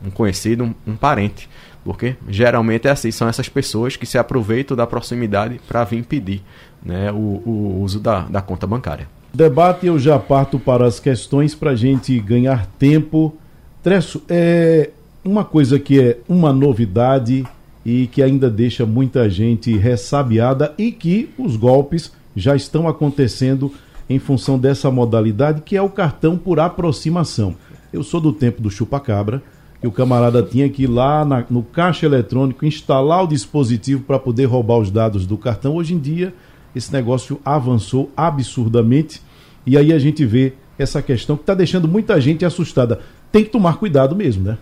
um 0.05 0.09
conhecido, 0.09 0.63
um, 0.63 0.73
um, 0.85 0.95
parente, 0.95 1.49
porque 1.83 2.15
geralmente 2.27 2.87
é 2.87 2.91
assim, 2.91 3.11
são 3.11 3.27
essas 3.27 3.49
pessoas 3.49 3.95
que 3.95 4.05
se 4.05 4.17
aproveitam 4.17 4.75
da 4.75 4.87
proximidade 4.87 5.59
para 5.67 5.83
vir 5.83 6.03
pedir 6.03 6.41
né, 6.83 7.11
o, 7.11 7.41
o 7.45 7.81
uso 7.81 7.99
da, 7.99 8.21
da 8.21 8.41
conta 8.41 8.65
bancária. 8.65 9.07
Debate 9.33 9.87
eu 9.87 9.97
já 9.97 10.19
parto 10.19 10.59
para 10.59 10.85
as 10.85 10.99
questões 10.99 11.55
para 11.55 11.71
a 11.71 11.75
gente 11.75 12.19
ganhar 12.19 12.65
tempo. 12.77 13.35
Tresso, 13.81 14.21
é 14.27 14.89
uma 15.23 15.45
coisa 15.45 15.79
que 15.79 15.99
é 15.99 16.17
uma 16.27 16.51
novidade 16.51 17.45
e 17.85 18.07
que 18.07 18.21
ainda 18.21 18.49
deixa 18.49 18.85
muita 18.85 19.29
gente 19.29 19.75
ressabiada 19.77 20.73
e 20.77 20.91
que 20.91 21.29
os 21.37 21.55
golpes 21.55 22.11
já 22.35 22.55
estão 22.55 22.87
acontecendo 22.87 23.71
em 24.11 24.19
função 24.19 24.59
dessa 24.59 24.91
modalidade 24.91 25.61
que 25.61 25.75
é 25.75 25.81
o 25.81 25.89
cartão 25.89 26.37
por 26.37 26.59
aproximação. 26.59 27.55
Eu 27.91 28.03
sou 28.03 28.19
do 28.19 28.31
tempo 28.33 28.61
do 28.61 28.69
chupa-cabra, 28.69 29.41
que 29.79 29.87
o 29.87 29.91
camarada 29.91 30.43
tinha 30.43 30.69
que 30.69 30.83
ir 30.83 30.87
lá 30.87 31.25
na, 31.25 31.43
no 31.49 31.63
caixa 31.63 32.05
eletrônico 32.05 32.65
instalar 32.65 33.23
o 33.23 33.27
dispositivo 33.27 34.03
para 34.03 34.19
poder 34.19 34.45
roubar 34.45 34.77
os 34.77 34.91
dados 34.91 35.25
do 35.25 35.37
cartão. 35.37 35.75
Hoje 35.75 35.93
em 35.93 35.99
dia, 35.99 36.33
esse 36.75 36.93
negócio 36.93 37.39
avançou 37.43 38.11
absurdamente 38.15 39.21
e 39.65 39.77
aí 39.77 39.91
a 39.91 39.99
gente 39.99 40.25
vê 40.25 40.53
essa 40.77 41.01
questão 41.01 41.35
que 41.35 41.43
está 41.43 41.53
deixando 41.53 41.87
muita 41.87 42.19
gente 42.19 42.45
assustada. 42.45 42.99
Tem 43.31 43.43
que 43.43 43.49
tomar 43.49 43.77
cuidado 43.77 44.15
mesmo, 44.15 44.43
né? 44.43 44.57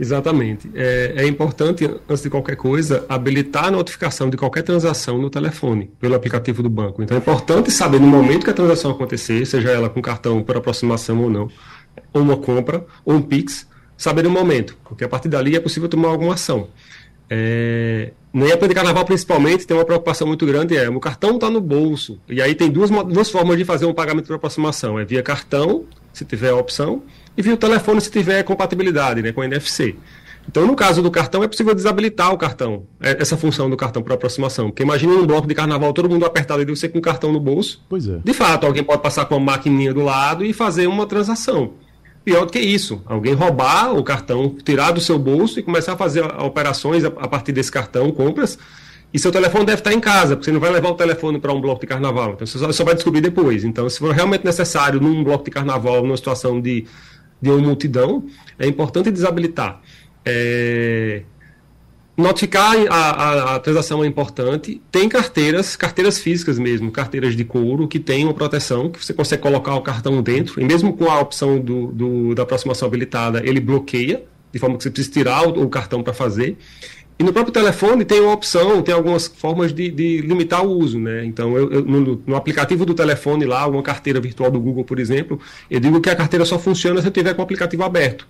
Exatamente. 0.00 0.70
É, 0.74 1.12
é, 1.18 1.26
importante, 1.26 1.84
antes 2.08 2.22
de 2.22 2.30
qualquer 2.30 2.56
coisa, 2.56 3.04
habilitar 3.06 3.66
a 3.66 3.70
notificação 3.70 4.30
de 4.30 4.36
qualquer 4.38 4.62
transação 4.62 5.18
no 5.18 5.28
telefone, 5.28 5.90
pelo 6.00 6.14
aplicativo 6.14 6.62
do 6.62 6.70
banco. 6.70 7.02
Então 7.02 7.14
é 7.14 7.20
importante 7.20 7.70
saber 7.70 8.00
no 8.00 8.06
momento 8.06 8.44
que 8.44 8.50
a 8.50 8.54
transação 8.54 8.90
acontecer, 8.90 9.44
seja 9.44 9.70
ela 9.70 9.90
com 9.90 10.00
cartão 10.00 10.42
por 10.42 10.56
aproximação 10.56 11.20
ou 11.22 11.28
não, 11.28 11.50
ou 12.14 12.22
uma 12.22 12.38
compra, 12.38 12.86
ou 13.04 13.14
um 13.14 13.20
Pix, 13.20 13.68
saber 13.94 14.22
no 14.22 14.30
momento, 14.30 14.74
porque 14.88 15.04
a 15.04 15.08
partir 15.08 15.28
dali 15.28 15.54
é 15.54 15.60
possível 15.60 15.86
tomar 15.86 16.08
alguma 16.08 16.32
ação. 16.32 16.68
É, 17.28 18.12
na 18.32 18.46
época 18.46 18.68
de 18.68 18.74
carnaval, 18.74 19.04
principalmente, 19.04 19.66
tem 19.66 19.76
uma 19.76 19.84
preocupação 19.84 20.26
muito 20.26 20.46
grande: 20.46 20.76
é 20.76 20.88
o 20.88 20.98
cartão 20.98 21.34
está 21.34 21.50
no 21.50 21.60
bolso. 21.60 22.18
E 22.26 22.40
aí 22.40 22.54
tem 22.54 22.70
duas, 22.70 22.88
duas 22.88 23.30
formas 23.30 23.58
de 23.58 23.66
fazer 23.66 23.84
um 23.84 23.92
pagamento 23.92 24.26
por 24.26 24.36
aproximação: 24.36 24.98
é 24.98 25.04
via 25.04 25.22
cartão 25.22 25.84
se 26.12 26.24
tiver 26.24 26.50
a 26.50 26.56
opção, 26.56 27.02
e 27.36 27.42
via 27.42 27.54
o 27.54 27.56
telefone 27.56 28.00
se 28.00 28.10
tiver 28.10 28.42
compatibilidade 28.42 29.22
né, 29.22 29.32
com 29.32 29.42
NFC. 29.42 29.96
Então, 30.48 30.66
no 30.66 30.74
caso 30.74 31.02
do 31.02 31.10
cartão, 31.10 31.44
é 31.44 31.48
possível 31.48 31.74
desabilitar 31.74 32.32
o 32.32 32.38
cartão, 32.38 32.84
é, 33.00 33.20
essa 33.20 33.36
função 33.36 33.68
do 33.70 33.76
cartão 33.76 34.02
para 34.02 34.14
aproximação. 34.14 34.68
Porque 34.70 34.82
imagina 34.82 35.12
um 35.12 35.26
bloco 35.26 35.46
de 35.46 35.54
carnaval, 35.54 35.92
todo 35.92 36.08
mundo 36.08 36.24
apertado 36.24 36.62
e 36.62 36.64
você 36.64 36.88
com 36.88 36.98
o 36.98 37.02
cartão 37.02 37.32
no 37.32 37.38
bolso. 37.38 37.84
Pois 37.88 38.08
é. 38.08 38.18
De 38.24 38.32
fato, 38.32 38.66
alguém 38.66 38.82
pode 38.82 39.02
passar 39.02 39.26
com 39.26 39.36
uma 39.36 39.52
maquininha 39.52 39.94
do 39.94 40.00
lado 40.00 40.44
e 40.44 40.52
fazer 40.52 40.86
uma 40.86 41.06
transação. 41.06 41.74
Pior 42.24 42.44
do 42.44 42.52
que 42.52 42.58
isso, 42.58 43.02
alguém 43.06 43.32
roubar 43.32 43.94
o 43.96 44.02
cartão, 44.02 44.54
tirar 44.62 44.90
do 44.90 45.00
seu 45.00 45.18
bolso 45.18 45.58
e 45.58 45.62
começar 45.62 45.94
a 45.94 45.96
fazer 45.96 46.22
operações 46.42 47.04
a 47.04 47.10
partir 47.10 47.52
desse 47.52 47.72
cartão, 47.72 48.10
compras, 48.10 48.58
e 49.12 49.18
seu 49.18 49.32
telefone 49.32 49.64
deve 49.64 49.80
estar 49.80 49.92
em 49.92 50.00
casa, 50.00 50.36
porque 50.36 50.44
você 50.44 50.52
não 50.52 50.60
vai 50.60 50.70
levar 50.70 50.90
o 50.90 50.94
telefone 50.94 51.40
para 51.40 51.52
um 51.52 51.60
bloco 51.60 51.80
de 51.80 51.86
carnaval. 51.86 52.32
Então 52.32 52.46
você 52.46 52.72
só 52.72 52.84
vai 52.84 52.94
descobrir 52.94 53.20
depois. 53.20 53.64
Então, 53.64 53.88
se 53.88 53.98
for 53.98 54.14
realmente 54.14 54.44
necessário 54.44 55.00
num 55.00 55.24
bloco 55.24 55.44
de 55.44 55.50
carnaval, 55.50 56.02
numa 56.02 56.16
situação 56.16 56.60
de, 56.60 56.86
de 57.40 57.50
uma 57.50 57.58
multidão, 57.58 58.26
é 58.58 58.66
importante 58.66 59.10
desabilitar. 59.10 59.80
É... 60.24 61.22
Notificar 62.16 62.76
a, 62.90 62.94
a, 62.94 63.54
a, 63.56 63.60
transação 63.60 64.04
é 64.04 64.06
importante. 64.06 64.82
Tem 64.92 65.08
carteiras, 65.08 65.74
carteiras 65.74 66.18
físicas 66.18 66.58
mesmo, 66.58 66.90
carteiras 66.90 67.34
de 67.34 67.44
couro, 67.44 67.88
que 67.88 67.98
tem 67.98 68.24
uma 68.24 68.34
proteção, 68.34 68.90
que 68.90 69.02
você 69.02 69.14
consegue 69.14 69.40
colocar 69.40 69.74
o 69.74 69.80
cartão 69.80 70.20
dentro, 70.20 70.60
e 70.60 70.64
mesmo 70.64 70.92
com 70.94 71.10
a 71.10 71.18
opção 71.18 71.58
do, 71.58 71.86
do 71.86 72.34
da 72.34 72.42
aproximação 72.42 72.86
habilitada, 72.86 73.40
ele 73.42 73.58
bloqueia, 73.58 74.22
de 74.52 74.58
forma 74.58 74.76
que 74.76 74.82
você 74.82 74.90
precisa 74.90 75.12
tirar 75.14 75.48
o, 75.48 75.62
o 75.62 75.68
cartão 75.70 76.02
para 76.02 76.12
fazer. 76.12 76.58
E 77.20 77.22
no 77.22 77.34
próprio 77.34 77.52
telefone 77.52 78.02
tem 78.02 78.18
uma 78.18 78.32
opção, 78.32 78.80
tem 78.80 78.94
algumas 78.94 79.26
formas 79.26 79.74
de, 79.74 79.90
de 79.90 80.22
limitar 80.22 80.64
o 80.64 80.70
uso, 80.70 80.98
né? 80.98 81.22
Então, 81.22 81.54
eu, 81.54 81.70
eu, 81.70 81.84
no, 81.84 82.22
no, 82.26 82.34
aplicativo 82.34 82.86
do 82.86 82.94
telefone 82.94 83.44
lá, 83.44 83.66
uma 83.66 83.82
carteira 83.82 84.18
virtual 84.18 84.50
do 84.50 84.58
Google, 84.58 84.84
por 84.84 84.98
exemplo, 84.98 85.38
eu 85.70 85.78
digo 85.78 86.00
que 86.00 86.08
a 86.08 86.16
carteira 86.16 86.46
só 86.46 86.58
funciona 86.58 86.98
se 87.02 87.08
eu 87.08 87.10
tiver 87.10 87.34
com 87.34 87.42
o 87.42 87.44
aplicativo 87.44 87.84
aberto. 87.84 88.26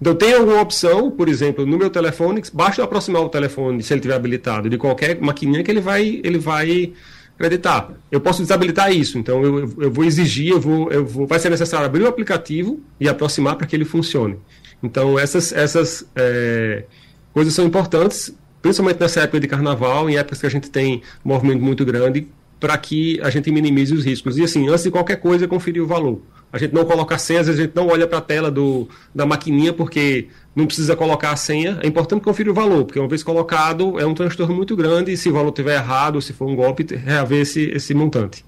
Então, 0.00 0.14
tem 0.14 0.32
alguma 0.32 0.62
opção, 0.62 1.10
por 1.10 1.28
exemplo, 1.28 1.66
no 1.66 1.76
meu 1.76 1.90
telefone, 1.90 2.42
basta 2.50 2.82
aproximar 2.82 3.20
o 3.20 3.28
telefone, 3.28 3.82
se 3.82 3.92
ele 3.92 3.98
estiver 3.98 4.14
habilitado, 4.14 4.70
de 4.70 4.78
qualquer 4.78 5.20
maquininha 5.20 5.62
que 5.62 5.70
ele 5.70 5.82
vai, 5.82 6.22
ele 6.24 6.38
vai 6.38 6.94
acreditar. 7.34 7.92
Eu 8.10 8.22
posso 8.22 8.40
desabilitar 8.40 8.90
isso, 8.90 9.18
então 9.18 9.44
eu, 9.44 9.70
eu 9.82 9.90
vou 9.90 10.02
exigir, 10.02 10.52
eu 10.52 10.60
vou, 10.60 10.90
eu 10.90 11.04
vou, 11.04 11.26
vai 11.26 11.38
ser 11.38 11.50
necessário 11.50 11.84
abrir 11.84 12.04
o 12.04 12.08
aplicativo 12.08 12.80
e 12.98 13.06
aproximar 13.06 13.56
para 13.56 13.66
que 13.66 13.76
ele 13.76 13.84
funcione. 13.84 14.38
Então, 14.82 15.18
essas, 15.18 15.52
essas 15.52 16.08
é, 16.16 16.84
coisas 17.32 17.54
são 17.54 17.64
importantes, 17.64 18.34
principalmente 18.60 19.00
nessa 19.00 19.20
época 19.20 19.40
de 19.40 19.48
carnaval, 19.48 20.08
em 20.08 20.16
épocas 20.16 20.40
que 20.40 20.46
a 20.46 20.50
gente 20.50 20.70
tem 20.70 21.02
um 21.24 21.28
movimento 21.28 21.62
muito 21.62 21.84
grande, 21.84 22.28
para 22.58 22.76
que 22.76 23.20
a 23.22 23.30
gente 23.30 23.50
minimize 23.50 23.94
os 23.94 24.04
riscos. 24.04 24.36
E 24.36 24.44
assim, 24.44 24.68
antes 24.68 24.84
de 24.84 24.90
qualquer 24.90 25.16
coisa, 25.16 25.48
conferir 25.48 25.82
o 25.82 25.86
valor 25.86 26.20
a 26.52 26.58
gente 26.58 26.74
não 26.74 26.84
coloca 26.84 27.14
a 27.14 27.18
senha, 27.18 27.40
às 27.40 27.46
vezes 27.46 27.60
a 27.60 27.64
gente 27.64 27.76
não 27.76 27.88
olha 27.88 28.06
para 28.06 28.18
a 28.18 28.20
tela 28.20 28.50
do, 28.50 28.88
da 29.14 29.24
maquininha 29.24 29.72
porque 29.72 30.26
não 30.54 30.66
precisa 30.66 30.96
colocar 30.96 31.30
a 31.30 31.36
senha. 31.36 31.78
É 31.80 31.86
importante 31.86 32.22
conferir 32.22 32.50
o 32.50 32.54
valor, 32.54 32.84
porque 32.84 32.98
uma 32.98 33.08
vez 33.08 33.22
colocado 33.22 34.00
é 34.00 34.06
um 34.06 34.14
transtorno 34.14 34.54
muito 34.54 34.74
grande 34.74 35.12
e 35.12 35.16
se 35.16 35.28
o 35.28 35.32
valor 35.32 35.50
estiver 35.50 35.76
errado, 35.76 36.20
se 36.20 36.32
for 36.32 36.48
um 36.48 36.56
golpe, 36.56 36.84
reaver 36.96 37.42
esse, 37.42 37.70
esse 37.70 37.94
montante. 37.94 38.44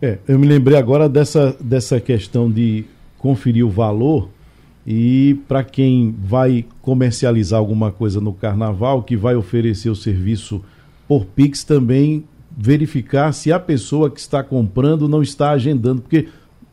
É, 0.00 0.18
eu 0.28 0.38
me 0.38 0.46
lembrei 0.46 0.78
agora 0.78 1.08
dessa, 1.08 1.56
dessa 1.60 2.00
questão 2.00 2.50
de 2.50 2.84
conferir 3.18 3.66
o 3.66 3.70
valor 3.70 4.28
e 4.86 5.38
para 5.46 5.62
quem 5.62 6.14
vai 6.18 6.64
comercializar 6.80 7.58
alguma 7.58 7.92
coisa 7.92 8.20
no 8.20 8.32
carnaval, 8.32 9.02
que 9.02 9.16
vai 9.16 9.36
oferecer 9.36 9.90
o 9.90 9.96
serviço 9.96 10.62
por 11.06 11.24
Pix 11.24 11.62
também 11.62 12.24
verificar 12.56 13.32
se 13.32 13.52
a 13.52 13.58
pessoa 13.58 14.10
que 14.10 14.20
está 14.20 14.42
comprando 14.42 15.08
não 15.08 15.22
está 15.22 15.50
agendando, 15.50 16.02
porque 16.02 16.28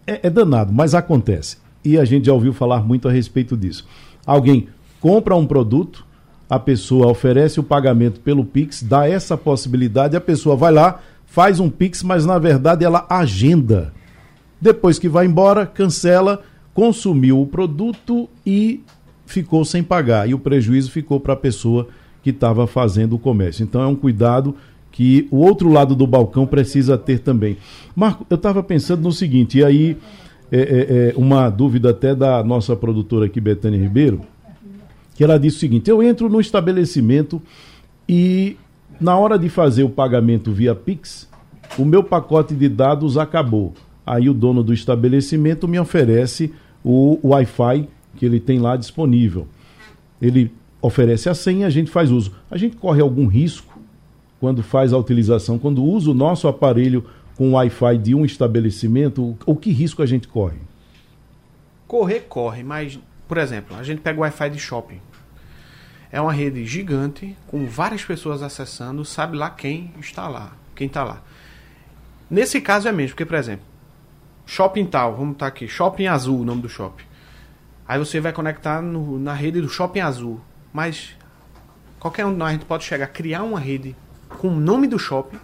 é, 0.05 0.27
é 0.27 0.29
danado, 0.29 0.73
mas 0.73 0.93
acontece. 0.93 1.57
E 1.85 1.97
a 1.97 2.03
gente 2.03 2.25
já 2.25 2.33
ouviu 2.33 2.51
falar 2.51 2.83
muito 2.83 3.07
a 3.07 3.11
respeito 3.11 3.55
disso. 3.55 3.87
Alguém 4.25 4.67
compra 4.99 5.35
um 5.35 5.45
produto, 5.45 6.05
a 6.49 6.59
pessoa 6.59 7.07
oferece 7.07 7.59
o 7.59 7.63
pagamento 7.63 8.19
pelo 8.19 8.43
Pix, 8.43 8.83
dá 8.83 9.07
essa 9.07 9.37
possibilidade, 9.37 10.17
a 10.17 10.21
pessoa 10.21 10.55
vai 10.55 10.71
lá, 10.71 10.99
faz 11.25 11.59
um 11.59 11.69
Pix, 11.69 12.03
mas 12.03 12.25
na 12.25 12.39
verdade 12.39 12.83
ela 12.83 13.05
agenda. 13.09 13.93
Depois 14.59 14.99
que 14.99 15.07
vai 15.07 15.25
embora, 15.25 15.65
cancela, 15.65 16.43
consumiu 16.73 17.41
o 17.41 17.47
produto 17.47 18.29
e 18.45 18.81
ficou 19.25 19.63
sem 19.63 19.83
pagar. 19.83 20.29
E 20.29 20.33
o 20.33 20.39
prejuízo 20.39 20.91
ficou 20.91 21.19
para 21.19 21.33
a 21.33 21.37
pessoa 21.37 21.87
que 22.23 22.31
estava 22.31 22.67
fazendo 22.67 23.15
o 23.15 23.19
comércio. 23.19 23.63
Então 23.63 23.81
é 23.81 23.87
um 23.87 23.95
cuidado 23.95 24.55
que 24.91 25.27
o 25.31 25.37
outro 25.37 25.69
lado 25.69 25.95
do 25.95 26.07
balcão 26.07 26.45
precisa 26.45 26.97
ter 26.97 27.19
também. 27.19 27.57
Marco, 27.95 28.25
eu 28.29 28.35
estava 28.35 28.63
pensando 28.63 29.03
no 29.03 29.11
seguinte, 29.11 29.59
e 29.59 29.63
aí 29.63 29.97
é, 30.51 30.59
é, 30.59 31.09
é, 31.09 31.13
uma 31.15 31.49
dúvida 31.49 31.91
até 31.91 32.15
da 32.15 32.43
nossa 32.43 32.75
produtora 32.75 33.27
aqui, 33.27 33.39
Betânia 33.39 33.79
Ribeiro, 33.79 34.21
que 35.15 35.23
ela 35.23 35.39
disse 35.39 35.57
o 35.57 35.59
seguinte: 35.59 35.89
eu 35.89 36.01
entro 36.01 36.27
no 36.27 36.41
estabelecimento 36.41 37.41
e 38.07 38.57
na 38.99 39.15
hora 39.15 39.37
de 39.37 39.47
fazer 39.47 39.83
o 39.83 39.89
pagamento 39.89 40.51
via 40.51 40.73
Pix, 40.73 41.29
o 41.77 41.85
meu 41.85 42.03
pacote 42.03 42.55
de 42.55 42.67
dados 42.67 43.17
acabou. 43.17 43.73
Aí 44.09 44.27
o 44.27 44.33
dono 44.33 44.63
do 44.63 44.73
estabelecimento 44.73 45.67
me 45.67 45.79
oferece 45.79 46.51
o 46.83 47.19
Wi-Fi 47.23 47.87
que 48.15 48.25
ele 48.25 48.39
tem 48.39 48.57
lá 48.57 48.75
disponível. 48.75 49.47
Ele 50.19 50.51
oferece 50.81 51.29
a 51.29 51.35
senha, 51.35 51.67
a 51.67 51.69
gente 51.69 51.91
faz 51.91 52.09
uso. 52.09 52.33
A 52.49 52.57
gente 52.57 52.75
corre 52.75 53.01
algum 53.01 53.27
risco 53.27 53.79
quando 54.39 54.63
faz 54.63 54.93
a 54.93 54.97
utilização, 54.97 55.59
quando 55.59 55.83
usa 55.83 56.09
o 56.09 56.15
nosso 56.15 56.47
aparelho 56.47 57.05
com 57.35 57.53
Wi-Fi 57.53 57.99
de 57.99 58.15
um 58.15 58.25
estabelecimento, 58.25 59.37
o 59.45 59.55
que 59.55 59.69
risco 59.69 60.01
a 60.01 60.07
gente 60.07 60.27
corre? 60.27 60.57
Correr, 61.87 62.21
corre, 62.21 62.63
mas, 62.63 62.99
por 63.27 63.37
exemplo, 63.37 63.77
a 63.77 63.83
gente 63.83 64.01
pega 64.01 64.17
o 64.17 64.23
Wi-Fi 64.23 64.49
de 64.49 64.57
shopping. 64.57 64.99
É 66.11 66.19
uma 66.19 66.33
rede 66.33 66.65
gigante, 66.65 67.37
com 67.45 67.67
várias 67.67 68.03
pessoas 68.03 68.41
acessando, 68.41 69.05
sabe 69.05 69.37
lá 69.37 69.51
quem 69.51 69.91
está 69.99 70.27
lá, 70.27 70.53
quem 70.75 70.87
está 70.87 71.03
lá. 71.03 71.21
Nesse 72.27 72.59
caso 72.59 72.87
é 72.87 72.91
mesmo, 72.91 73.11
porque, 73.11 73.25
por 73.25 73.37
exemplo, 73.37 73.68
shopping 74.49 74.85
tal, 74.87 75.15
vamos 75.15 75.33
estar 75.33 75.45
aqui, 75.45 75.67
shopping 75.67 76.07
azul, 76.07 76.39
o 76.39 76.43
nome 76.43 76.63
do 76.63 76.67
shopping. 76.67 77.03
Aí 77.87 77.99
você 77.99 78.19
vai 78.19 78.33
conectar 78.33 78.81
no, 78.81 79.19
na 79.19 79.31
rede 79.31 79.61
do 79.61 79.69
shopping 79.69 79.99
azul. 79.99 80.41
Mas 80.73 81.15
qualquer 81.99 82.25
um 82.25 82.31
de 82.31 82.37
nós 82.37 82.49
a 82.49 82.51
gente 82.53 82.65
pode 82.65 82.83
chegar 82.83 83.05
a 83.05 83.07
criar 83.07 83.43
uma 83.43 83.59
rede 83.59 83.95
com 84.27 84.47
o 84.47 84.59
nome 84.59 84.87
do 84.87 84.97
shopping, 84.97 85.39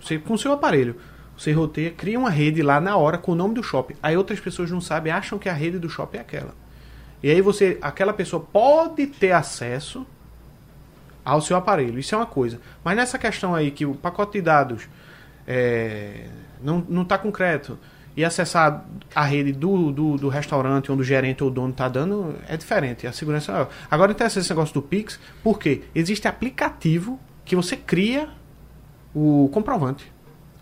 você 0.00 0.18
com 0.18 0.34
o 0.34 0.38
seu 0.38 0.52
aparelho, 0.52 0.96
você 1.36 1.50
roteia, 1.50 1.90
cria 1.90 2.18
uma 2.18 2.30
rede 2.30 2.62
lá 2.62 2.80
na 2.80 2.96
hora 2.96 3.18
com 3.18 3.32
o 3.32 3.34
nome 3.34 3.54
do 3.54 3.62
shopping. 3.62 3.96
Aí 4.00 4.16
outras 4.16 4.38
pessoas 4.38 4.70
não 4.70 4.80
sabem, 4.80 5.12
acham 5.12 5.36
que 5.36 5.48
a 5.48 5.52
rede 5.52 5.78
do 5.78 5.88
shopping 5.88 6.18
é 6.18 6.20
aquela. 6.20 6.54
E 7.20 7.28
aí 7.28 7.40
você, 7.40 7.76
aquela 7.82 8.12
pessoa 8.12 8.40
pode 8.40 9.06
ter 9.08 9.32
acesso 9.32 10.06
ao 11.24 11.40
seu 11.40 11.56
aparelho. 11.56 11.98
Isso 11.98 12.14
é 12.14 12.18
uma 12.18 12.26
coisa. 12.26 12.60
Mas 12.84 12.96
nessa 12.96 13.18
questão 13.18 13.52
aí 13.52 13.72
que 13.72 13.84
o 13.84 13.94
pacote 13.94 14.32
de 14.32 14.42
dados 14.42 14.88
é, 15.46 16.28
não 16.62 16.84
não 16.88 17.02
está 17.02 17.18
concreto 17.18 17.78
e 18.16 18.24
acessar 18.24 18.84
a 19.14 19.24
rede 19.24 19.52
do, 19.52 19.92
do, 19.92 20.16
do, 20.16 20.28
restaurante 20.28 20.90
onde 20.90 21.02
o 21.02 21.04
gerente 21.04 21.42
ou 21.42 21.48
o 21.48 21.52
dono 21.52 21.70
está 21.70 21.88
dando 21.88 22.34
é 22.48 22.56
diferente. 22.56 23.06
A 23.06 23.12
segurança 23.12 23.52
é 23.52 23.66
Agora 23.90 24.12
interessa 24.12 24.40
esse 24.40 24.50
negócio 24.50 24.74
do 24.74 24.82
Pix, 24.82 25.18
porque 25.42 25.82
existe 25.94 26.26
aplicativo 26.26 27.18
que 27.44 27.54
você 27.54 27.76
cria 27.76 28.28
o 29.14 29.48
comprovante. 29.52 30.10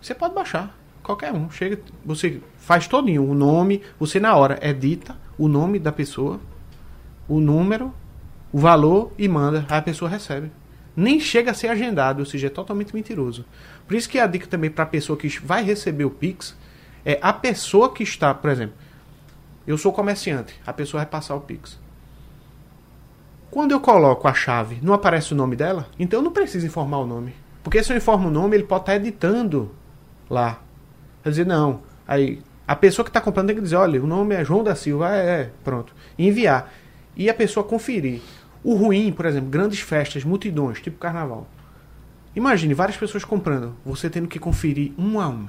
Você 0.01 0.13
pode 0.13 0.33
baixar, 0.33 0.77
qualquer 1.03 1.33
um. 1.33 1.49
Chega, 1.49 1.79
você 2.05 2.39
faz 2.57 2.87
todinho 2.87 3.23
o 3.23 3.33
nome, 3.33 3.81
você 3.99 4.19
na 4.19 4.35
hora 4.35 4.59
edita 4.61 5.15
o 5.37 5.47
nome 5.47 5.79
da 5.79 5.91
pessoa, 5.91 6.39
o 7.27 7.39
número, 7.39 7.93
o 8.51 8.59
valor 8.59 9.11
e 9.17 9.27
manda, 9.27 9.65
aí 9.69 9.79
a 9.79 9.81
pessoa 9.81 10.09
recebe. 10.09 10.51
Nem 10.99 11.17
chega 11.17 11.51
a 11.51 11.53
ser 11.53 11.69
agendado, 11.69 12.19
ou 12.19 12.25
seja, 12.25 12.47
é 12.47 12.49
totalmente 12.49 12.93
mentiroso. 12.93 13.45
Por 13.87 13.95
isso 13.95 14.09
que 14.09 14.19
a 14.19 14.27
dica 14.27 14.47
também 14.47 14.69
para 14.69 14.83
a 14.83 14.87
pessoa 14.87 15.17
que 15.17 15.29
vai 15.39 15.63
receber 15.63 16.03
o 16.03 16.09
Pix 16.09 16.57
é 17.05 17.17
a 17.21 17.31
pessoa 17.31 17.93
que 17.93 18.03
está, 18.03 18.33
por 18.33 18.49
exemplo, 18.49 18.75
eu 19.65 19.77
sou 19.77 19.93
comerciante, 19.93 20.53
a 20.67 20.73
pessoa 20.73 21.01
vai 21.01 21.09
passar 21.09 21.35
o 21.35 21.41
Pix. 21.41 21.79
Quando 23.49 23.71
eu 23.71 23.79
coloco 23.79 24.27
a 24.27 24.33
chave, 24.33 24.77
não 24.81 24.93
aparece 24.93 25.31
o 25.31 25.37
nome 25.37 25.55
dela? 25.55 25.87
Então 25.97 26.19
eu 26.19 26.23
não 26.23 26.33
preciso 26.33 26.67
informar 26.67 26.97
o 26.97 27.07
nome. 27.07 27.33
Porque 27.63 27.81
se 27.81 27.93
eu 27.93 27.97
informo 27.97 28.27
o 28.27 28.31
nome, 28.31 28.57
ele 28.57 28.65
pode 28.65 28.81
estar 28.81 28.95
editando 28.97 29.71
lá. 30.29 30.59
Quer 31.23 31.29
dizer, 31.29 31.45
não. 31.45 31.81
Aí 32.05 32.41
a 32.67 32.75
pessoa 32.75 33.05
que 33.05 33.09
está 33.09 33.21
comprando 33.21 33.47
tem 33.47 33.55
que 33.55 33.61
dizer, 33.61 33.77
olha, 33.77 34.03
o 34.03 34.05
nome 34.05 34.35
é 34.35 34.43
João 34.43 34.63
da 34.63 34.75
Silva, 34.75 35.15
é, 35.15 35.41
é, 35.41 35.49
pronto. 35.63 35.95
E 36.17 36.27
enviar. 36.27 36.73
E 37.15 37.29
a 37.29 37.33
pessoa 37.33 37.63
conferir. 37.63 38.21
O 38.63 38.75
ruim, 38.75 39.11
por 39.11 39.25
exemplo, 39.25 39.49
grandes 39.49 39.79
festas, 39.79 40.23
multidões, 40.23 40.81
tipo 40.81 40.97
carnaval. 40.97 41.47
Imagine 42.35 42.73
várias 42.73 42.97
pessoas 42.97 43.23
comprando, 43.23 43.75
você 43.85 44.09
tendo 44.09 44.27
que 44.27 44.39
conferir 44.39 44.91
um 44.97 45.19
a 45.19 45.27
um. 45.27 45.47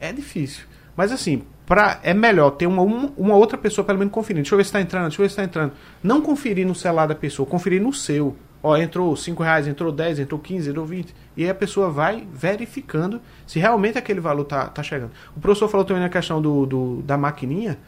É 0.00 0.12
difícil. 0.12 0.64
Mas 0.96 1.12
assim, 1.12 1.42
pra, 1.66 2.00
é 2.02 2.14
melhor 2.14 2.50
ter 2.50 2.66
uma, 2.66 2.82
uma 2.82 3.36
outra 3.36 3.58
pessoa 3.58 3.84
pelo 3.84 3.98
menos 3.98 4.12
conferindo. 4.12 4.42
Deixa 4.42 4.54
eu 4.54 4.56
ver 4.56 4.64
se 4.64 4.68
está 4.68 4.80
entrando, 4.80 5.04
deixa 5.04 5.20
eu 5.20 5.24
ver 5.24 5.28
se 5.28 5.32
está 5.34 5.44
entrando. 5.44 5.72
Não 6.02 6.20
conferir 6.20 6.66
no 6.66 6.74
celular 6.74 7.06
da 7.06 7.14
pessoa, 7.14 7.46
conferir 7.46 7.82
no 7.82 7.92
seu. 7.92 8.36
Ó, 8.62 8.76
entrou 8.76 9.14
5 9.14 9.42
reais, 9.42 9.68
entrou 9.68 9.92
10, 9.92 10.18
entrou 10.18 10.40
15, 10.40 10.70
entrou 10.70 10.86
20. 10.86 11.14
E 11.36 11.44
aí 11.44 11.50
a 11.50 11.54
pessoa 11.54 11.90
vai 11.90 12.26
verificando 12.32 13.20
se 13.46 13.58
realmente 13.58 13.98
aquele 13.98 14.18
valor 14.18 14.44
tá, 14.44 14.66
tá 14.66 14.82
chegando. 14.82 15.12
O 15.36 15.40
professor 15.40 15.68
falou 15.68 15.84
também 15.84 16.02
na 16.02 16.08
questão 16.08 16.40
do, 16.40 16.66
do 16.66 17.02
da 17.02 17.16
maquininha, 17.16 17.78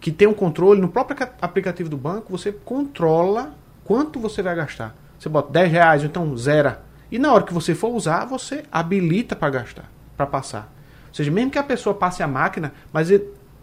que 0.00 0.10
tem 0.12 0.28
um 0.28 0.34
controle 0.34 0.80
no 0.80 0.88
próprio 0.88 1.28
aplicativo 1.40 1.88
do 1.88 1.96
banco, 1.96 2.30
você 2.30 2.52
controla 2.52 3.54
quanto 3.88 4.20
você 4.20 4.42
vai 4.42 4.54
gastar. 4.54 4.94
Você 5.18 5.30
bota 5.30 5.50
10 5.50 5.72
reais, 5.72 6.04
então 6.04 6.36
zera. 6.36 6.82
E 7.10 7.18
na 7.18 7.32
hora 7.32 7.42
que 7.42 7.54
você 7.54 7.74
for 7.74 7.88
usar, 7.88 8.26
você 8.26 8.62
habilita 8.70 9.34
para 9.34 9.48
gastar, 9.48 9.90
para 10.14 10.26
passar. 10.26 10.70
Ou 11.08 11.14
seja, 11.14 11.30
mesmo 11.30 11.50
que 11.50 11.58
a 11.58 11.62
pessoa 11.62 11.94
passe 11.94 12.22
a 12.22 12.28
máquina, 12.28 12.74
mas 12.92 13.08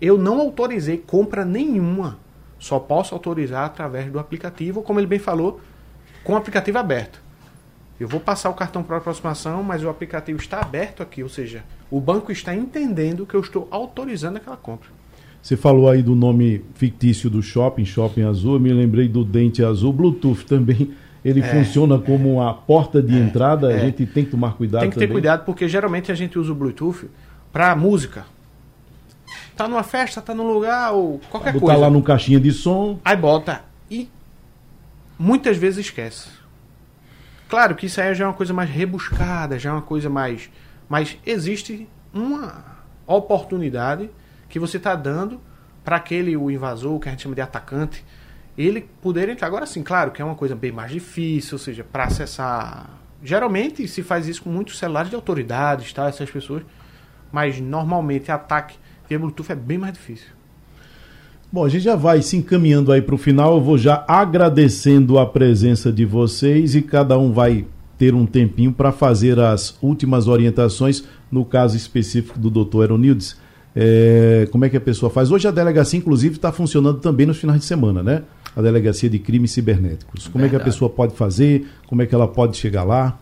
eu 0.02 0.18
não 0.18 0.42
autorizei 0.42 0.98
compra 0.98 1.46
nenhuma. 1.46 2.18
Só 2.58 2.80
posso 2.80 3.14
autorizar 3.14 3.66
através 3.66 4.12
do 4.12 4.18
aplicativo, 4.18 4.82
como 4.82 5.00
ele 5.00 5.06
bem 5.06 5.20
falou, 5.20 5.62
com 6.24 6.34
o 6.34 6.38
aplicativo 6.38 6.80
aberto. 6.80 7.22
Eu 8.00 8.08
vou 8.08 8.20
passar 8.20 8.50
o 8.50 8.56
cartão 8.56 8.82
para 8.82 8.98
aproximação, 8.98 9.62
mas 9.62 9.84
o 9.84 9.90
aplicativo 9.90 10.40
está 10.40 10.60
aberto 10.60 11.04
aqui, 11.04 11.22
ou 11.22 11.30
seja, 11.30 11.64
o 11.92 12.02
banco 12.02 12.32
está 12.32 12.54
entendendo 12.56 13.28
que 13.28 13.36
eu 13.36 13.42
estou 13.42 13.68
autorizando 13.70 14.38
aquela 14.38 14.58
compra. 14.58 14.90
Você 15.46 15.56
falou 15.56 15.88
aí 15.88 16.02
do 16.02 16.16
nome 16.16 16.66
fictício 16.74 17.30
do 17.30 17.40
shopping, 17.40 17.86
Shopping 17.86 18.24
Azul, 18.24 18.56
eu 18.56 18.60
me 18.60 18.74
lembrei 18.74 19.08
do 19.08 19.24
Dente 19.24 19.64
Azul, 19.64 19.94
Bluetooth 19.94 20.44
também. 20.44 20.96
Ele 21.24 21.40
é, 21.40 21.44
funciona 21.44 22.00
como 22.00 22.42
a 22.42 22.52
porta 22.52 23.00
de 23.00 23.16
é, 23.16 23.20
entrada, 23.20 23.72
é. 23.72 23.76
a 23.76 23.80
gente 23.86 24.08
tem 24.08 24.26
que 24.26 24.32
tomar 24.32 24.54
cuidado 24.56 24.82
Tem 24.82 24.90
que 24.90 24.96
também. 24.96 25.08
ter 25.08 25.14
cuidado, 25.14 25.46
porque 25.46 25.70
geralmente 25.70 26.12
a 26.12 26.16
gente 26.16 26.40
usa 26.40 26.52
o 26.52 26.56
Bluetooth 26.56 27.08
para 27.54 27.76
música. 27.76 28.26
Tá 29.56 29.68
numa 29.68 29.84
festa, 29.84 30.20
tá 30.20 30.34
num 30.34 30.52
lugar 30.52 30.94
ou 30.94 31.22
qualquer 31.30 31.54
botar 31.54 31.66
coisa. 31.68 31.80
lá 31.80 31.90
no 31.92 32.02
caixinha 32.02 32.40
de 32.40 32.52
som. 32.52 33.00
Aí 33.06 33.16
bota. 33.16 33.62
E 33.88 34.10
muitas 35.20 35.58
vezes 35.58 35.86
esquece. 35.86 36.28
Claro 37.48 37.76
que 37.76 37.86
isso 37.86 38.02
aí 38.02 38.16
já 38.16 38.26
é 38.26 38.28
uma 38.28 38.34
coisa 38.34 38.52
mais 38.52 38.72
rebuscada, 38.72 39.60
já 39.60 39.70
é 39.70 39.74
uma 39.74 39.84
coisa 39.84 40.10
mais. 40.10 40.50
Mas 40.90 41.20
existe 41.24 41.88
uma 42.12 42.66
oportunidade 43.06 44.10
que 44.50 44.60
você 44.60 44.78
está 44.78 44.96
dando 44.96 45.40
para 45.84 45.98
aquele 45.98 46.36
o 46.36 46.50
invasor, 46.50 47.00
que 47.00 47.08
a 47.08 47.12
gente 47.12 47.24
chama 47.24 47.36
de 47.36 47.42
atacante, 47.42 48.04
ele 48.58 48.88
poder 49.02 49.30
entrar. 49.30 49.48
Agora 49.48 49.66
sim, 49.66 49.84
claro 49.84 50.12
que 50.12 50.22
é 50.22 50.26
uma 50.26 50.36
coisa 50.36 50.56
bem 50.56 50.72
mais 50.72 50.92
difícil, 50.92 51.56
ou 51.56 51.60
seja, 51.60 51.84
para 51.84 52.06
acessar. 52.06 52.90
Geralmente 53.24 53.88
se 53.88 54.02
faz 54.02 54.28
isso 54.28 54.44
com 54.44 54.50
muitos 54.50 54.78
celulares 54.78 55.10
de 55.10 55.16
autoridades, 55.16 55.92
tá? 55.94 56.08
Essas 56.08 56.30
pessoas. 56.30 56.64
Mas 57.32 57.60
normalmente 57.60 58.32
ataque 58.32 58.78
via 59.08 59.20
Bluetooth 59.20 59.52
é 59.52 59.56
bem 59.56 59.78
mais 59.78 59.94
difícil. 59.94 60.28
Bom, 61.52 61.64
a 61.64 61.70
gente 61.70 61.84
já 61.84 61.96
vai 61.96 62.22
se 62.22 62.36
encaminhando 62.36 62.92
aí 62.92 63.02
para 63.02 63.16
o 63.16 63.18
final. 63.18 63.56
Eu 63.56 63.62
vou 63.62 63.78
já 63.78 64.04
agradecendo 64.08 65.18
a 65.18 65.26
presença 65.26 65.92
de 65.92 66.06
vocês 66.06 66.76
e 66.76 66.82
cada 66.82 67.18
um 67.18 67.32
vai 67.32 67.66
ter 67.98 68.14
um 68.14 68.26
tempinho 68.26 68.74
para 68.74 68.92
fazer 68.92 69.40
as 69.40 69.78
últimas 69.82 70.28
orientações 70.28 71.04
no 71.32 71.46
caso 71.46 71.78
específico 71.78 72.38
do 72.38 72.50
doutor 72.50 72.84
Eronildes. 72.84 73.38
É, 73.76 74.48
como 74.52 74.64
é 74.64 74.70
que 74.70 74.78
a 74.78 74.82
pessoa 74.82 75.10
faz? 75.10 75.32
Hoje 75.32 75.48
a 75.48 75.52
delegacia, 75.52 76.00
inclusive, 76.00 76.36
está 76.36 76.52
funcionando 76.52 77.00
também 77.00 77.26
nos 77.26 77.38
finais 77.38 77.60
de 77.60 77.66
semana, 77.66 78.02
né? 78.02 78.24
A 78.56 78.62
delegacia 78.62 79.10
de 79.10 79.20
crimes 79.20 79.52
cibernéticos. 79.52 80.28
Como 80.28 80.42
Verdade. 80.42 80.56
é 80.56 80.58
que 80.58 80.62
a 80.62 80.66
pessoa 80.66 80.90
pode 80.90 81.14
fazer? 81.16 81.68
Como 81.88 82.02
é 82.02 82.06
que 82.06 82.16
ela 82.16 82.28
pode 82.28 82.56
chegar 82.56 82.84
lá? 82.84 83.20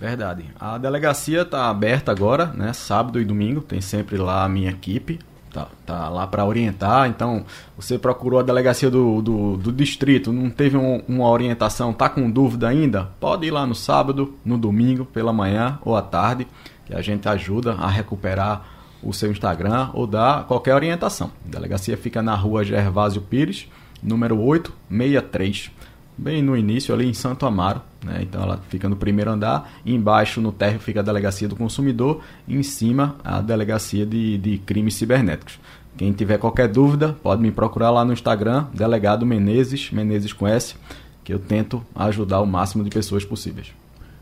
Verdade. 0.00 0.46
A 0.58 0.78
delegacia 0.78 1.42
está 1.42 1.68
aberta 1.68 2.10
agora, 2.10 2.46
né? 2.46 2.72
Sábado 2.72 3.20
e 3.20 3.24
domingo. 3.24 3.60
Tem 3.60 3.82
sempre 3.82 4.16
lá 4.16 4.44
a 4.44 4.48
minha 4.48 4.70
equipe. 4.70 5.18
Tá, 5.52 5.68
tá 5.84 6.08
lá 6.08 6.26
para 6.26 6.46
orientar. 6.46 7.10
Então, 7.10 7.44
você 7.76 7.98
procurou 7.98 8.40
a 8.40 8.42
delegacia 8.42 8.90
do, 8.90 9.20
do, 9.20 9.56
do 9.58 9.70
distrito, 9.70 10.32
não 10.32 10.48
teve 10.48 10.78
um, 10.78 11.02
uma 11.06 11.28
orientação, 11.28 11.92
tá 11.92 12.08
com 12.08 12.30
dúvida 12.30 12.66
ainda? 12.68 13.10
Pode 13.20 13.46
ir 13.46 13.50
lá 13.50 13.66
no 13.66 13.74
sábado, 13.74 14.34
no 14.42 14.56
domingo, 14.56 15.04
pela 15.04 15.30
manhã 15.30 15.78
ou 15.84 15.94
à 15.94 16.00
tarde, 16.00 16.48
que 16.86 16.94
a 16.94 17.02
gente 17.02 17.28
ajuda 17.28 17.74
a 17.74 17.86
recuperar 17.86 18.71
o 19.02 19.12
seu 19.12 19.30
Instagram 19.30 19.90
ou 19.92 20.06
dar 20.06 20.46
qualquer 20.46 20.74
orientação. 20.74 21.30
A 21.46 21.50
delegacia 21.50 21.96
fica 21.96 22.22
na 22.22 22.34
rua 22.34 22.64
Gervásio 22.64 23.22
Pires, 23.22 23.68
número 24.02 24.38
863, 24.38 25.70
bem 26.16 26.42
no 26.42 26.56
início 26.56 26.94
ali 26.94 27.08
em 27.08 27.14
Santo 27.14 27.46
Amaro. 27.46 27.80
Né? 28.04 28.20
Então 28.22 28.42
ela 28.42 28.60
fica 28.68 28.88
no 28.88 28.96
primeiro 28.96 29.30
andar, 29.30 29.72
embaixo 29.84 30.40
no 30.40 30.52
térreo 30.52 30.80
fica 30.80 31.00
a 31.00 31.02
delegacia 31.02 31.48
do 31.48 31.56
consumidor, 31.56 32.20
em 32.48 32.62
cima 32.62 33.16
a 33.24 33.40
delegacia 33.40 34.04
de, 34.06 34.38
de 34.38 34.58
crimes 34.58 34.94
cibernéticos. 34.94 35.58
Quem 35.96 36.12
tiver 36.12 36.38
qualquer 36.38 36.68
dúvida, 36.68 37.16
pode 37.22 37.42
me 37.42 37.50
procurar 37.50 37.90
lá 37.90 38.04
no 38.04 38.12
Instagram, 38.12 38.66
delegado 38.72 39.26
Menezes, 39.26 39.90
Menezes 39.90 40.32
com 40.32 40.46
S, 40.46 40.74
que 41.22 41.32
eu 41.32 41.38
tento 41.38 41.82
ajudar 41.94 42.40
o 42.40 42.46
máximo 42.46 42.82
de 42.82 42.90
pessoas 42.90 43.24
possíveis. 43.24 43.72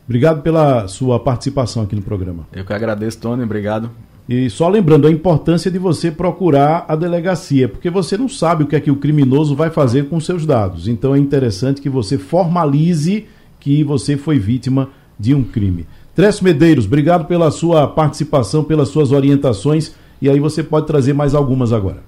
Obrigado 0.05 0.41
pela 0.41 0.87
sua 0.87 1.19
participação 1.19 1.83
aqui 1.83 1.95
no 1.95 2.01
programa. 2.01 2.45
Eu 2.51 2.65
que 2.65 2.73
agradeço, 2.73 3.19
Tony, 3.19 3.43
obrigado. 3.43 3.89
E 4.29 4.49
só 4.49 4.69
lembrando 4.69 5.07
a 5.07 5.11
importância 5.11 5.69
de 5.69 5.77
você 5.77 6.11
procurar 6.11 6.85
a 6.87 6.95
delegacia, 6.95 7.67
porque 7.67 7.89
você 7.89 8.17
não 8.17 8.29
sabe 8.29 8.63
o 8.63 8.67
que 8.67 8.75
é 8.75 8.79
que 8.79 8.91
o 8.91 8.95
criminoso 8.95 9.55
vai 9.55 9.69
fazer 9.69 10.07
com 10.07 10.19
seus 10.19 10.45
dados. 10.45 10.87
Então 10.87 11.15
é 11.15 11.19
interessante 11.19 11.81
que 11.81 11.89
você 11.89 12.17
formalize 12.17 13.25
que 13.59 13.83
você 13.83 14.17
foi 14.17 14.39
vítima 14.39 14.89
de 15.19 15.33
um 15.33 15.43
crime. 15.43 15.85
Trécio 16.15 16.43
Medeiros, 16.43 16.85
obrigado 16.85 17.25
pela 17.25 17.51
sua 17.51 17.87
participação, 17.87 18.63
pelas 18.63 18.89
suas 18.89 19.11
orientações. 19.11 19.93
E 20.21 20.29
aí 20.29 20.39
você 20.39 20.61
pode 20.61 20.85
trazer 20.85 21.13
mais 21.13 21.33
algumas 21.33 21.73
agora. 21.73 22.03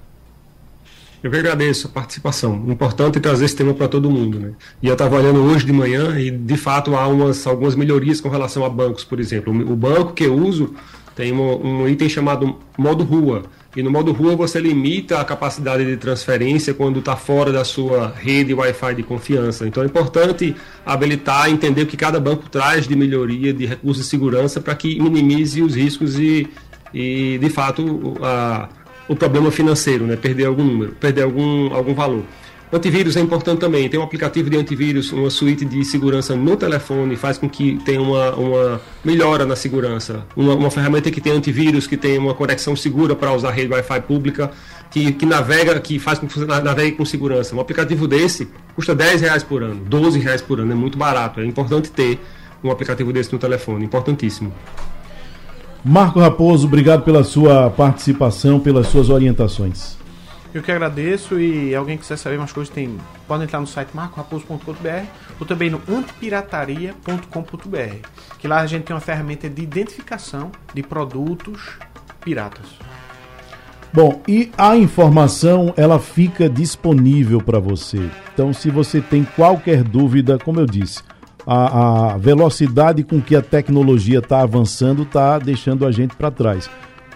Eu 1.22 1.30
que 1.30 1.38
agradeço 1.38 1.86
a 1.86 1.90
participação. 1.90 2.64
Importante 2.68 3.18
trazer 3.18 3.46
esse 3.46 3.56
tema 3.56 3.72
para 3.72 3.88
todo 3.88 4.10
mundo. 4.10 4.38
Né? 4.38 4.52
E 4.82 4.88
eu 4.88 4.92
estava 4.92 5.16
olhando 5.16 5.42
hoje 5.42 5.64
de 5.64 5.72
manhã 5.72 6.20
e, 6.20 6.30
de 6.30 6.56
fato, 6.56 6.94
há 6.94 7.08
umas, 7.08 7.46
algumas 7.46 7.74
melhorias 7.74 8.20
com 8.20 8.28
relação 8.28 8.62
a 8.62 8.68
bancos, 8.68 9.04
por 9.04 9.18
exemplo. 9.18 9.50
O 9.50 9.74
banco 9.74 10.12
que 10.12 10.24
eu 10.24 10.36
uso 10.36 10.74
tem 11.14 11.32
um, 11.32 11.82
um 11.82 11.88
item 11.88 12.08
chamado 12.08 12.56
modo 12.76 13.04
rua. 13.04 13.44
E 13.76 13.82
no 13.82 13.90
modo 13.90 14.12
rua 14.12 14.36
você 14.36 14.60
limita 14.60 15.20
a 15.20 15.24
capacidade 15.24 15.84
de 15.84 15.96
transferência 15.96 16.72
quando 16.72 17.00
está 17.00 17.16
fora 17.16 17.52
da 17.52 17.64
sua 17.64 18.14
rede 18.16 18.54
Wi-Fi 18.54 18.94
de 18.94 19.02
confiança. 19.02 19.66
Então 19.66 19.82
é 19.82 19.86
importante 19.86 20.54
habilitar, 20.86 21.50
entender 21.50 21.82
o 21.82 21.86
que 21.86 21.96
cada 21.96 22.20
banco 22.20 22.48
traz 22.48 22.86
de 22.86 22.94
melhoria, 22.94 23.52
de 23.52 23.66
recursos 23.66 24.04
de 24.04 24.10
segurança 24.10 24.60
para 24.60 24.74
que 24.76 25.00
minimize 25.00 25.60
os 25.60 25.74
riscos 25.74 26.18
e, 26.18 26.48
e 26.92 27.36
de 27.38 27.50
fato, 27.50 28.14
a, 28.22 28.68
o 29.08 29.16
problema 29.16 29.50
financeiro, 29.50 30.06
né? 30.06 30.14
perder 30.14 30.46
algum 30.46 30.64
número, 30.64 30.92
perder 30.92 31.22
algum, 31.22 31.74
algum 31.74 31.94
valor. 31.94 32.22
Antivírus 32.74 33.16
é 33.16 33.20
importante 33.20 33.60
também. 33.60 33.88
Tem 33.88 34.00
um 34.00 34.02
aplicativo 34.02 34.50
de 34.50 34.56
antivírus, 34.56 35.12
uma 35.12 35.30
suíte 35.30 35.64
de 35.64 35.84
segurança 35.84 36.34
no 36.34 36.56
telefone, 36.56 37.14
faz 37.14 37.38
com 37.38 37.48
que 37.48 37.78
tenha 37.84 38.02
uma, 38.02 38.34
uma 38.34 38.80
melhora 39.04 39.46
na 39.46 39.54
segurança. 39.54 40.26
Uma, 40.36 40.56
uma 40.56 40.68
ferramenta 40.72 41.08
que 41.08 41.20
tem 41.20 41.32
antivírus, 41.32 41.86
que 41.86 41.96
tem 41.96 42.18
uma 42.18 42.34
conexão 42.34 42.74
segura 42.74 43.14
para 43.14 43.32
usar 43.32 43.52
rede 43.52 43.72
Wi-Fi 43.72 44.00
pública, 44.00 44.50
que, 44.90 45.12
que 45.12 45.24
navega, 45.24 45.78
que 45.78 46.00
faz 46.00 46.18
com 46.18 46.26
que 46.26 46.36
você 46.36 46.44
navegue 46.44 46.96
com 46.96 47.04
segurança. 47.04 47.54
Um 47.54 47.60
aplicativo 47.60 48.08
desse 48.08 48.48
custa 48.74 48.92
10 48.92 49.20
reais 49.20 49.44
por 49.44 49.62
ano, 49.62 49.80
12 49.86 50.18
reais 50.18 50.42
por 50.42 50.58
ano, 50.58 50.72
é 50.72 50.74
muito 50.74 50.98
barato. 50.98 51.38
É 51.38 51.46
importante 51.46 51.92
ter 51.92 52.18
um 52.62 52.72
aplicativo 52.72 53.12
desse 53.12 53.32
no 53.32 53.38
telefone, 53.38 53.84
importantíssimo. 53.84 54.52
Marco 55.84 56.18
Raposo, 56.18 56.66
obrigado 56.66 57.02
pela 57.04 57.22
sua 57.22 57.70
participação, 57.70 58.58
pelas 58.58 58.88
suas 58.88 59.10
orientações. 59.10 59.96
Eu 60.54 60.62
que 60.62 60.70
agradeço 60.70 61.40
e 61.40 61.74
alguém 61.74 61.98
quiser 61.98 62.16
saber 62.16 62.38
mais 62.38 62.52
coisas, 62.52 62.72
tem, 62.72 62.96
pode 63.26 63.42
entrar 63.42 63.58
no 63.58 63.66
site 63.66 63.88
marcoraposo.com.br 63.92 65.04
ou 65.40 65.44
também 65.44 65.68
no 65.68 65.82
antipirataria.com.br, 65.88 68.08
que 68.38 68.46
lá 68.46 68.60
a 68.60 68.66
gente 68.66 68.84
tem 68.84 68.94
uma 68.94 69.00
ferramenta 69.00 69.50
de 69.50 69.60
identificação 69.60 70.52
de 70.72 70.80
produtos 70.80 71.76
piratas. 72.20 72.66
Bom, 73.92 74.22
e 74.28 74.52
a 74.56 74.76
informação 74.76 75.74
ela 75.76 75.98
fica 75.98 76.48
disponível 76.48 77.40
para 77.40 77.58
você. 77.58 78.08
Então, 78.32 78.52
se 78.52 78.70
você 78.70 79.00
tem 79.00 79.24
qualquer 79.24 79.82
dúvida, 79.82 80.38
como 80.38 80.60
eu 80.60 80.66
disse, 80.66 81.02
a, 81.44 82.12
a 82.12 82.16
velocidade 82.16 83.02
com 83.02 83.20
que 83.20 83.34
a 83.34 83.42
tecnologia 83.42 84.20
está 84.20 84.42
avançando 84.42 85.02
está 85.02 85.36
deixando 85.36 85.84
a 85.84 85.90
gente 85.90 86.14
para 86.14 86.30
trás 86.30 86.70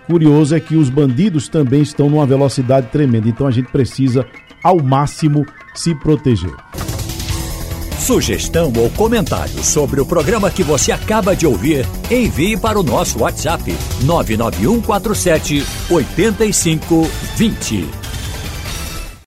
curioso 0.09 0.56
é 0.56 0.61
que 0.61 0.74
os 0.74 0.88
bandidos 0.88 1.48
também 1.48 1.82
estão 1.82 2.09
numa 2.09 2.24
velocidade 2.24 2.86
tremenda, 2.88 3.28
então 3.28 3.46
a 3.46 3.50
gente 3.50 3.70
precisa 3.70 4.26
ao 4.64 4.82
máximo 4.82 5.44
se 5.74 5.94
proteger. 5.94 6.54
Sugestão 8.00 8.72
ou 8.76 8.88
comentário 8.90 9.62
sobre 9.62 10.00
o 10.00 10.06
programa 10.06 10.50
que 10.50 10.62
você 10.62 10.92
acaba 10.92 11.36
de 11.36 11.46
ouvir, 11.46 11.86
envie 12.11 12.56
para 12.56 12.80
o 12.80 12.82
nosso 12.82 13.20
WhatsApp 13.20 13.70
99147 14.02 15.62
8520. 15.90 18.07